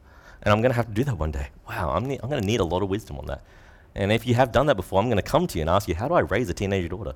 And 0.42 0.50
I'm 0.50 0.62
going 0.62 0.70
to 0.70 0.76
have 0.76 0.86
to 0.86 0.94
do 0.94 1.04
that 1.04 1.18
one 1.18 1.30
day. 1.30 1.48
Wow, 1.68 1.90
I'm, 1.90 2.06
ne- 2.06 2.18
I'm 2.22 2.30
going 2.30 2.40
to 2.40 2.46
need 2.46 2.60
a 2.60 2.64
lot 2.64 2.82
of 2.82 2.88
wisdom 2.88 3.18
on 3.18 3.26
that. 3.26 3.42
And 3.94 4.10
if 4.12 4.26
you 4.26 4.32
have 4.32 4.50
done 4.50 4.64
that 4.66 4.76
before, 4.76 4.98
I'm 4.98 5.08
going 5.08 5.18
to 5.18 5.22
come 5.22 5.46
to 5.46 5.58
you 5.58 5.60
and 5.60 5.68
ask 5.68 5.88
you, 5.88 5.94
how 5.94 6.08
do 6.08 6.14
I 6.14 6.20
raise 6.20 6.48
a 6.48 6.54
teenage 6.54 6.88
daughter? 6.88 7.12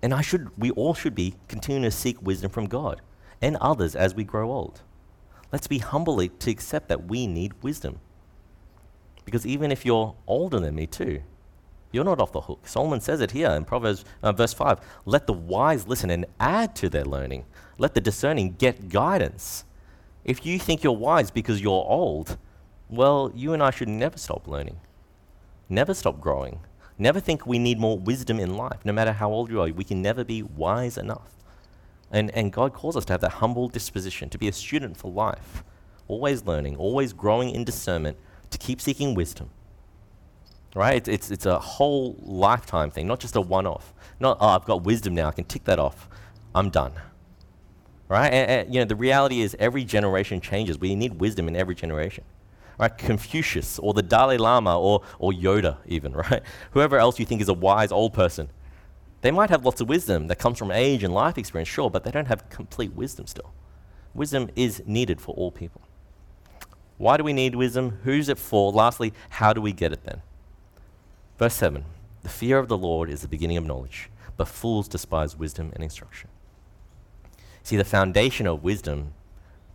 And 0.00 0.14
I 0.14 0.20
should, 0.20 0.48
we 0.56 0.70
all 0.70 0.94
should 0.94 1.16
be 1.16 1.34
continuing 1.48 1.90
to 1.90 1.96
seek 1.96 2.22
wisdom 2.22 2.52
from 2.52 2.66
God 2.66 3.00
and 3.40 3.56
others 3.56 3.94
as 3.94 4.14
we 4.14 4.24
grow 4.24 4.50
old. 4.50 4.82
Let's 5.52 5.66
be 5.66 5.78
humble 5.78 6.26
to 6.26 6.50
accept 6.50 6.88
that 6.88 7.06
we 7.06 7.26
need 7.26 7.62
wisdom. 7.62 8.00
Because 9.24 9.46
even 9.46 9.72
if 9.72 9.84
you're 9.84 10.14
older 10.26 10.60
than 10.60 10.74
me 10.74 10.86
too, 10.86 11.22
you're 11.92 12.04
not 12.04 12.20
off 12.20 12.32
the 12.32 12.42
hook. 12.42 12.66
Solomon 12.66 13.00
says 13.00 13.20
it 13.20 13.30
here 13.30 13.50
in 13.50 13.64
Proverbs 13.64 14.04
uh, 14.22 14.32
verse 14.32 14.52
5 14.52 14.80
Let 15.04 15.26
the 15.26 15.32
wise 15.32 15.86
listen 15.88 16.10
and 16.10 16.26
add 16.38 16.76
to 16.76 16.88
their 16.88 17.04
learning. 17.04 17.44
Let 17.78 17.94
the 17.94 18.00
discerning 18.00 18.56
get 18.58 18.88
guidance. 18.88 19.64
If 20.24 20.44
you 20.44 20.58
think 20.58 20.82
you're 20.82 20.92
wise 20.92 21.30
because 21.30 21.60
you're 21.60 21.84
old, 21.86 22.36
well, 22.88 23.30
you 23.34 23.52
and 23.52 23.62
I 23.62 23.70
should 23.70 23.88
never 23.88 24.18
stop 24.18 24.48
learning, 24.48 24.80
never 25.68 25.94
stop 25.94 26.20
growing, 26.20 26.60
Never 26.98 27.20
think 27.20 27.46
we 27.46 27.58
need 27.58 27.78
more 27.78 27.98
wisdom 27.98 28.40
in 28.40 28.56
life. 28.56 28.84
No 28.84 28.92
matter 28.92 29.12
how 29.12 29.30
old 29.30 29.50
you 29.50 29.60
are, 29.60 29.68
we 29.68 29.84
can 29.84 30.00
never 30.00 30.24
be 30.24 30.42
wise 30.42 30.96
enough. 30.96 31.35
And, 32.10 32.30
and 32.30 32.52
God 32.52 32.72
calls 32.72 32.96
us 32.96 33.04
to 33.06 33.12
have 33.12 33.20
that 33.22 33.32
humble 33.32 33.68
disposition, 33.68 34.28
to 34.30 34.38
be 34.38 34.48
a 34.48 34.52
student 34.52 34.96
for 34.96 35.10
life, 35.10 35.64
always 36.08 36.44
learning, 36.44 36.76
always 36.76 37.12
growing 37.12 37.50
in 37.50 37.64
discernment, 37.64 38.16
to 38.50 38.58
keep 38.58 38.80
seeking 38.80 39.14
wisdom. 39.14 39.50
Right? 40.74 40.96
It's, 40.96 41.08
it's, 41.08 41.30
it's 41.30 41.46
a 41.46 41.58
whole 41.58 42.16
lifetime 42.20 42.90
thing, 42.90 43.06
not 43.06 43.18
just 43.18 43.34
a 43.34 43.40
one 43.40 43.66
off. 43.66 43.94
Not, 44.20 44.38
oh, 44.40 44.48
I've 44.48 44.64
got 44.64 44.84
wisdom 44.84 45.14
now, 45.14 45.28
I 45.28 45.32
can 45.32 45.44
tick 45.44 45.64
that 45.64 45.78
off. 45.78 46.08
I'm 46.54 46.70
done. 46.70 46.92
Right? 48.08 48.32
And, 48.32 48.50
and, 48.50 48.74
you 48.74 48.80
know, 48.80 48.84
the 48.84 48.94
reality 48.94 49.40
is 49.40 49.56
every 49.58 49.84
generation 49.84 50.40
changes. 50.40 50.78
We 50.78 50.94
need 50.94 51.18
wisdom 51.20 51.48
in 51.48 51.56
every 51.56 51.74
generation 51.74 52.24
right? 52.78 52.96
Confucius 52.96 53.78
or 53.78 53.94
the 53.94 54.02
Dalai 54.02 54.36
Lama 54.36 54.78
or, 54.78 55.02
or 55.18 55.32
Yoda, 55.32 55.78
even, 55.86 56.12
right? 56.30 56.42
Whoever 56.72 56.98
else 56.98 57.18
you 57.18 57.26
think 57.26 57.40
is 57.40 57.48
a 57.48 57.54
wise 57.54 57.92
old 57.92 58.12
person. 58.12 58.48
They 59.22 59.30
might 59.30 59.50
have 59.50 59.64
lots 59.64 59.80
of 59.80 59.88
wisdom 59.88 60.28
that 60.28 60.38
comes 60.38 60.58
from 60.58 60.70
age 60.70 61.02
and 61.02 61.12
life 61.12 61.38
experience, 61.38 61.68
sure, 61.68 61.90
but 61.90 62.04
they 62.04 62.10
don't 62.10 62.28
have 62.28 62.48
complete 62.48 62.92
wisdom 62.92 63.26
still. 63.26 63.52
Wisdom 64.14 64.50
is 64.56 64.82
needed 64.86 65.20
for 65.20 65.34
all 65.34 65.50
people. 65.50 65.82
Why 66.98 67.16
do 67.16 67.24
we 67.24 67.32
need 67.32 67.54
wisdom? 67.54 67.98
Who's 68.04 68.28
it 68.28 68.38
for? 68.38 68.72
Lastly, 68.72 69.12
how 69.30 69.52
do 69.52 69.60
we 69.60 69.72
get 69.72 69.92
it 69.92 70.04
then? 70.04 70.22
Verse 71.38 71.54
7 71.54 71.84
The 72.22 72.28
fear 72.28 72.58
of 72.58 72.68
the 72.68 72.78
Lord 72.78 73.10
is 73.10 73.22
the 73.22 73.28
beginning 73.28 73.56
of 73.56 73.66
knowledge, 73.66 74.10
but 74.36 74.48
fools 74.48 74.88
despise 74.88 75.36
wisdom 75.36 75.70
and 75.74 75.82
instruction. 75.82 76.30
See, 77.62 77.76
the 77.76 77.84
foundation 77.84 78.46
of 78.46 78.62
wisdom 78.62 79.12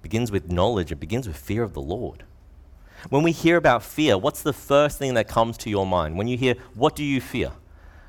begins 0.02 0.32
with 0.32 0.52
knowledge, 0.52 0.92
it 0.92 1.00
begins 1.00 1.28
with 1.28 1.38
fear 1.38 1.62
of 1.62 1.74
the 1.74 1.82
Lord. 1.82 2.24
When 3.10 3.24
we 3.24 3.32
hear 3.32 3.58
about 3.58 3.84
fear, 3.84 4.18
what's 4.18 4.44
the 4.44 4.54
first 4.54 4.98
thing 4.98 5.16
that 5.16 5.28
comes 5.28 5.58
to 5.60 5.70
your 5.70 5.86
mind? 5.86 6.18
When 6.18 6.28
you 6.28 6.38
hear, 6.38 6.56
what 6.74 6.96
do 6.96 7.04
you 7.04 7.20
fear? 7.20 7.52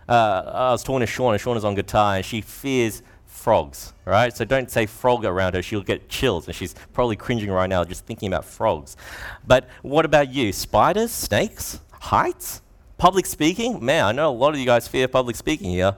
Uh, 0.09 0.43
I 0.47 0.71
was 0.73 0.83
talking 0.83 1.07
to 1.07 1.13
Shauna, 1.13 1.35
Shauna 1.35 1.57
is 1.57 1.65
on 1.65 1.75
guitar, 1.75 2.17
and 2.17 2.25
she 2.25 2.41
fears 2.41 3.03
frogs, 3.27 3.93
right? 4.05 4.35
So 4.37 4.45
don't 4.45 4.71
say 4.71 4.87
frog 4.87 5.25
around 5.25 5.55
her, 5.55 5.63
she'll 5.63 5.83
get 5.83 6.09
chills, 6.09 6.47
and 6.47 6.55
she's 6.55 6.75
probably 6.93 7.17
cringing 7.17 7.51
right 7.51 7.69
now 7.69 7.85
just 7.85 8.05
thinking 8.07 8.29
about 8.29 8.45
frogs. 8.45 8.97
But 9.47 9.69
what 9.83 10.05
about 10.05 10.33
you? 10.33 10.53
Spiders, 10.53 11.11
snakes, 11.11 11.81
heights, 11.93 12.63
public 12.99 13.27
speaking? 13.27 13.85
Man, 13.85 14.05
I 14.05 14.13
know 14.13 14.31
a 14.31 14.33
lot 14.33 14.55
of 14.55 14.61
you 14.61 14.67
guys 14.67 14.89
fear 14.89 15.09
public 15.09 15.37
speaking 15.37 15.71
here. 15.71 15.97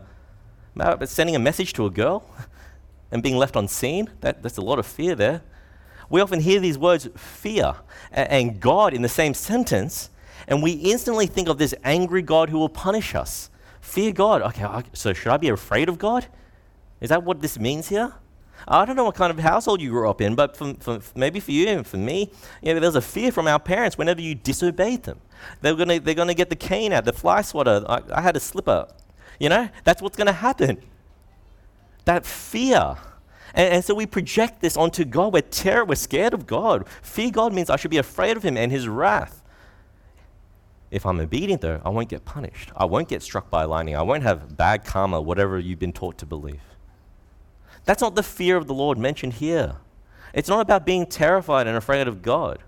But 0.75 1.09
sending 1.09 1.37
a 1.37 1.38
message 1.38 1.73
to 1.75 1.87
a 1.87 1.90
girl 1.90 2.25
and 3.12 3.23
being 3.23 3.37
left 3.37 3.57
unseen, 3.57 4.11
that, 4.21 4.43
that's 4.43 4.59
a 4.59 4.62
lot 4.62 4.79
of 4.79 4.87
fear 4.87 5.14
there 5.14 5.43
we 6.11 6.21
often 6.21 6.40
hear 6.40 6.61
these 6.61 6.79
words, 6.79 7.09
fear 7.17 7.75
and 8.12 8.61
God, 8.61 8.95
in 8.95 9.03
the 9.03 9.09
same 9.09 9.35
sentence, 9.35 10.11
and 10.47 10.62
we 10.62 10.73
instantly 10.73 11.27
think 11.27 11.49
of 11.49 11.59
this 11.59 11.75
angry 11.83 12.23
God 12.23 12.51
who 12.51 12.59
will 12.59 12.69
punish 12.69 13.14
us. 13.14 13.51
Fear 13.85 14.12
God. 14.12 14.42
Okay, 14.42 14.66
so 14.94 15.12
should 15.12 15.31
I 15.31 15.37
be 15.37 15.51
afraid 15.51 15.90
of 15.90 15.99
God? 15.99 16.27
Is 17.03 17.11
that 17.11 17.23
what 17.23 17.42
this 17.42 17.59
means 17.61 17.90
here? 17.90 18.14
I 18.66 18.87
don't 18.87 18.97
know 18.97 19.05
what 19.05 19.14
kind 19.14 19.31
of 19.31 19.38
household 19.38 19.83
you 19.83 19.90
grew 19.90 20.09
up 20.09 20.23
in, 20.23 20.35
but 20.35 20.57
for, 20.57 20.73
for, 20.81 21.01
maybe 21.14 21.38
for 21.38 21.53
you 21.53 21.68
and 21.68 21.87
for 21.87 21.99
me, 21.99 22.31
you 22.62 22.73
know, 22.73 22.81
there's 22.81 22.94
a 22.94 23.03
fear 23.03 23.31
from 23.31 23.47
our 23.47 23.59
parents 23.59 23.99
whenever 23.99 24.23
you 24.23 24.35
disobeyed 24.35 25.03
them. 25.03 25.20
They're 25.61 25.75
going 25.75 25.90
to 25.90 26.01
they're 26.01 26.14
gonna 26.14 26.33
get 26.33 26.49
the 26.49 26.57
cane 26.57 26.94
out, 26.94 27.05
the 27.05 27.12
fly 27.12 27.42
swatter. 27.42 27.85
I, 27.87 28.01
I 28.12 28.23
had 28.23 28.37
a 28.37 28.40
slipper 28.40 28.88
You 29.38 29.51
know, 29.51 29.68
that's 29.85 30.01
what's 30.01 30.16
going 30.16 30.29
to 30.29 30.33
happen. 30.33 30.83
That 32.07 32.25
fear. 32.25 32.97
And, 33.53 33.75
and, 33.75 33.85
so 33.85 33.94
we 33.94 34.07
project 34.07 34.62
this 34.62 34.79
onto 34.79 35.05
God. 35.05 35.35
We're 35.35 35.42
terror, 35.42 35.85
we're 35.85 35.94
scared 35.94 36.33
of 36.33 36.47
God. 36.47 36.88
Fear 37.03 37.33
God 37.33 37.53
means 37.53 37.68
I 37.68 37.77
should 37.77 37.90
be 37.90 37.99
afraid 37.99 38.38
of 38.38 38.42
Him 38.42 38.57
and 38.57 38.73
His 38.73 38.88
wrath. 38.88 39.42
If 40.94 41.04
I'm 41.07 41.18
obedient, 41.18 41.61
though, 41.61 41.80
I 41.85 41.88
won't 41.88 42.09
get 42.09 42.24
punished. 42.24 42.70
I 42.76 42.85
won't 42.85 43.09
get 43.09 43.20
struck 43.20 43.50
by 43.50 43.64
lightning. 43.64 43.96
I 43.96 44.02
won't 44.02 44.22
have 44.22 44.57
bad 44.57 44.85
karma, 44.85 45.20
whatever 45.20 45.59
you've 45.59 45.80
been 45.80 45.92
taught 45.92 46.18
to 46.18 46.24
believe. 46.24 46.62
That's 47.85 48.00
not 48.00 48.14
the 48.14 48.22
fear 48.22 48.57
of 48.57 48.68
the 48.68 48.74
Lord 48.74 48.96
mentioned 48.96 49.33
here. 49.35 49.78
It's 50.33 50.48
not 50.48 50.61
about 50.61 50.87
being 50.87 51.07
terrified 51.07 51.66
and 51.66 51.76
afraid 51.76 52.07
of 52.07 52.22
God. 52.22 52.61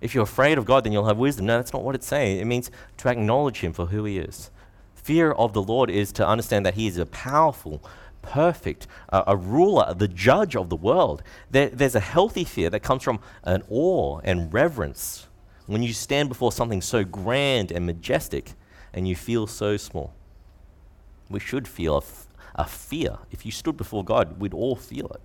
If 0.00 0.16
you're 0.16 0.24
afraid 0.24 0.58
of 0.58 0.64
God, 0.64 0.82
then 0.82 0.92
you'll 0.92 1.06
have 1.06 1.16
wisdom. 1.16 1.46
No, 1.46 1.58
that's 1.58 1.72
not 1.72 1.84
what 1.84 1.94
it's 1.94 2.08
saying. 2.08 2.40
It 2.40 2.44
means 2.44 2.72
to 2.96 3.08
acknowledge 3.08 3.60
Him 3.60 3.72
for 3.72 3.86
who 3.86 4.02
He 4.02 4.18
is. 4.18 4.50
Fear 4.96 5.30
of 5.30 5.52
the 5.52 5.62
Lord 5.62 5.90
is 5.90 6.10
to 6.14 6.26
understand 6.26 6.66
that 6.66 6.74
He 6.74 6.88
is 6.88 6.98
a 6.98 7.06
powerful, 7.06 7.84
perfect, 8.20 8.88
uh, 9.10 9.22
a 9.28 9.36
ruler, 9.36 9.94
the 9.94 10.08
judge 10.08 10.56
of 10.56 10.70
the 10.70 10.76
world. 10.76 11.22
There, 11.52 11.68
there's 11.68 11.94
a 11.94 12.00
healthy 12.00 12.42
fear 12.42 12.68
that 12.70 12.80
comes 12.80 13.04
from 13.04 13.20
an 13.44 13.62
awe 13.70 14.18
and 14.24 14.52
reverence 14.52 15.28
when 15.72 15.82
you 15.82 15.92
stand 15.92 16.28
before 16.28 16.52
something 16.52 16.80
so 16.80 17.04
grand 17.04 17.70
and 17.72 17.86
majestic 17.86 18.52
and 18.92 19.08
you 19.08 19.16
feel 19.16 19.46
so 19.46 19.76
small. 19.76 20.12
We 21.30 21.40
should 21.40 21.66
feel 21.66 21.94
a, 21.94 21.98
f- 21.98 22.28
a 22.54 22.66
fear. 22.66 23.18
If 23.30 23.46
you 23.46 23.52
stood 23.52 23.76
before 23.76 24.04
God, 24.04 24.38
we'd 24.38 24.54
all 24.54 24.76
feel 24.76 25.06
it. 25.06 25.20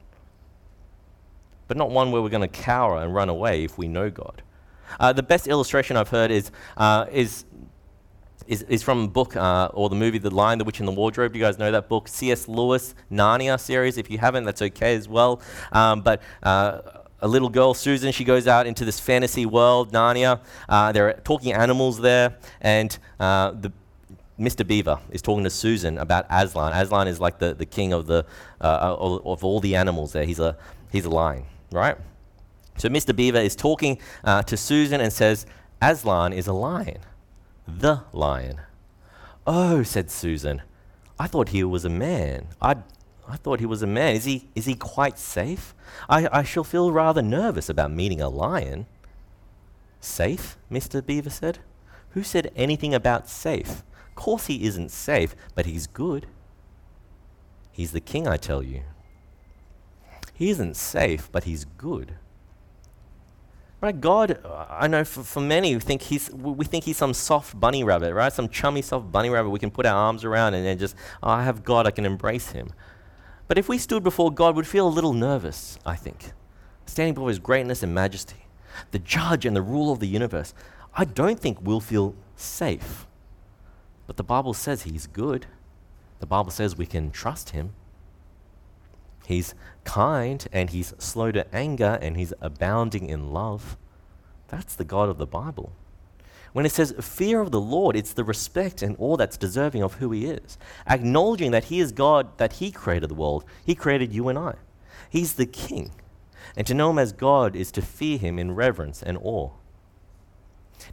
But 1.68 1.76
not 1.76 1.90
one 1.90 2.12
where 2.12 2.22
we're 2.22 2.30
going 2.30 2.42
to 2.42 2.48
cower 2.48 2.98
and 3.02 3.14
run 3.14 3.30
away 3.30 3.64
if 3.64 3.78
we 3.78 3.88
know 3.88 4.10
God. 4.10 4.42
Uh, 5.00 5.12
the 5.12 5.24
best 5.24 5.48
illustration 5.48 5.98
I've 5.98 6.10
heard 6.10 6.32
is, 6.32 6.50
uh, 6.78 7.08
is, 7.12 7.44
is, 8.48 8.62
is, 8.64 8.84
from 8.84 9.04
a 9.04 9.08
book 9.10 9.36
uh, 9.36 9.70
or 9.74 9.90
the 9.90 9.96
movie 9.96 10.18
The 10.18 10.30
Lion, 10.30 10.60
the 10.60 10.64
Witch, 10.64 10.80
and 10.80 10.88
the 10.88 10.94
Wardrobe. 10.94 11.36
You 11.36 11.42
guys 11.42 11.60
know 11.60 11.72
that 11.72 11.90
book? 11.90 12.08
C.S. 12.08 12.48
Lewis, 12.48 12.96
Narnia 13.12 13.60
series. 13.60 13.98
If 13.98 14.10
you 14.10 14.18
haven't, 14.18 14.46
that's 14.46 14.62
okay 14.62 14.96
as 14.96 15.10
well. 15.10 15.42
Um, 15.74 16.02
but 16.02 16.22
uh, 16.42 16.80
a 17.22 17.28
little 17.28 17.50
girl, 17.50 17.74
Susan, 17.74 18.12
she 18.12 18.24
goes 18.24 18.48
out 18.48 18.68
into 18.68 18.86
this 18.86 19.00
fantasy 19.00 19.46
world, 19.46 19.92
Narnia. 19.92 20.42
Uh, 20.70 20.92
there 20.92 21.10
are 21.10 21.14
talking 21.14 21.54
animals 21.54 22.00
there, 22.00 22.38
and 22.62 22.98
uh, 23.20 23.52
the 23.52 23.72
Mr. 24.40 24.66
Beaver 24.66 25.00
is 25.10 25.22
talking 25.22 25.44
to 25.44 25.50
Susan 25.50 25.98
about 25.98 26.26
Aslan. 26.30 26.74
Aslan 26.74 27.08
is 27.08 27.20
like 27.20 27.40
the, 27.40 27.56
the 27.56 27.66
king 27.66 27.92
of, 27.92 28.06
the, 28.06 28.26
of, 28.62 29.26
of 29.26 29.44
all 29.44 29.60
the 29.60 29.76
animals 29.76 30.14
there. 30.14 30.26
He's 30.26 30.40
a, 30.40 30.56
he's 30.92 31.06
a 31.06 31.10
lion, 31.10 31.46
right? 31.72 31.98
So 32.78 32.90
Mr. 32.90 33.16
Beaver 33.16 33.40
is 33.40 33.56
talking 33.56 33.98
uh, 34.24 34.44
to 34.44 34.56
Susan 34.56 35.02
and 35.02 35.12
says, 35.12 35.48
Aslan 35.82 36.34
is 36.34 36.46
a 36.46 36.54
lion. 36.54 37.00
The 37.68 38.04
lion. 38.14 38.62
Oh, 39.46 39.82
said 39.82 40.12
Susan. 40.12 40.62
I 41.20 41.26
thought 41.26 41.50
he 41.50 41.64
was 41.64 41.84
a 41.84 41.90
man. 41.90 42.48
I, 42.62 42.76
I 43.28 43.36
thought 43.36 43.60
he 43.60 43.66
was 43.66 43.82
a 43.82 43.88
man. 43.88 44.16
Is 44.16 44.26
he, 44.26 44.48
is 44.56 44.66
he 44.66 44.76
quite 44.76 45.20
safe? 45.20 45.76
I, 46.08 46.28
I 46.32 46.44
shall 46.44 46.64
feel 46.64 46.92
rather 46.92 47.22
nervous 47.22 47.68
about 47.70 47.92
meeting 47.92 48.22
a 48.22 48.30
lion. 48.30 48.86
Safe? 50.00 50.58
Mr. 50.72 51.06
Beaver 51.06 51.30
said. 51.30 51.60
Who 52.12 52.24
said 52.24 52.52
anything 52.56 52.94
about 52.94 53.28
safe? 53.30 53.84
Of 54.10 54.16
course 54.16 54.48
he 54.48 54.64
isn't 54.66 54.92
safe, 54.92 55.36
but 55.56 55.66
he's 55.66 55.88
good. 55.88 56.28
He's 57.72 57.92
the 57.92 58.00
king, 58.00 58.28
I 58.28 58.38
tell 58.38 58.64
you. 58.64 58.82
He 60.34 60.50
isn't 60.50 60.76
safe, 60.76 61.30
but 61.32 61.44
he's 61.44 61.66
good. 61.66 62.16
Right, 63.80 64.00
God, 64.00 64.40
I 64.70 64.88
know 64.88 65.04
for, 65.04 65.22
for 65.22 65.40
many 65.40 65.76
we 65.76 65.80
think 65.80 66.02
he's 66.02 66.32
we 66.32 66.66
think 66.66 66.86
he's 66.86 66.98
some 66.98 67.14
soft 67.14 67.60
bunny 67.60 67.84
rabbit, 67.84 68.14
right? 68.16 68.34
Some 68.34 68.50
chummy 68.50 68.82
soft 68.82 69.12
bunny 69.12 69.30
rabbit 69.30 69.52
we 69.52 69.60
can 69.60 69.70
put 69.70 69.86
our 69.86 69.96
arms 69.96 70.24
around 70.24 70.56
and 70.56 70.66
then 70.66 70.80
just, 70.80 70.96
oh, 71.22 71.30
I 71.30 71.44
have 71.44 71.64
God, 71.64 71.86
I 71.86 71.92
can 71.92 72.06
embrace 72.06 72.52
him. 72.52 72.74
But 73.48 73.58
if 73.58 73.70
we 73.70 73.78
stood 73.78 74.04
before 74.04 74.32
God, 74.32 74.56
we'd 74.56 74.68
feel 74.68 74.88
a 74.88 74.90
little 74.90 75.14
nervous, 75.14 75.80
I 75.86 75.96
think. 75.96 76.32
Standing 76.86 77.14
before 77.14 77.30
his 77.30 77.40
greatness 77.40 77.84
and 77.84 77.94
majesty, 77.94 78.48
the 78.92 79.00
judge 79.00 79.46
and 79.46 79.56
the 79.56 79.62
ruler 79.62 79.94
of 79.94 80.00
the 80.00 80.08
universe, 80.08 80.54
I 80.96 81.06
don't 81.06 81.40
think 81.40 81.60
we'll 81.62 81.80
feel 81.80 82.16
safe. 82.36 83.08
But 84.06 84.18
the 84.18 84.24
Bible 84.24 84.54
says 84.54 84.84
he's 84.84 85.08
good. 85.08 85.46
The 86.20 86.26
Bible 86.26 86.52
says 86.52 86.78
we 86.78 86.86
can 86.86 87.12
trust 87.12 87.52
him. 87.52 87.74
He's 89.26 89.54
kind 89.84 90.48
and 90.54 90.70
he's 90.70 90.94
slow 90.98 91.32
to 91.32 91.54
anger 91.54 92.00
and 92.02 92.16
he's 92.16 92.34
abounding 92.42 93.08
in 93.10 93.34
love. 93.34 93.78
That's 94.48 94.76
the 94.76 94.86
God 94.86 95.10
of 95.10 95.18
the 95.18 95.28
Bible. 95.28 95.74
When 96.54 96.66
it 96.66 96.72
says 96.72 96.94
fear 97.02 97.42
of 97.42 97.52
the 97.52 97.62
Lord, 97.62 97.96
it's 97.96 98.14
the 98.14 98.24
respect 98.24 98.82
and 98.82 98.96
awe 99.00 99.18
that's 99.18 99.38
deserving 99.38 99.84
of 99.84 99.96
who 99.96 100.12
he 100.12 100.26
is. 100.26 100.58
Acknowledging 100.88 101.52
that 101.52 101.66
he 101.66 101.80
is 101.80 101.92
God, 101.92 102.38
that 102.38 102.54
he 102.54 102.72
created 102.72 103.10
the 103.10 103.16
world, 103.16 103.46
he 103.66 103.76
created 103.76 104.14
you 104.14 104.30
and 104.30 104.40
I. 104.40 104.56
He's 105.10 105.34
the 105.34 105.46
king. 105.46 105.92
And 106.56 106.66
to 106.68 106.74
know 106.74 106.90
him 106.90 107.00
as 107.00 107.12
God 107.12 107.56
is 107.56 107.72
to 107.74 107.82
fear 107.82 108.18
him 108.18 108.40
in 108.40 108.56
reverence 108.56 109.04
and 109.04 109.18
awe. 109.22 109.52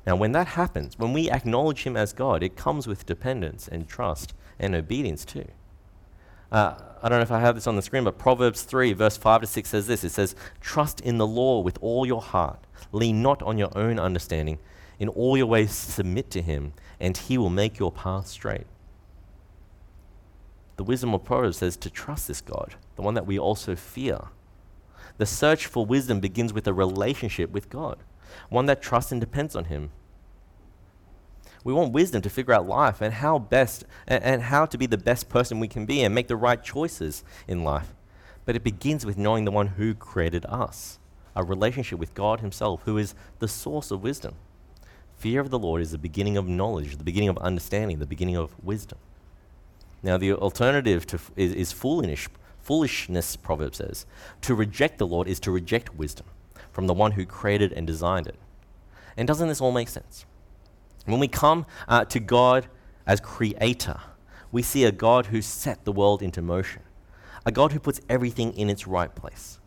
Now, 0.07 0.17
when 0.17 0.33
that 0.33 0.49
happens, 0.49 0.99
when 0.99 1.13
we 1.13 1.31
acknowledge 1.31 1.85
him 1.85 1.97
as 1.97 2.13
God, 2.13 2.43
it 2.43 2.57
comes 2.57 2.87
with 2.87 3.07
dependence 3.07 3.69
and 3.69 3.89
trust 3.89 4.35
and 4.59 4.75
obedience 4.75 5.25
too. 5.25 5.47
Uh, 6.51 6.75
I 7.03 7.09
don't 7.09 7.19
know 7.19 7.23
if 7.23 7.33
I 7.33 7.41
have 7.41 7.55
this 7.55 7.67
on 7.67 7.77
the 7.77 7.83
screen, 7.83 8.05
but 8.05 8.19
Proverbs 8.19 8.63
3, 8.63 8.93
verse 8.93 9.17
5 9.17 9.43
to 9.43 9.47
6 9.47 9.69
says 9.69 9.87
this 9.87 10.05
It 10.05 10.11
says, 10.11 10.35
Trust 10.61 11.01
in 11.01 11.19
the 11.19 11.27
Lord 11.27 11.65
with 11.65 11.79
all 11.81 12.07
your 12.07 12.23
heart, 12.23 12.67
lean 12.93 13.23
not 13.23 13.43
on 13.43 13.59
your 13.59 13.77
own 13.77 13.99
understanding. 13.99 14.59
In 14.99 15.09
all 15.09 15.37
your 15.37 15.47
ways, 15.47 15.73
submit 15.73 16.31
to 16.31 16.43
him, 16.43 16.73
and 17.01 17.17
he 17.17 17.37
will 17.37 17.51
make 17.51 17.79
your 17.79 17.93
path 17.93 18.29
straight. 18.29 18.67
The 20.77 20.85
wisdom 20.85 21.15
of 21.15 21.25
Proverbs 21.25 21.59
says 21.59 21.77
to 21.79 21.91
trust 21.91 22.29
this 22.29 22.41
God, 22.41 22.75
the 22.97 23.03
one 23.03 23.15
that 23.15 23.27
we 23.27 23.39
also 23.39 23.77
fear. 23.77 24.19
The 25.19 25.27
search 25.27 25.67
for 25.67 25.87
wisdom 25.87 26.21
begins 26.21 26.53
with 26.53 26.67
a 26.67 26.73
relationship 26.73 27.51
with 27.51 27.71
God, 27.71 27.99
one 28.49 28.67
that 28.67 28.83
trusts 28.83 29.13
and 29.13 29.21
depends 29.21 29.55
on 29.55 29.67
him. 29.67 29.91
We 31.63 31.73
want 31.73 31.93
wisdom 31.93 32.21
to 32.23 32.31
figure 32.31 32.53
out 32.53 32.69
life 32.69 33.01
and 33.01 33.15
how 33.15 33.39
best 33.39 33.85
and, 34.07 34.23
and 34.23 34.43
how 34.43 34.67
to 34.67 34.77
be 34.77 34.87
the 34.87 34.99
best 34.99 35.29
person 35.29 35.61
we 35.61 35.69
can 35.69 35.87
be 35.87 36.03
and 36.03 36.15
make 36.15 36.29
the 36.29 36.37
right 36.37 36.63
choices 36.63 37.25
in 37.49 37.65
life. 37.65 37.95
But 38.45 38.57
it 38.57 38.65
begins 38.65 39.07
with 39.07 39.17
knowing 39.17 39.45
the 39.45 39.51
one 39.51 39.69
who 39.69 39.95
created 39.95 40.45
us, 40.47 40.99
a 41.35 41.43
relationship 41.43 41.99
with 41.99 42.13
God 42.13 42.41
Himself, 42.41 42.83
who 42.85 42.99
is 42.99 43.15
the 43.39 43.49
source 43.49 43.91
of 43.91 44.03
wisdom. 44.03 44.35
Fear 45.25 45.41
of 45.41 45.49
the 45.49 45.59
Lord 45.59 45.81
is 45.81 45.91
the 45.91 45.97
beginning 45.97 46.37
of 46.37 46.47
knowledge, 46.47 46.99
the 46.99 47.03
beginning 47.03 47.31
of 47.31 47.39
understanding, 47.39 47.99
the 47.99 48.05
beginning 48.05 48.37
of 48.37 48.63
wisdom. 48.63 48.99
Now, 50.03 50.19
the 50.19 50.35
alternative 50.35 51.07
to 51.07 51.19
is, 51.35 51.55
is 51.55 51.73
foolish, 51.73 52.29
foolishness, 52.61 53.35
Proverbs 53.35 53.79
says. 53.79 54.05
To 54.43 54.55
reject 54.55 54.99
the 54.99 55.07
Lord 55.07 55.27
is 55.27 55.41
to 55.41 55.51
reject 55.51 55.95
wisdom 55.95 56.27
from 56.73 56.87
the 56.87 56.93
one 56.93 57.13
who 57.13 57.25
created 57.25 57.73
and 57.73 57.87
designed 57.87 58.27
it. 58.27 58.35
And 59.17 59.27
doesn't 59.27 59.49
this 59.49 59.63
all 59.63 59.73
make 59.73 59.89
sense? 59.89 60.27
When 61.07 61.21
we 61.21 61.29
come 61.29 61.65
uh, 61.89 62.05
to 62.05 62.21
God 62.21 62.67
as 63.07 63.19
creator, 63.19 64.01
we 64.53 64.61
see 64.61 64.85
a 64.85 64.93
God 64.93 65.25
who 65.25 65.41
set 65.41 65.87
the 65.87 65.93
world 65.93 66.21
into 66.21 66.43
motion, 66.43 66.83
a 67.47 67.51
God 67.51 67.73
who 67.73 67.81
puts 67.81 67.99
everything 68.11 68.53
in 68.53 68.69
its 68.69 68.87
right 68.87 69.15
place. 69.15 69.59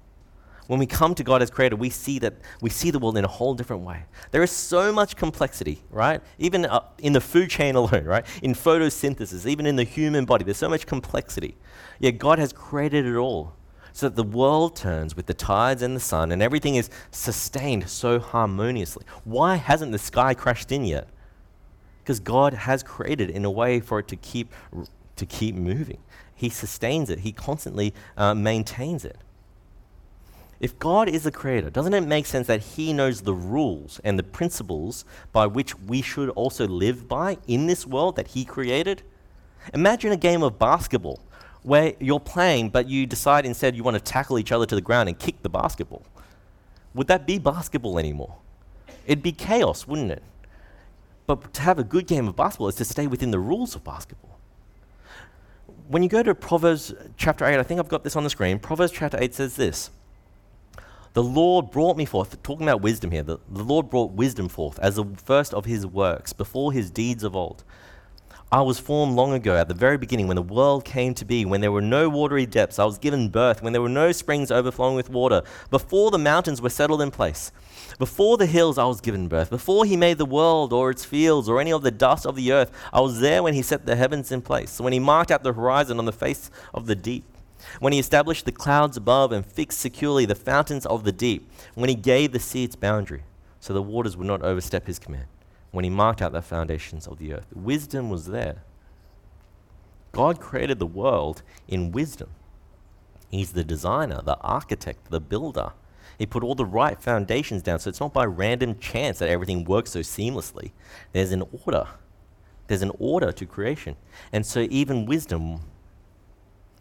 When 0.67 0.80
we 0.80 0.86
come 0.86 1.15
to 1.15 1.23
God 1.23 1.41
as 1.41 1.49
creator, 1.49 1.75
we 1.75 1.89
see 1.89 2.19
that 2.19 2.36
we 2.62 2.69
see 2.69 2.91
the 2.91 2.99
world 2.99 3.17
in 3.17 3.25
a 3.25 3.30
whole 3.30 3.53
different 3.53 3.84
way. 3.84 4.03
There 4.32 4.43
is 4.43 4.51
so 4.51 4.91
much 4.91 5.15
complexity, 5.15 5.82
right? 5.89 6.21
Even 6.38 6.65
uh, 6.65 6.82
in 6.99 7.13
the 7.13 7.21
food 7.21 7.49
chain 7.49 7.75
alone, 7.82 8.06
right? 8.06 8.25
In 8.43 8.53
photosynthesis, 8.53 9.45
even 9.45 9.65
in 9.65 9.75
the 9.75 9.84
human 9.84 10.25
body, 10.25 10.43
there's 10.43 10.58
so 10.58 10.69
much 10.69 10.86
complexity. 10.86 11.56
Yet 11.99 12.17
God 12.17 12.39
has 12.39 12.53
created 12.53 13.06
it 13.06 13.15
all 13.15 13.53
so 13.93 14.10
that 14.10 14.15
the 14.15 14.23
world 14.23 14.75
turns 14.75 15.15
with 15.15 15.25
the 15.25 15.34
tides 15.34 15.82
and 15.82 15.95
the 15.95 15.99
sun 15.99 16.32
and 16.32 16.41
everything 16.41 16.75
is 16.75 16.89
sustained 17.10 17.89
so 17.89 18.19
harmoniously. 18.19 19.06
Why 19.23 19.56
hasn't 19.56 19.91
the 19.91 19.97
sky 19.97 20.34
crashed 20.34 20.71
in 20.71 20.86
yet? 20.86 21.08
because 22.08 22.21
God 22.21 22.53
has 22.53 22.84
created 22.84 23.30
in 23.30 23.43
a 23.43 23.51
way 23.51 23.82
for 23.82 23.99
it 23.99 24.08
to 24.08 24.15
keep, 24.15 24.53
to 25.17 25.25
keep 25.25 25.56
moving. 25.56 25.97
He 26.34 26.47
sustains 26.47 27.10
it, 27.10 27.19
He 27.19 27.34
constantly 27.34 27.93
uh, 28.15 28.34
maintains 28.34 29.03
it. 29.03 29.17
If 30.60 30.80
God 30.80 31.08
is 31.08 31.24
the 31.24 31.32
creator, 31.32 31.70
doesn't 31.70 31.93
it 31.93 32.02
make 32.02 32.26
sense 32.26 32.48
that 32.48 32.62
He 32.62 32.91
knows 32.91 33.22
the 33.22 33.34
rules 33.34 34.00
and 34.04 34.17
the 34.17 34.24
principles 34.24 35.06
by 35.32 35.46
which 35.46 35.78
we 35.80 36.02
should 36.02 36.30
also 36.30 36.67
live 36.67 37.08
by 37.08 37.38
in 37.48 37.67
this 37.67 37.86
world 37.86 38.15
that 38.15 38.30
He 38.30 38.43
created? 38.43 39.04
Imagine 39.74 40.12
a 40.12 40.17
game 40.17 40.41
of 40.41 40.58
basketball 40.58 41.20
where 41.62 41.93
you're 42.00 42.20
playing, 42.20 42.70
but 42.70 42.88
you 42.88 43.06
decide 43.06 43.46
instead 43.46 43.76
you 43.76 43.84
want 43.84 43.96
to 43.96 44.04
tackle 44.04 44.39
each 44.39 44.52
other 44.52 44.65
to 44.65 44.74
the 44.74 44.82
ground 44.82 45.10
and 45.10 45.20
kick 45.20 45.43
the 45.43 45.50
basketball. 45.50 46.04
Would 46.93 47.08
that 47.08 47.28
be 47.28 47.38
basketball 47.38 48.00
anymore? 48.00 48.38
It'd 49.06 49.22
be 49.22 49.32
chaos, 49.32 49.86
wouldn't 49.86 50.12
it? 50.12 50.24
But 51.28 51.54
to 51.56 51.62
have 51.62 51.78
a 51.78 51.84
good 51.84 52.08
game 52.08 52.28
of 52.28 52.36
basketball 52.36 52.70
is 52.70 52.76
to 52.76 52.86
stay 52.86 53.06
within 53.06 53.32
the 53.32 53.39
rules 53.39 53.76
of 53.76 53.84
basketball. 53.84 54.39
When 55.89 56.02
you 56.02 56.10
go 56.10 56.24
to 56.24 56.34
Proverbs 56.34 56.93
chapter 57.17 57.46
8, 57.46 57.60
I 57.60 57.63
think 57.63 57.80
I've 57.80 57.88
got 57.89 58.04
this 58.04 58.15
on 58.15 58.24
the 58.24 58.30
screen. 58.30 58.60
Proverbs 58.60 58.91
chapter 58.91 59.17
8 59.22 59.36
says 59.36 59.56
this 59.56 59.91
The 61.17 61.23
Lord 61.23 61.71
brought 61.71 61.97
me 61.97 62.06
forth, 62.06 62.43
talking 62.43 62.67
about 62.67 62.84
wisdom 62.84 63.10
here, 63.10 63.23
the, 63.23 63.39
the 63.49 63.63
Lord 63.63 63.89
brought 63.89 64.12
wisdom 64.12 64.47
forth 64.47 64.77
as 64.77 64.97
the 64.97 65.06
first 65.15 65.51
of 65.51 65.65
his 65.65 65.84
works, 65.84 66.32
before 66.32 66.71
his 66.71 66.91
deeds 66.91 67.23
of 67.23 67.36
old. 67.36 67.63
I 68.51 68.62
was 68.62 68.77
formed 68.77 69.15
long 69.15 69.34
ago, 69.34 69.56
at 69.56 69.67
the 69.67 69.73
very 69.73 69.97
beginning, 69.97 70.27
when 70.27 70.36
the 70.36 70.43
world 70.43 70.86
came 70.86 71.15
to 71.15 71.25
be, 71.25 71.43
when 71.43 71.60
there 71.60 71.71
were 71.71 71.82
no 71.82 72.08
watery 72.08 72.45
depths. 72.45 72.77
I 72.77 72.86
was 72.86 72.99
given 72.99 73.30
birth, 73.30 73.63
when 73.63 73.73
there 73.73 73.82
were 73.82 73.89
no 73.89 74.12
springs 74.12 74.51
overflowing 74.51 74.95
with 74.95 75.10
water, 75.10 75.41
before 75.71 76.12
the 76.12 76.19
mountains 76.19 76.62
were 76.62 76.69
settled 76.69 77.01
in 77.01 77.10
place. 77.10 77.51
Before 77.97 78.38
the 78.38 78.45
hills, 78.45 78.77
I 78.77 78.86
was 78.86 79.01
given 79.01 79.27
birth. 79.27 79.49
Before 79.49 79.86
he 79.86 79.97
made 79.97 80.19
the 80.19 80.25
world 80.25 80.71
or 80.71 80.91
its 80.91 81.03
fields 81.03 81.49
or 81.49 81.60
any 81.60 81.73
of 81.73 81.82
the 81.82 81.89
dust 81.89 82.27
of 82.27 82.36
the 82.36 82.51
earth, 82.51 82.71
I 82.93 83.01
was 83.01 83.21
there 83.21 83.41
when 83.41 83.56
he 83.56 83.63
set 83.63 83.88
the 83.88 83.95
heavens 83.95 84.32
in 84.32 84.43
place, 84.43 84.80
when 84.80 84.93
he 84.93 84.99
marked 84.99 85.32
out 85.32 85.41
the 85.41 85.53
horizon 85.53 85.97
on 85.97 86.06
the 86.06 86.12
face 86.12 86.51
of 86.75 86.86
the 86.86 86.95
deep, 86.95 87.23
when 87.80 87.93
he 87.93 87.99
established 87.99 88.45
the 88.45 88.51
clouds 88.51 88.97
above 88.97 89.32
and 89.32 89.45
fixed 89.45 89.80
securely 89.80 90.25
the 90.25 90.36
fountains 90.36 90.86
of 90.86 91.03
the 91.03 91.12
deep, 91.12 91.49
when 91.75 91.89
he 91.89 91.95
gave 91.95 92.32
the 92.32 92.39
sea 92.39 92.63
its 92.63 92.75
boundary, 92.75 93.23
so 93.60 93.73
the 93.73 93.82
waters 93.82 94.15
would 94.17 94.27
not 94.27 94.41
overstep 94.41 94.88
his 94.88 94.99
command 94.99 95.25
when 95.71 95.84
he 95.84 95.89
marked 95.89 96.21
out 96.21 96.32
the 96.32 96.41
foundations 96.41 97.08
of 97.08 97.19
the 97.19 97.34
earth. 97.34 97.47
Wisdom 97.53 98.10
was 98.10 98.27
there. 98.27 98.63
God 100.12 100.39
created 100.39 100.80
the 100.80 100.86
world 100.86 101.43
in 101.67 101.91
wisdom. 101.91 102.30
He's 103.30 103.51
the 103.51 103.63
designer, 103.63 104.21
the 104.23 104.38
architect, 104.38 105.12
the 105.12 105.19
builder. 105.19 105.73
He 106.17 106.25
put 106.25 106.43
all 106.43 106.56
the 106.56 106.65
right 106.65 106.99
foundations 106.99 107.62
down, 107.62 107.80
so 107.80 107.89
it's 107.89 107.99
not 107.99 108.13
by 108.13 108.25
random 108.25 108.80
chance 108.80 109.19
that 109.19 109.30
everything 109.30 109.65
works 109.65 109.91
so 109.91 109.99
seamlessly. 109.99 110.71
There's 111.12 111.32
an 111.32 111.43
order. 111.65 111.88
There's 112.67 112.82
an 112.82 112.91
order 112.97 113.32
to 113.32 113.45
creation. 113.45 113.95
And 114.32 114.45
so, 114.45 114.67
even 114.69 115.06
wisdom, 115.06 115.62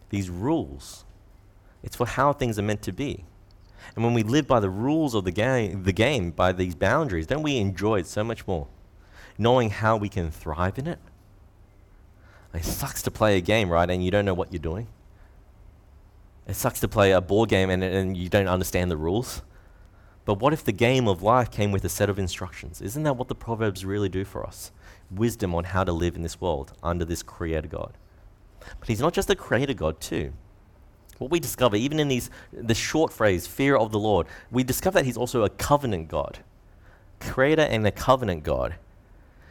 these 0.09 0.29
rules, 0.29 1.05
it's 1.83 1.95
for 1.95 2.05
how 2.05 2.33
things 2.33 2.57
are 2.57 2.63
meant 2.63 2.81
to 2.83 2.91
be. 2.91 3.25
And 3.95 4.03
when 4.03 4.13
we 4.13 4.23
live 4.23 4.47
by 4.47 4.59
the 4.59 4.69
rules 4.69 5.13
of 5.13 5.23
the 5.23 5.31
game, 5.31 5.83
the 5.83 5.93
game, 5.93 6.31
by 6.31 6.51
these 6.51 6.75
boundaries, 6.75 7.27
then 7.27 7.41
we 7.41 7.57
enjoy 7.57 7.99
it 7.99 8.07
so 8.07 8.23
much 8.23 8.47
more 8.47 8.67
knowing 9.37 9.69
how 9.69 9.97
we 9.97 10.09
can 10.09 10.31
thrive 10.31 10.77
in 10.77 10.87
it. 10.87 10.99
It 12.53 12.65
sucks 12.65 13.01
to 13.03 13.11
play 13.11 13.37
a 13.37 13.41
game, 13.41 13.69
right, 13.69 13.89
and 13.89 14.03
you 14.03 14.09
don't 14.09 14.25
know 14.25 14.33
what 14.33 14.51
you're 14.51 14.59
doing. 14.59 14.87
It 16.47 16.55
sucks 16.55 16.79
to 16.79 16.87
play 16.87 17.11
a 17.11 17.21
board 17.21 17.49
game 17.49 17.69
and, 17.69 17.83
and 17.83 18.17
you 18.17 18.29
don't 18.29 18.47
understand 18.47 18.89
the 18.89 18.97
rules. 18.97 19.41
But 20.25 20.39
what 20.39 20.53
if 20.53 20.63
the 20.63 20.71
game 20.71 21.07
of 21.07 21.21
life 21.21 21.51
came 21.51 21.71
with 21.71 21.85
a 21.85 21.89
set 21.89 22.09
of 22.09 22.17
instructions? 22.17 22.81
Isn't 22.81 23.03
that 23.03 23.15
what 23.15 23.27
the 23.27 23.35
Proverbs 23.35 23.85
really 23.85 24.09
do 24.09 24.25
for 24.25 24.45
us? 24.45 24.71
Wisdom 25.11 25.53
on 25.53 25.65
how 25.65 25.83
to 25.83 25.91
live 25.91 26.15
in 26.15 26.21
this 26.21 26.41
world 26.41 26.73
under 26.81 27.05
this 27.05 27.21
Creator 27.21 27.67
God. 27.67 27.97
But 28.79 28.87
He's 28.87 29.01
not 29.01 29.13
just 29.13 29.29
a 29.29 29.35
Creator 29.35 29.73
God, 29.73 29.99
too. 29.99 30.33
What 31.17 31.31
we 31.31 31.39
discover, 31.39 31.75
even 31.75 31.99
in 31.99 32.07
these, 32.07 32.29
the 32.53 32.75
short 32.75 33.11
phrase, 33.11 33.47
fear 33.47 33.75
of 33.75 33.91
the 33.91 33.99
Lord, 33.99 34.27
we 34.51 34.63
discover 34.63 34.99
that 34.99 35.05
He's 35.05 35.17
also 35.17 35.43
a 35.43 35.49
covenant 35.49 36.09
God. 36.09 36.39
Creator 37.19 37.63
and 37.63 37.85
a 37.87 37.91
covenant 37.91 38.43
God. 38.43 38.75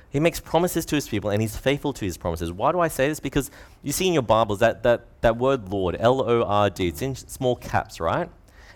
He 0.08 0.20
makes 0.20 0.40
promises 0.40 0.86
to 0.86 0.94
his 0.94 1.08
people 1.08 1.30
and 1.30 1.42
he's 1.42 1.56
faithful 1.56 1.92
to 1.92 2.04
his 2.04 2.16
promises. 2.16 2.52
Why 2.52 2.72
do 2.72 2.80
I 2.80 2.88
say 2.88 3.08
this? 3.08 3.20
Because 3.20 3.50
you 3.82 3.92
see 3.92 4.06
in 4.06 4.14
your 4.14 4.22
Bibles 4.22 4.60
that, 4.60 4.82
that, 4.84 5.04
that 5.20 5.36
word 5.36 5.68
Lord, 5.68 5.96
L 5.98 6.22
O 6.22 6.42
R 6.42 6.70
D, 6.70 6.88
it's 6.88 7.02
in 7.02 7.14
small 7.14 7.56
caps, 7.56 8.00
right? 8.00 8.30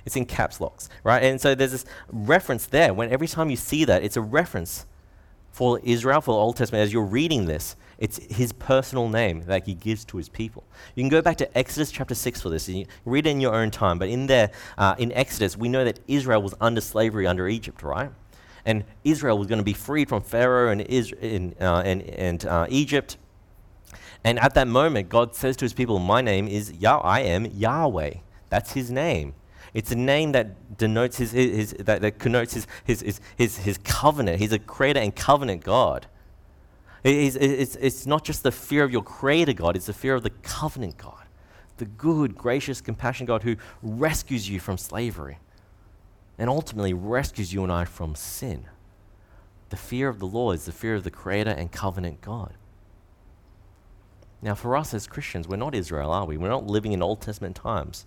It's 0.05 0.17
in 0.17 0.27
caps 0.27 0.61
locks, 0.61 0.89
right? 1.05 1.23
And 1.23 1.41
so 1.41 1.55
there's 1.55 1.73
this 1.73 1.85
reference 2.11 2.67
there. 2.67 2.93
When 2.93 3.11
every 3.11 3.29
time 3.29 3.49
you 3.49 3.57
see 3.57 3.85
that, 3.85 4.03
it's 4.03 4.17
a 4.17 4.21
reference 4.21 4.87
for 5.61 5.79
Israel, 5.83 6.23
for 6.23 6.33
the 6.33 6.39
Old 6.39 6.57
Testament. 6.57 6.83
As 6.83 6.91
you're 6.91 7.05
reading 7.05 7.45
this, 7.45 7.77
it's 7.99 8.19
his 8.35 8.51
personal 8.51 9.11
name 9.11 9.43
that 9.43 9.67
he 9.67 9.75
gives 9.75 10.07
to 10.07 10.17
his 10.17 10.31
people. 10.31 10.65
You 10.95 11.03
can 11.03 11.11
go 11.11 11.21
back 11.21 11.37
to 11.37 11.59
Exodus 11.59 11.93
chapter 11.93 12.15
6 12.15 12.41
for 12.41 12.49
this. 12.49 12.67
And 12.69 12.79
you 12.79 12.87
read 13.05 13.27
it 13.27 13.31
in 13.31 13.43
your 13.43 13.55
own 13.55 13.71
time. 13.71 13.99
But 13.99 14.09
in 14.09 14.27
there, 14.27 14.53
uh, 14.79 14.95
in 14.97 15.13
Exodus, 15.13 15.59
we 15.59 15.69
know 15.69 15.85
that 15.85 16.01
Israel 16.09 16.41
was 16.41 16.55
under 16.63 16.81
slavery 16.81 17.27
under 17.27 17.47
Egypt, 17.47 17.83
right? 17.83 18.11
and 18.65 18.85
Israel 19.05 19.37
was 19.37 19.49
going 19.49 19.59
to 19.59 19.65
be 19.65 19.75
freed 19.75 20.09
from 20.09 20.23
Pharaoh 20.23 20.71
and, 20.71 20.81
in, 20.81 21.55
uh, 21.61 21.83
and, 21.85 22.03
and 22.03 22.47
uh, 22.47 22.67
Egypt. 22.71 23.19
And 24.25 24.39
at 24.39 24.55
that 24.55 24.67
moment, 24.67 25.11
God 25.11 25.35
says 25.35 25.57
to 25.59 25.67
his 25.67 25.75
people, 25.75 25.99
My 25.99 26.23
name 26.23 26.49
is 26.49 26.73
Yah, 26.73 27.01
I 27.01 27.21
am 27.21 27.45
Yahweh. 27.45 28.15
That's 28.49 28.73
his 28.73 28.91
name. 28.91 29.35
It's 29.73 29.93
a 29.93 29.97
name 29.97 30.33
that 30.33 30.79
denotes 30.79 31.19
his, 31.19 31.33
his, 31.33 31.57
his 31.57 31.85
that, 31.85 32.01
that, 32.01 32.19
connotes 32.19 32.55
his, 32.55 32.67
his, 32.85 33.21
his, 33.37 33.59
his, 33.59 33.79
covenant. 33.79 34.41
He's 34.41 34.53
a 34.53 34.59
creator 34.59 35.01
and 35.01 35.15
covenant 35.15 35.63
God. 35.63 36.07
It's, 37.05 37.37
it's, 37.37 37.77
it's 37.77 38.07
not 38.07 38.25
just 38.25 38.43
the 38.43 38.53
fear 38.53 38.85
of 38.85 38.91
your 38.91 39.03
creator 39.03 39.53
God, 39.53 39.77
it's 39.77 39.87
the 39.87 39.93
fear 39.93 40.15
of 40.15 40.23
the 40.23 40.31
covenant 40.31 40.97
God. 40.99 41.25
The 41.79 41.87
good, 41.87 42.37
gracious, 42.37 42.81
compassionate 42.81 43.29
God 43.29 43.43
who 43.43 43.57
rescues 43.83 44.49
you 44.49 44.61
from 44.61 44.77
slavery 44.77 45.39
and 46.37 46.51
ultimately 46.51 46.93
rescues 46.93 47.53
you 47.53 47.63
and 47.63 47.73
I 47.73 47.85
from 47.85 48.15
sin. 48.15 48.65
The 49.69 49.77
fear 49.77 50.09
of 50.09 50.19
the 50.19 50.27
Lord 50.27 50.57
is 50.57 50.65
the 50.65 50.73
fear 50.73 50.95
of 50.95 51.05
the 51.05 51.11
Creator 51.11 51.51
and 51.51 51.71
covenant 51.71 52.21
God. 52.21 52.55
Now, 54.43 54.55
for 54.55 54.77
us 54.77 54.95
as 54.95 55.07
Christians, 55.07 55.47
we're 55.47 55.57
not 55.57 55.75
Israel, 55.75 56.11
are 56.11 56.25
we? 56.25 56.37
We're 56.37 56.49
not 56.49 56.67
living 56.67 56.93
in 56.93 57.03
Old 57.03 57.21
Testament 57.21 57.57
times. 57.57 58.07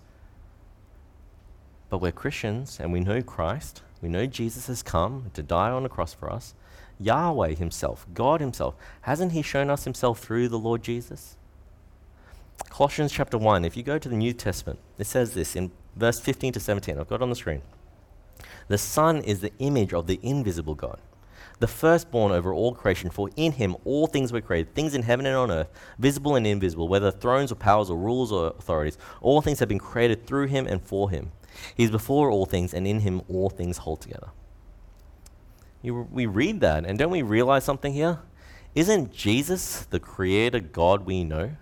But 1.94 2.00
we're 2.00 2.10
Christians 2.10 2.80
and 2.80 2.92
we 2.92 2.98
know 2.98 3.22
Christ. 3.22 3.82
We 4.02 4.08
know 4.08 4.26
Jesus 4.26 4.66
has 4.66 4.82
come 4.82 5.30
to 5.32 5.44
die 5.44 5.70
on 5.70 5.84
the 5.84 5.88
cross 5.88 6.12
for 6.12 6.28
us. 6.28 6.52
Yahweh 6.98 7.54
Himself, 7.54 8.04
God 8.12 8.40
Himself, 8.40 8.74
hasn't 9.02 9.30
He 9.30 9.42
shown 9.42 9.70
us 9.70 9.84
Himself 9.84 10.18
through 10.18 10.48
the 10.48 10.58
Lord 10.58 10.82
Jesus? 10.82 11.36
Colossians 12.68 13.12
chapter 13.12 13.38
1, 13.38 13.64
if 13.64 13.76
you 13.76 13.84
go 13.84 13.96
to 13.96 14.08
the 14.08 14.16
New 14.16 14.32
Testament, 14.32 14.80
it 14.98 15.06
says 15.06 15.34
this 15.34 15.54
in 15.54 15.70
verse 15.94 16.18
15 16.18 16.54
to 16.54 16.58
17. 16.58 16.98
I've 16.98 17.06
got 17.06 17.14
it 17.14 17.22
on 17.22 17.30
the 17.30 17.36
screen. 17.36 17.62
The 18.66 18.76
Son 18.76 19.18
is 19.18 19.40
the 19.40 19.52
image 19.60 19.94
of 19.94 20.08
the 20.08 20.18
invisible 20.20 20.74
God, 20.74 20.98
the 21.60 21.68
firstborn 21.68 22.32
over 22.32 22.52
all 22.52 22.74
creation, 22.74 23.08
for 23.08 23.30
in 23.36 23.52
him 23.52 23.76
all 23.84 24.08
things 24.08 24.32
were 24.32 24.40
created, 24.40 24.74
things 24.74 24.96
in 24.96 25.04
heaven 25.04 25.26
and 25.26 25.36
on 25.36 25.52
earth, 25.52 25.70
visible 26.00 26.34
and 26.34 26.44
invisible, 26.44 26.88
whether 26.88 27.12
thrones 27.12 27.52
or 27.52 27.54
powers 27.54 27.88
or 27.88 27.96
rules 27.96 28.32
or 28.32 28.48
authorities. 28.48 28.98
All 29.20 29.40
things 29.40 29.60
have 29.60 29.68
been 29.68 29.78
created 29.78 30.26
through 30.26 30.48
him 30.48 30.66
and 30.66 30.82
for 30.82 31.08
him. 31.08 31.30
He 31.74 31.84
is 31.84 31.90
before 31.90 32.30
all 32.30 32.46
things, 32.46 32.74
and 32.74 32.86
in 32.86 33.00
him 33.00 33.22
all 33.28 33.50
things 33.50 33.78
hold 33.78 34.00
together. 34.00 34.28
You, 35.82 36.08
we 36.10 36.26
read 36.26 36.60
that, 36.60 36.84
and 36.84 36.98
don't 36.98 37.10
we 37.10 37.22
realize 37.22 37.64
something 37.64 37.92
here? 37.92 38.20
Isn't 38.74 39.12
Jesus 39.12 39.84
the 39.84 40.00
creator 40.00 40.60
God 40.60 41.06
we 41.06 41.24
know? 41.24 41.56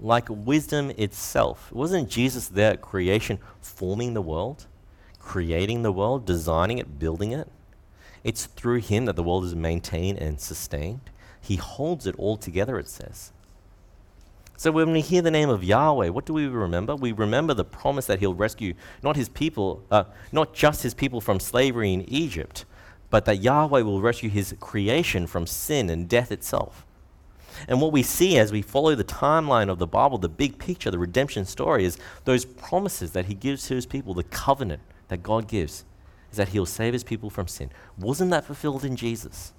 Like 0.00 0.26
wisdom 0.28 0.90
itself. 0.96 1.70
Wasn't 1.72 2.08
Jesus 2.08 2.48
there 2.48 2.72
at 2.72 2.80
creation 2.80 3.38
forming 3.60 4.14
the 4.14 4.22
world? 4.22 4.66
creating 5.28 5.82
the 5.82 5.92
world, 5.92 6.24
designing 6.24 6.78
it, 6.78 6.98
building 6.98 7.32
it. 7.32 7.48
It's 8.24 8.46
through 8.46 8.80
him 8.80 9.04
that 9.04 9.14
the 9.14 9.22
world 9.22 9.44
is 9.44 9.54
maintained 9.54 10.18
and 10.18 10.40
sustained. 10.40 11.10
He 11.38 11.56
holds 11.56 12.06
it 12.06 12.14
all 12.16 12.38
together, 12.38 12.78
it 12.78 12.88
says. 12.88 13.30
So 14.58 14.72
when 14.72 14.90
we 14.90 15.02
hear 15.02 15.22
the 15.22 15.30
name 15.30 15.50
of 15.50 15.62
Yahweh, 15.62 16.08
what 16.08 16.26
do 16.26 16.32
we 16.32 16.48
remember? 16.48 16.96
We 16.96 17.12
remember 17.12 17.54
the 17.54 17.64
promise 17.64 18.06
that 18.06 18.18
he'll 18.18 18.34
rescue 18.34 18.74
not 19.04 19.14
his 19.14 19.28
people, 19.28 19.84
uh, 19.88 20.02
not 20.32 20.52
just 20.52 20.82
his 20.82 20.94
people 20.94 21.20
from 21.20 21.38
slavery 21.38 21.92
in 21.92 22.02
Egypt, 22.08 22.64
but 23.08 23.24
that 23.26 23.40
Yahweh 23.40 23.82
will 23.82 24.00
rescue 24.00 24.28
his 24.28 24.52
creation 24.58 25.28
from 25.28 25.46
sin 25.46 25.88
and 25.88 26.08
death 26.08 26.32
itself. 26.32 26.84
And 27.68 27.80
what 27.80 27.92
we 27.92 28.02
see 28.02 28.36
as 28.36 28.50
we 28.50 28.60
follow 28.60 28.96
the 28.96 29.04
timeline 29.04 29.70
of 29.70 29.78
the 29.78 29.86
Bible, 29.86 30.18
the 30.18 30.28
big 30.28 30.58
picture, 30.58 30.90
the 30.90 30.98
redemption 30.98 31.44
story, 31.44 31.84
is 31.84 31.96
those 32.24 32.44
promises 32.44 33.12
that 33.12 33.26
he 33.26 33.34
gives 33.34 33.68
to 33.68 33.76
his 33.76 33.86
people, 33.86 34.12
the 34.12 34.24
covenant, 34.24 34.82
that 35.06 35.22
God 35.22 35.46
gives 35.46 35.84
is 36.32 36.36
that 36.36 36.48
he'll 36.48 36.66
save 36.66 36.94
his 36.94 37.04
people 37.04 37.30
from 37.30 37.46
sin. 37.46 37.70
Wasn't 37.96 38.32
that 38.32 38.44
fulfilled 38.44 38.84
in 38.84 38.96
Jesus? 38.96 39.52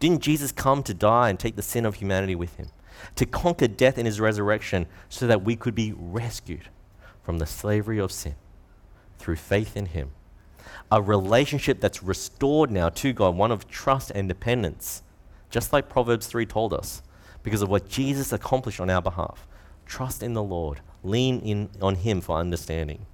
Didn't 0.00 0.20
Jesus 0.20 0.50
come 0.50 0.82
to 0.82 0.92
die 0.92 1.30
and 1.30 1.38
take 1.38 1.54
the 1.54 1.62
sin 1.62 1.86
of 1.86 1.94
humanity 1.94 2.34
with 2.34 2.56
him? 2.56 2.66
To 3.16 3.26
conquer 3.26 3.68
death 3.68 3.98
in 3.98 4.06
his 4.06 4.20
resurrection 4.20 4.86
so 5.08 5.26
that 5.26 5.42
we 5.42 5.56
could 5.56 5.74
be 5.74 5.92
rescued 5.96 6.68
from 7.22 7.38
the 7.38 7.46
slavery 7.46 7.98
of 7.98 8.12
sin 8.12 8.34
through 9.18 9.36
faith 9.36 9.76
in 9.76 9.86
him. 9.86 10.10
A 10.90 11.00
relationship 11.00 11.80
that's 11.80 12.02
restored 12.02 12.70
now 12.70 12.88
to 12.90 13.12
God, 13.12 13.36
one 13.36 13.52
of 13.52 13.68
trust 13.68 14.10
and 14.10 14.28
dependence, 14.28 15.02
just 15.50 15.72
like 15.72 15.88
Proverbs 15.88 16.26
3 16.26 16.46
told 16.46 16.72
us, 16.72 17.02
because 17.42 17.62
of 17.62 17.68
what 17.68 17.88
Jesus 17.88 18.32
accomplished 18.32 18.80
on 18.80 18.90
our 18.90 19.02
behalf. 19.02 19.46
Trust 19.86 20.22
in 20.22 20.34
the 20.34 20.42
Lord, 20.42 20.80
lean 21.02 21.40
in 21.40 21.70
on 21.80 21.96
him 21.96 22.20
for 22.20 22.36
understanding. 22.36 23.06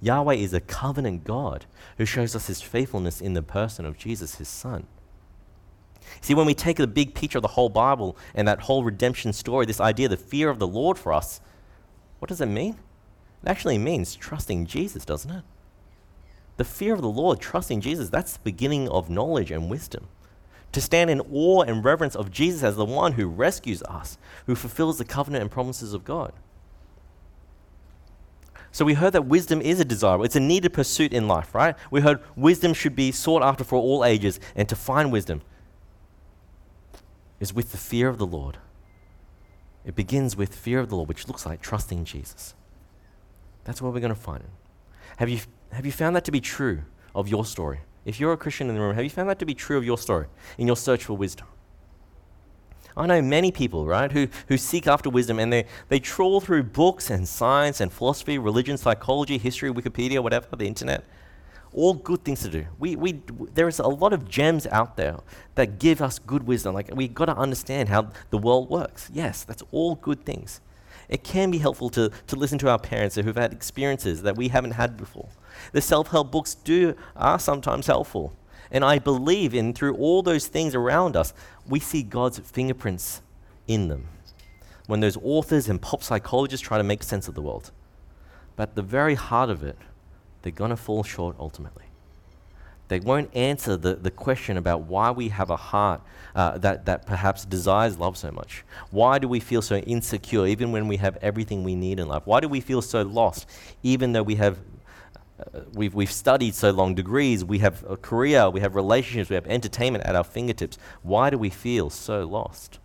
Yahweh 0.00 0.34
is 0.34 0.52
a 0.52 0.60
covenant 0.60 1.24
God 1.24 1.66
who 1.96 2.04
shows 2.04 2.34
us 2.34 2.48
his 2.48 2.60
faithfulness 2.60 3.20
in 3.20 3.34
the 3.34 3.42
person 3.42 3.86
of 3.86 3.96
Jesus, 3.96 4.36
his 4.36 4.48
son. 4.48 4.86
See, 6.20 6.34
when 6.34 6.46
we 6.46 6.54
take 6.54 6.76
the 6.76 6.86
big 6.86 7.14
picture 7.14 7.38
of 7.38 7.42
the 7.42 7.48
whole 7.48 7.68
Bible 7.68 8.16
and 8.34 8.46
that 8.48 8.60
whole 8.60 8.84
redemption 8.84 9.32
story, 9.32 9.66
this 9.66 9.80
idea, 9.80 10.08
the 10.08 10.16
fear 10.16 10.48
of 10.50 10.58
the 10.58 10.66
Lord 10.66 10.98
for 10.98 11.12
us, 11.12 11.40
what 12.18 12.28
does 12.28 12.40
it 12.40 12.46
mean? 12.46 12.76
It 13.42 13.48
actually 13.48 13.78
means 13.78 14.14
trusting 14.14 14.66
Jesus, 14.66 15.04
doesn't 15.04 15.30
it? 15.30 15.42
The 16.56 16.64
fear 16.64 16.94
of 16.94 17.00
the 17.00 17.08
Lord, 17.08 17.40
trusting 17.40 17.80
Jesus, 17.80 18.08
that's 18.08 18.34
the 18.34 18.42
beginning 18.44 18.88
of 18.88 19.10
knowledge 19.10 19.50
and 19.50 19.68
wisdom. 19.70 20.08
To 20.72 20.80
stand 20.80 21.10
in 21.10 21.20
awe 21.20 21.62
and 21.62 21.84
reverence 21.84 22.14
of 22.14 22.30
Jesus 22.30 22.62
as 22.62 22.76
the 22.76 22.84
one 22.84 23.12
who 23.12 23.26
rescues 23.26 23.82
us, 23.82 24.16
who 24.46 24.54
fulfills 24.54 24.98
the 24.98 25.04
covenant 25.04 25.42
and 25.42 25.50
promises 25.50 25.92
of 25.92 26.04
God. 26.04 26.32
So 28.70 28.86
we 28.86 28.94
heard 28.94 29.12
that 29.12 29.26
wisdom 29.26 29.60
is 29.60 29.80
a 29.80 29.84
desirable, 29.84 30.24
it's 30.24 30.36
a 30.36 30.40
needed 30.40 30.72
pursuit 30.72 31.12
in 31.12 31.28
life, 31.28 31.54
right? 31.54 31.76
We 31.90 32.00
heard 32.00 32.20
wisdom 32.36 32.72
should 32.72 32.96
be 32.96 33.12
sought 33.12 33.42
after 33.42 33.64
for 33.64 33.76
all 33.76 34.02
ages 34.02 34.40
and 34.56 34.66
to 34.70 34.76
find 34.76 35.12
wisdom. 35.12 35.42
Is 37.42 37.52
with 37.52 37.72
the 37.72 37.76
fear 37.76 38.08
of 38.08 38.18
the 38.18 38.26
Lord. 38.26 38.58
It 39.84 39.96
begins 39.96 40.36
with 40.36 40.54
fear 40.54 40.78
of 40.78 40.88
the 40.88 40.94
Lord, 40.94 41.08
which 41.08 41.26
looks 41.26 41.44
like 41.44 41.60
trusting 41.60 42.04
Jesus. 42.04 42.54
That's 43.64 43.82
what 43.82 43.92
we're 43.92 43.98
going 43.98 44.14
to 44.14 44.20
find. 44.20 44.44
it. 44.44 44.50
Have 45.16 45.28
you, 45.28 45.40
have 45.72 45.84
you 45.84 45.90
found 45.90 46.14
that 46.14 46.24
to 46.26 46.30
be 46.30 46.40
true 46.40 46.82
of 47.16 47.26
your 47.26 47.44
story? 47.44 47.80
If 48.04 48.20
you're 48.20 48.32
a 48.32 48.36
Christian 48.36 48.68
in 48.68 48.76
the 48.76 48.80
room, 48.80 48.94
have 48.94 49.02
you 49.02 49.10
found 49.10 49.28
that 49.28 49.40
to 49.40 49.44
be 49.44 49.54
true 49.54 49.76
of 49.76 49.84
your 49.84 49.98
story 49.98 50.26
in 50.56 50.68
your 50.68 50.76
search 50.76 51.04
for 51.04 51.14
wisdom? 51.14 51.48
I 52.96 53.06
know 53.06 53.20
many 53.20 53.50
people, 53.50 53.86
right, 53.86 54.12
who, 54.12 54.28
who 54.46 54.56
seek 54.56 54.86
after 54.86 55.10
wisdom 55.10 55.40
and 55.40 55.52
they, 55.52 55.66
they 55.88 55.98
trawl 55.98 56.40
through 56.40 56.62
books 56.64 57.10
and 57.10 57.26
science 57.26 57.80
and 57.80 57.92
philosophy, 57.92 58.38
religion, 58.38 58.76
psychology, 58.76 59.38
history, 59.38 59.72
Wikipedia, 59.72 60.22
whatever, 60.22 60.54
the 60.54 60.68
internet. 60.68 61.04
All 61.74 61.94
good 61.94 62.24
things 62.24 62.42
to 62.42 62.48
do. 62.48 62.66
We, 62.78 62.96
we, 62.96 63.22
there 63.54 63.66
is 63.66 63.78
a 63.78 63.86
lot 63.86 64.12
of 64.12 64.28
gems 64.28 64.66
out 64.66 64.96
there 64.96 65.16
that 65.54 65.78
give 65.78 66.02
us 66.02 66.18
good 66.18 66.46
wisdom. 66.46 66.74
Like, 66.74 66.94
we've 66.94 67.14
got 67.14 67.26
to 67.26 67.36
understand 67.36 67.88
how 67.88 68.10
the 68.30 68.38
world 68.38 68.68
works. 68.68 69.10
Yes, 69.12 69.44
that's 69.44 69.62
all 69.72 69.94
good 69.94 70.24
things. 70.24 70.60
It 71.08 71.24
can 71.24 71.50
be 71.50 71.58
helpful 71.58 71.90
to, 71.90 72.10
to 72.26 72.36
listen 72.36 72.58
to 72.58 72.70
our 72.70 72.78
parents 72.78 73.16
who've 73.16 73.36
had 73.36 73.52
experiences 73.52 74.22
that 74.22 74.36
we 74.36 74.48
haven't 74.48 74.72
had 74.72 74.96
before. 74.96 75.28
The 75.72 75.80
self 75.80 76.08
help 76.08 76.30
books 76.30 76.54
do, 76.54 76.94
are 77.16 77.38
sometimes 77.38 77.86
helpful. 77.86 78.34
And 78.70 78.84
I 78.84 78.98
believe 78.98 79.54
in 79.54 79.74
through 79.74 79.96
all 79.96 80.22
those 80.22 80.46
things 80.46 80.74
around 80.74 81.16
us, 81.16 81.34
we 81.66 81.80
see 81.80 82.02
God's 82.02 82.38
fingerprints 82.38 83.20
in 83.68 83.88
them. 83.88 84.08
When 84.86 85.00
those 85.00 85.18
authors 85.18 85.68
and 85.68 85.80
pop 85.80 86.02
psychologists 86.02 86.66
try 86.66 86.78
to 86.78 86.84
make 86.84 87.02
sense 87.02 87.28
of 87.28 87.34
the 87.34 87.42
world. 87.42 87.70
But 88.56 88.70
at 88.70 88.74
the 88.74 88.82
very 88.82 89.14
heart 89.14 89.50
of 89.50 89.62
it, 89.62 89.76
they're 90.42 90.52
going 90.52 90.70
to 90.70 90.76
fall 90.76 91.02
short 91.02 91.36
ultimately. 91.38 91.84
They 92.88 93.00
won't 93.00 93.34
answer 93.34 93.76
the, 93.76 93.94
the 93.94 94.10
question 94.10 94.58
about 94.58 94.82
why 94.82 95.10
we 95.12 95.30
have 95.30 95.48
a 95.48 95.56
heart 95.56 96.02
uh, 96.34 96.58
that, 96.58 96.84
that 96.84 97.06
perhaps 97.06 97.44
desires 97.46 97.98
love 97.98 98.18
so 98.18 98.30
much. 98.30 98.64
Why 98.90 99.18
do 99.18 99.28
we 99.28 99.40
feel 99.40 99.62
so 99.62 99.76
insecure 99.76 100.46
even 100.46 100.72
when 100.72 100.88
we 100.88 100.98
have 100.98 101.16
everything 101.22 101.64
we 101.64 101.74
need 101.74 101.98
in 101.98 102.08
life? 102.08 102.22
Why 102.26 102.40
do 102.40 102.48
we 102.48 102.60
feel 102.60 102.82
so 102.82 103.00
lost 103.00 103.48
even 103.82 104.12
though 104.12 104.22
we 104.22 104.34
have 104.34 104.58
uh, 105.40 105.60
we've, 105.72 105.94
we've 105.94 106.12
studied 106.12 106.54
so 106.54 106.70
long 106.70 106.94
degrees, 106.94 107.44
we 107.44 107.58
have 107.60 107.82
a 107.88 107.96
career, 107.96 108.50
we 108.50 108.60
have 108.60 108.74
relationships, 108.74 109.30
we 109.30 109.34
have 109.34 109.46
entertainment 109.46 110.04
at 110.04 110.14
our 110.14 110.24
fingertips. 110.24 110.76
Why 111.02 111.30
do 111.30 111.38
we 111.38 111.48
feel 111.50 111.88
so 111.88 112.24
lost? 112.24 112.78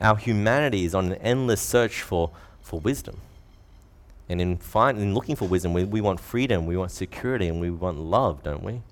Our 0.00 0.16
humanity 0.16 0.84
is 0.84 0.94
on 0.94 1.12
an 1.12 1.14
endless 1.22 1.60
search 1.60 2.02
for, 2.02 2.32
for 2.60 2.80
wisdom. 2.80 3.20
And 4.28 4.40
in, 4.40 4.56
find, 4.56 4.98
in 4.98 5.14
looking 5.14 5.36
for 5.36 5.46
wisdom, 5.46 5.74
we, 5.74 5.84
we 5.84 6.00
want 6.00 6.18
freedom, 6.18 6.66
we 6.66 6.76
want 6.76 6.90
security, 6.90 7.48
and 7.48 7.60
we 7.60 7.70
want 7.70 7.98
love, 7.98 8.42
don't 8.42 8.62
we? 8.62 8.82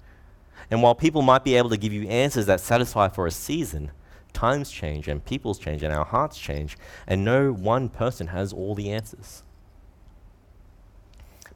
And 0.70 0.82
while 0.82 0.94
people 0.94 1.22
might 1.22 1.44
be 1.44 1.56
able 1.56 1.70
to 1.70 1.76
give 1.76 1.92
you 1.92 2.06
answers 2.08 2.46
that 2.46 2.60
satisfy 2.60 3.08
for 3.08 3.26
a 3.26 3.30
season, 3.30 3.90
times 4.32 4.70
change 4.70 5.08
and 5.08 5.24
peoples 5.24 5.58
change 5.58 5.82
and 5.82 5.92
our 5.92 6.04
hearts 6.04 6.38
change, 6.38 6.76
and 7.06 7.24
no 7.24 7.52
one 7.52 7.88
person 7.88 8.28
has 8.28 8.52
all 8.52 8.74
the 8.74 8.90
answers. 8.90 9.42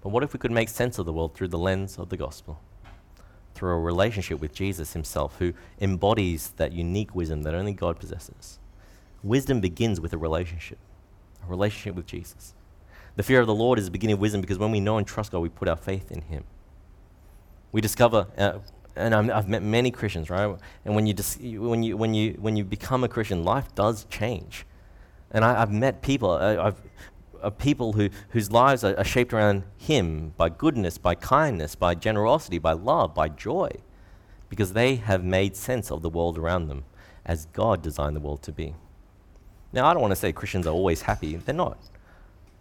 But 0.03 0.11
what 0.11 0.23
if 0.23 0.33
we 0.33 0.39
could 0.39 0.53
make 0.53 0.69
sense 0.69 0.99
of 0.99 1.07
the 1.07 1.13
world 1.13 1.35
through 1.35 1.49
the 1.49 1.59
lens 1.59 1.99
of 1.99 2.09
the 2.11 2.17
gospel? 2.17 2.61
Through 3.55 3.71
a 3.71 3.81
relationship 3.81 4.41
with 4.41 4.55
Jesus 4.55 4.93
himself, 4.93 5.37
who 5.39 5.53
embodies 5.81 6.51
that 6.57 6.73
unique 6.73 7.15
wisdom 7.15 7.43
that 7.43 7.55
only 7.55 7.73
God 7.73 7.99
possesses. 7.99 8.59
Wisdom 9.23 9.61
begins 9.61 10.01
with 10.01 10.13
a 10.13 10.19
relationship, 10.19 10.79
a 11.45 11.51
relationship 11.51 11.95
with 11.95 12.07
Jesus. 12.07 12.55
The 13.17 13.23
fear 13.23 13.41
of 13.41 13.47
the 13.47 13.55
Lord 13.55 13.79
is 13.79 13.87
the 13.87 13.91
beginning 13.91 14.15
of 14.15 14.21
wisdom 14.21 14.41
because 14.41 14.59
when 14.59 14.71
we 14.71 14.81
know 14.81 14.99
and 14.99 15.07
trust 15.07 15.33
God, 15.33 15.41
we 15.41 15.49
put 15.49 15.69
our 15.69 15.77
faith 15.77 16.13
in 16.13 16.23
Him. 16.23 16.45
We 17.73 17.81
discover, 17.81 18.27
uh, 18.39 18.59
and 18.95 19.15
i 19.15 19.23
have 19.23 19.49
met 19.49 19.63
many 19.63 19.91
Christians, 19.91 20.31
right? 20.31 20.57
And 20.85 20.95
when 20.95 21.07
you, 21.07 21.15
dis- 21.15 21.39
when, 21.39 21.83
you, 21.83 21.97
when, 21.97 22.15
you, 22.15 22.37
when 22.41 22.57
you 22.57 22.65
become 22.65 23.05
a 23.05 23.09
Christian, 23.09 23.45
life 23.45 23.75
does 23.75 24.07
change. 24.11 24.67
And 25.31 25.45
I, 25.45 25.59
have 25.59 25.73
met 25.73 26.03
people, 26.03 26.31
uh, 26.31 26.57
I've 26.57 26.81
of 27.47 27.59
people 27.59 27.93
who, 27.93 28.11
whose 28.31 28.51
lives 28.51 28.85
are, 28.85 28.97
are 28.99 29.05
shaped 29.05 29.33
around 29.33 29.65
Him 29.77 30.33
by 30.37 30.49
goodness, 30.49 30.99
by 30.99 31.15
kindness, 31.15 31.75
by 31.75 31.95
generosity, 31.95 32.59
by 32.59 32.73
love, 32.73 33.15
by 33.15 33.29
joy, 33.29 33.71
because 34.49 34.73
they 34.73 34.97
have 34.97 35.25
made 35.25 35.57
sense 35.57 35.91
of 35.91 36.03
the 36.03 36.11
world 36.11 36.39
around 36.39 36.69
them 36.69 36.85
as 37.25 37.47
God 37.47 37.83
designed 37.83 38.17
the 38.17 38.21
world 38.21 38.43
to 38.43 38.53
be. 38.53 38.75
Now, 39.73 39.87
I 39.87 39.93
don't 39.93 40.03
want 40.03 40.13
to 40.13 40.17
say 40.17 40.33
Christians 40.33 40.67
are 40.67 40.71
always 40.71 41.03
happy, 41.03 41.37
they're 41.37 41.55
not. 41.55 41.79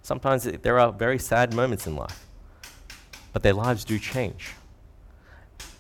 Sometimes 0.06 0.44
there 0.44 0.80
are 0.80 0.92
very 0.92 1.18
sad 1.18 1.56
moments 1.56 1.88
in 1.88 1.96
life, 1.96 2.28
but 3.34 3.42
their 3.42 3.56
lives 3.56 3.84
do 3.84 3.98
change. 3.98 4.52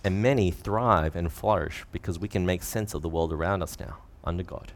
And 0.03 0.19
many 0.19 0.49
thrive 0.49 1.15
and 1.15 1.31
flourish 1.31 1.85
because 1.91 2.17
we 2.17 2.27
can 2.27 2.43
make 2.43 2.63
sense 2.63 2.95
of 2.95 3.03
the 3.03 3.07
world 3.07 3.31
around 3.31 3.61
us 3.61 3.79
now 3.79 3.97
under 4.23 4.41
God. 4.41 4.71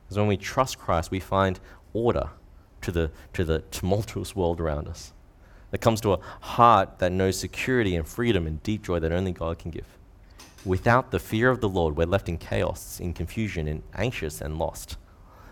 Because 0.00 0.16
when 0.16 0.26
we 0.26 0.38
trust 0.38 0.78
Christ, 0.78 1.10
we 1.10 1.20
find 1.20 1.60
order 1.92 2.30
to 2.80 2.90
the, 2.90 3.10
to 3.34 3.44
the 3.44 3.58
tumultuous 3.70 4.34
world 4.34 4.58
around 4.58 4.88
us. 4.88 5.12
That 5.70 5.82
comes 5.82 6.00
to 6.00 6.14
a 6.14 6.20
heart 6.40 6.98
that 6.98 7.12
knows 7.12 7.38
security 7.38 7.94
and 7.94 8.08
freedom 8.08 8.46
and 8.46 8.62
deep 8.62 8.84
joy 8.84 9.00
that 9.00 9.12
only 9.12 9.32
God 9.32 9.58
can 9.58 9.70
give. 9.70 9.98
Without 10.64 11.10
the 11.10 11.18
fear 11.18 11.50
of 11.50 11.60
the 11.60 11.68
Lord, 11.68 11.94
we're 11.94 12.06
left 12.06 12.30
in 12.30 12.38
chaos, 12.38 13.00
in 13.00 13.12
confusion, 13.12 13.68
and 13.68 13.82
anxious 13.94 14.40
and 14.40 14.58
lost. 14.58 14.96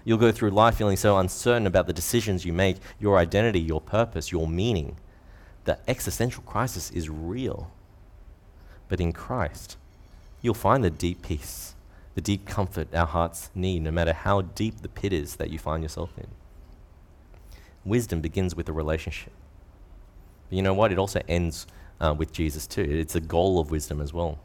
You'll 0.06 0.16
go 0.16 0.32
through 0.32 0.50
life 0.50 0.76
feeling 0.76 0.96
so 0.96 1.18
uncertain 1.18 1.66
about 1.66 1.86
the 1.86 1.92
decisions 1.92 2.46
you 2.46 2.54
make, 2.54 2.78
your 2.98 3.18
identity, 3.18 3.60
your 3.60 3.82
purpose, 3.82 4.32
your 4.32 4.48
meaning. 4.48 4.96
The 5.64 5.78
existential 5.86 6.42
crisis 6.44 6.90
is 6.90 7.10
real. 7.10 7.70
But 8.88 9.00
in 9.00 9.12
Christ, 9.12 9.76
you'll 10.40 10.54
find 10.54 10.82
the 10.82 10.88
deep 10.88 11.20
peace, 11.20 11.74
the 12.14 12.22
deep 12.22 12.46
comfort 12.46 12.94
our 12.94 13.06
hearts 13.06 13.50
need, 13.54 13.82
no 13.82 13.90
matter 13.90 14.14
how 14.14 14.40
deep 14.40 14.80
the 14.80 14.88
pit 14.88 15.12
is 15.12 15.36
that 15.36 15.50
you 15.50 15.58
find 15.58 15.82
yourself 15.82 16.16
in 16.16 16.28
wisdom 17.86 18.20
begins 18.20 18.54
with 18.54 18.68
a 18.68 18.72
relationship. 18.72 19.32
But 20.48 20.56
you 20.56 20.62
know 20.62 20.74
what? 20.74 20.92
It 20.92 20.98
also 20.98 21.22
ends 21.28 21.66
uh, 22.00 22.14
with 22.16 22.32
Jesus 22.32 22.66
too. 22.66 22.82
It's 22.82 23.14
a 23.14 23.20
goal 23.20 23.58
of 23.58 23.70
wisdom 23.70 24.00
as 24.00 24.12
well. 24.12 24.38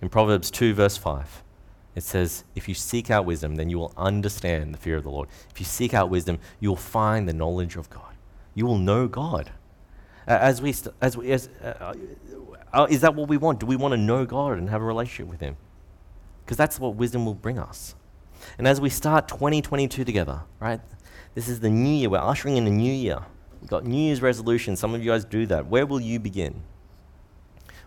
In 0.00 0.08
Proverbs 0.08 0.50
2, 0.50 0.74
verse 0.74 0.96
5, 0.96 1.42
it 1.94 2.02
says, 2.02 2.44
If 2.54 2.68
you 2.68 2.74
seek 2.74 3.10
out 3.10 3.24
wisdom, 3.24 3.56
then 3.56 3.70
you 3.70 3.78
will 3.78 3.92
understand 3.96 4.74
the 4.74 4.78
fear 4.78 4.96
of 4.96 5.04
the 5.04 5.10
Lord. 5.10 5.28
If 5.50 5.60
you 5.60 5.66
seek 5.66 5.94
out 5.94 6.10
wisdom, 6.10 6.38
you 6.60 6.68
will 6.68 6.76
find 6.76 7.28
the 7.28 7.32
knowledge 7.32 7.76
of 7.76 7.88
God. 7.90 8.14
You 8.54 8.66
will 8.66 8.78
know 8.78 9.08
God. 9.08 9.50
Uh, 10.26 10.38
as 10.40 10.62
we, 10.62 10.72
st- 10.72 10.94
as 11.00 11.16
we, 11.16 11.30
as, 11.32 11.48
uh, 11.62 11.94
uh, 12.72 12.86
is 12.88 13.02
that 13.02 13.14
what 13.14 13.28
we 13.28 13.36
want? 13.36 13.60
Do 13.60 13.66
we 13.66 13.76
want 13.76 13.92
to 13.92 13.98
know 13.98 14.24
God 14.24 14.58
and 14.58 14.70
have 14.70 14.80
a 14.80 14.84
relationship 14.84 15.28
with 15.28 15.40
Him? 15.40 15.56
Because 16.44 16.56
that's 16.56 16.80
what 16.80 16.96
wisdom 16.96 17.24
will 17.24 17.34
bring 17.34 17.58
us. 17.58 17.94
And 18.58 18.66
as 18.66 18.80
we 18.80 18.90
start 18.90 19.28
2022 19.28 20.04
together, 20.04 20.42
right? 20.60 20.80
This 21.34 21.48
is 21.48 21.60
the 21.60 21.70
new 21.70 21.94
year. 21.94 22.10
We're 22.10 22.18
ushering 22.18 22.56
in 22.56 22.66
a 22.66 22.70
new 22.70 22.92
year. 22.92 23.20
We've 23.60 23.70
got 23.70 23.84
New 23.84 23.96
Year's 23.96 24.20
resolutions. 24.20 24.78
Some 24.78 24.94
of 24.94 25.02
you 25.02 25.10
guys 25.10 25.24
do 25.24 25.46
that. 25.46 25.66
Where 25.66 25.86
will 25.86 26.00
you 26.00 26.18
begin? 26.18 26.62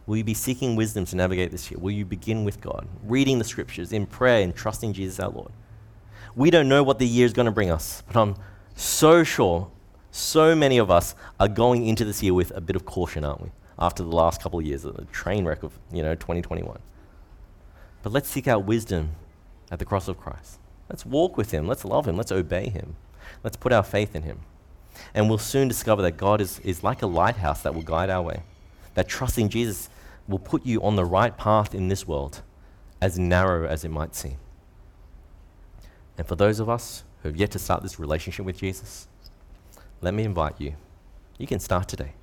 Will 0.07 0.17
you 0.17 0.23
be 0.23 0.33
seeking 0.33 0.75
wisdom 0.75 1.05
to 1.05 1.15
navigate 1.15 1.51
this 1.51 1.69
year? 1.69 1.79
Will 1.79 1.91
you 1.91 2.05
begin 2.05 2.43
with 2.43 2.59
God, 2.59 2.87
reading 3.03 3.37
the 3.37 3.43
scriptures 3.43 3.91
in 3.93 4.07
prayer 4.07 4.41
and 4.41 4.55
trusting 4.55 4.93
Jesus 4.93 5.19
our 5.19 5.29
Lord? 5.29 5.51
We 6.35 6.49
don't 6.49 6.67
know 6.67 6.81
what 6.81 6.97
the 6.97 7.05
year 7.05 7.25
is 7.25 7.33
going 7.33 7.45
to 7.45 7.51
bring 7.51 7.69
us, 7.69 8.01
but 8.07 8.15
I'm 8.15 8.35
so 8.75 9.23
sure 9.23 9.69
so 10.09 10.55
many 10.55 10.79
of 10.79 10.89
us 10.89 11.13
are 11.39 11.47
going 11.47 11.85
into 11.85 12.03
this 12.03 12.23
year 12.23 12.33
with 12.33 12.51
a 12.55 12.61
bit 12.61 12.75
of 12.75 12.85
caution, 12.85 13.23
aren't 13.23 13.41
we? 13.41 13.51
After 13.77 14.01
the 14.01 14.09
last 14.09 14.41
couple 14.41 14.57
of 14.57 14.65
years, 14.65 14.81
the 14.81 15.05
train 15.11 15.45
wreck 15.45 15.61
of, 15.61 15.77
you 15.91 16.01
know, 16.01 16.15
2021. 16.15 16.79
But 18.01 18.13
let's 18.13 18.27
seek 18.27 18.47
out 18.47 18.65
wisdom 18.65 19.11
at 19.69 19.77
the 19.77 19.85
cross 19.85 20.07
of 20.07 20.17
Christ. 20.17 20.57
Let's 20.89 21.05
walk 21.05 21.37
with 21.37 21.51
him. 21.51 21.67
Let's 21.67 21.85
love 21.85 22.07
him. 22.07 22.17
Let's 22.17 22.31
obey 22.31 22.69
him. 22.69 22.95
Let's 23.43 23.57
put 23.57 23.73
our 23.73 23.83
faith 23.83 24.15
in 24.15 24.23
Him. 24.23 24.39
And 25.13 25.29
we'll 25.29 25.37
soon 25.37 25.67
discover 25.67 26.01
that 26.03 26.17
God 26.17 26.41
is, 26.41 26.59
is 26.59 26.83
like 26.83 27.01
a 27.01 27.07
lighthouse 27.07 27.61
that 27.61 27.75
will 27.75 27.83
guide 27.83 28.09
our 28.09 28.21
way. 28.21 28.43
That 28.95 29.07
trusting 29.07 29.49
Jesus 29.49 29.89
will 30.27 30.39
put 30.39 30.65
you 30.65 30.81
on 30.81 30.95
the 30.95 31.05
right 31.05 31.37
path 31.37 31.73
in 31.73 31.87
this 31.87 32.07
world, 32.07 32.41
as 33.01 33.17
narrow 33.17 33.67
as 33.67 33.85
it 33.85 33.89
might 33.89 34.15
seem. 34.15 34.37
And 36.17 36.27
for 36.27 36.35
those 36.35 36.59
of 36.59 36.69
us 36.69 37.03
who 37.21 37.29
have 37.29 37.37
yet 37.37 37.51
to 37.51 37.59
start 37.59 37.83
this 37.83 37.99
relationship 37.99 38.45
with 38.45 38.59
Jesus, 38.59 39.07
let 40.01 40.13
me 40.13 40.23
invite 40.23 40.59
you. 40.59 40.75
You 41.37 41.47
can 41.47 41.59
start 41.59 41.87
today. 41.87 42.13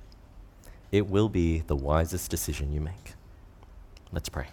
It 0.91 1.07
will 1.07 1.29
be 1.29 1.59
the 1.59 1.75
wisest 1.75 2.29
decision 2.29 2.71
you 2.71 2.81
make. 2.81 3.13
Let's 4.11 4.29
pray. 4.29 4.47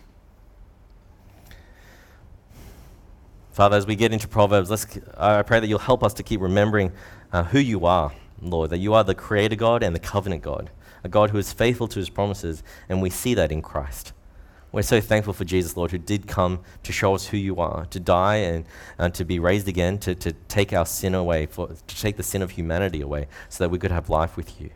Father, 3.53 3.77
as 3.77 3.87
we 3.87 3.97
get 3.97 4.13
into 4.13 4.27
Proverbs, 4.27 4.71
let's, 4.71 4.87
I 5.17 5.43
pray 5.43 5.61
that 5.61 5.67
you'll 5.67 5.79
help 5.79 6.03
us 6.03 6.15
to 6.15 6.23
keep 6.23 6.41
remembering 6.41 6.91
uh, 7.33 7.45
who 7.45 7.59
you 7.59 7.85
are, 7.85 8.13
Lord, 8.41 8.71
that 8.71 8.79
you 8.79 8.95
are 8.95 9.05
the 9.05 9.15
creator 9.15 9.57
God 9.57 9.83
and 9.83 9.95
the 9.95 10.01
covenant 10.01 10.43
God, 10.43 10.71
a 11.05 11.09
God 11.09 11.31
who 11.31 11.39
is 11.39 11.53
faithful 11.53 11.89
to 11.89 11.99
his 11.99 12.09
promises, 12.09 12.63
and 12.89 13.03
we 13.03 13.11
see 13.11 13.35
that 13.35 13.53
in 13.53 13.63
Christ. 13.63 14.13
We're 14.71 14.83
so 14.83 15.01
thankful 15.03 15.35
for 15.35 15.45
Jesus, 15.45 15.77
Lord, 15.77 15.91
who 15.91 15.99
did 15.99 16.27
come 16.27 16.61
to 16.83 16.93
show 16.93 17.15
us 17.15 17.27
who 17.27 17.37
you 17.37 17.57
are, 17.57 17.85
to 17.87 18.01
die 18.01 18.37
and, 18.37 18.65
and 18.97 19.13
to 19.15 19.25
be 19.25 19.39
raised 19.39 19.69
again, 19.69 19.99
to, 19.99 20.15
to 20.15 20.33
take 20.49 20.73
our 20.73 20.87
sin 20.87 21.15
away, 21.15 21.45
for, 21.47 21.69
to 21.69 22.01
take 22.01 22.17
the 22.17 22.23
sin 22.23 22.41
of 22.41 22.53
humanity 22.53 23.03
away, 23.03 23.27
so 23.51 23.65
that 23.65 23.69
we 23.69 23.79
could 23.79 23.91
have 23.91 24.09
life 24.09 24.37
with 24.37 24.61
you. 24.61 24.71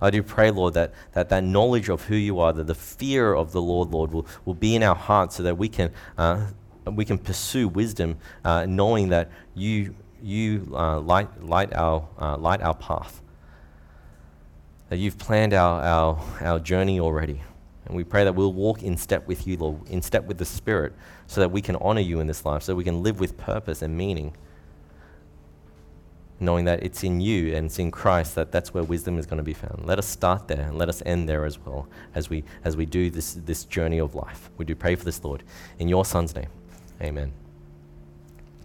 I 0.00 0.10
do 0.10 0.22
pray, 0.22 0.50
Lord, 0.50 0.74
that, 0.74 0.92
that 1.12 1.28
that 1.28 1.44
knowledge 1.44 1.88
of 1.88 2.04
who 2.04 2.16
you 2.16 2.40
are, 2.40 2.52
that 2.52 2.66
the 2.66 2.74
fear 2.74 3.34
of 3.34 3.52
the 3.52 3.62
Lord, 3.62 3.90
Lord, 3.90 4.12
will, 4.12 4.26
will 4.44 4.54
be 4.54 4.74
in 4.74 4.82
our 4.82 4.96
hearts 4.96 5.36
so 5.36 5.42
that 5.42 5.58
we 5.58 5.68
can 5.68 5.92
uh, 6.18 6.46
we 6.90 7.04
can 7.04 7.18
pursue 7.18 7.68
wisdom, 7.68 8.16
uh, 8.44 8.66
knowing 8.66 9.10
that 9.10 9.30
you, 9.54 9.94
you 10.22 10.68
uh, 10.74 10.98
light, 11.00 11.44
light, 11.44 11.72
our, 11.74 12.08
uh, 12.20 12.36
light 12.36 12.60
our 12.60 12.74
path. 12.74 13.21
That 14.92 14.98
you've 14.98 15.16
planned 15.16 15.54
our, 15.54 15.80
our, 15.82 16.22
our 16.42 16.58
journey 16.60 17.00
already. 17.00 17.40
And 17.86 17.96
we 17.96 18.04
pray 18.04 18.24
that 18.24 18.34
we'll 18.34 18.52
walk 18.52 18.82
in 18.82 18.98
step 18.98 19.26
with 19.26 19.46
you, 19.46 19.56
Lord, 19.56 19.88
in 19.88 20.02
step 20.02 20.26
with 20.26 20.36
the 20.36 20.44
Spirit, 20.44 20.92
so 21.26 21.40
that 21.40 21.50
we 21.50 21.62
can 21.62 21.76
honor 21.76 22.02
you 22.02 22.20
in 22.20 22.26
this 22.26 22.44
life, 22.44 22.62
so 22.62 22.74
we 22.74 22.84
can 22.84 23.02
live 23.02 23.18
with 23.18 23.38
purpose 23.38 23.80
and 23.80 23.96
meaning 23.96 24.36
knowing 26.40 26.66
that 26.66 26.82
it's 26.82 27.04
in 27.04 27.22
you 27.22 27.56
and 27.56 27.64
it's 27.64 27.78
in 27.78 27.90
Christ 27.90 28.34
that 28.34 28.52
that's 28.52 28.74
where 28.74 28.84
wisdom 28.84 29.18
is 29.18 29.24
going 29.24 29.38
to 29.38 29.42
be 29.42 29.54
found. 29.54 29.86
Let 29.86 29.98
us 29.98 30.06
start 30.06 30.46
there 30.46 30.66
and 30.66 30.76
let 30.76 30.90
us 30.90 31.02
end 31.06 31.26
there 31.26 31.46
as 31.46 31.58
well 31.58 31.88
as 32.14 32.28
we, 32.28 32.44
as 32.62 32.76
we 32.76 32.84
do 32.84 33.08
this, 33.08 33.32
this 33.46 33.64
journey 33.64 33.98
of 33.98 34.14
life. 34.14 34.50
We 34.58 34.66
do 34.66 34.74
pray 34.74 34.94
for 34.96 35.06
this, 35.06 35.24
Lord. 35.24 35.42
In 35.78 35.88
your 35.88 36.04
Son's 36.04 36.34
name, 36.34 36.50
amen. 37.00 37.32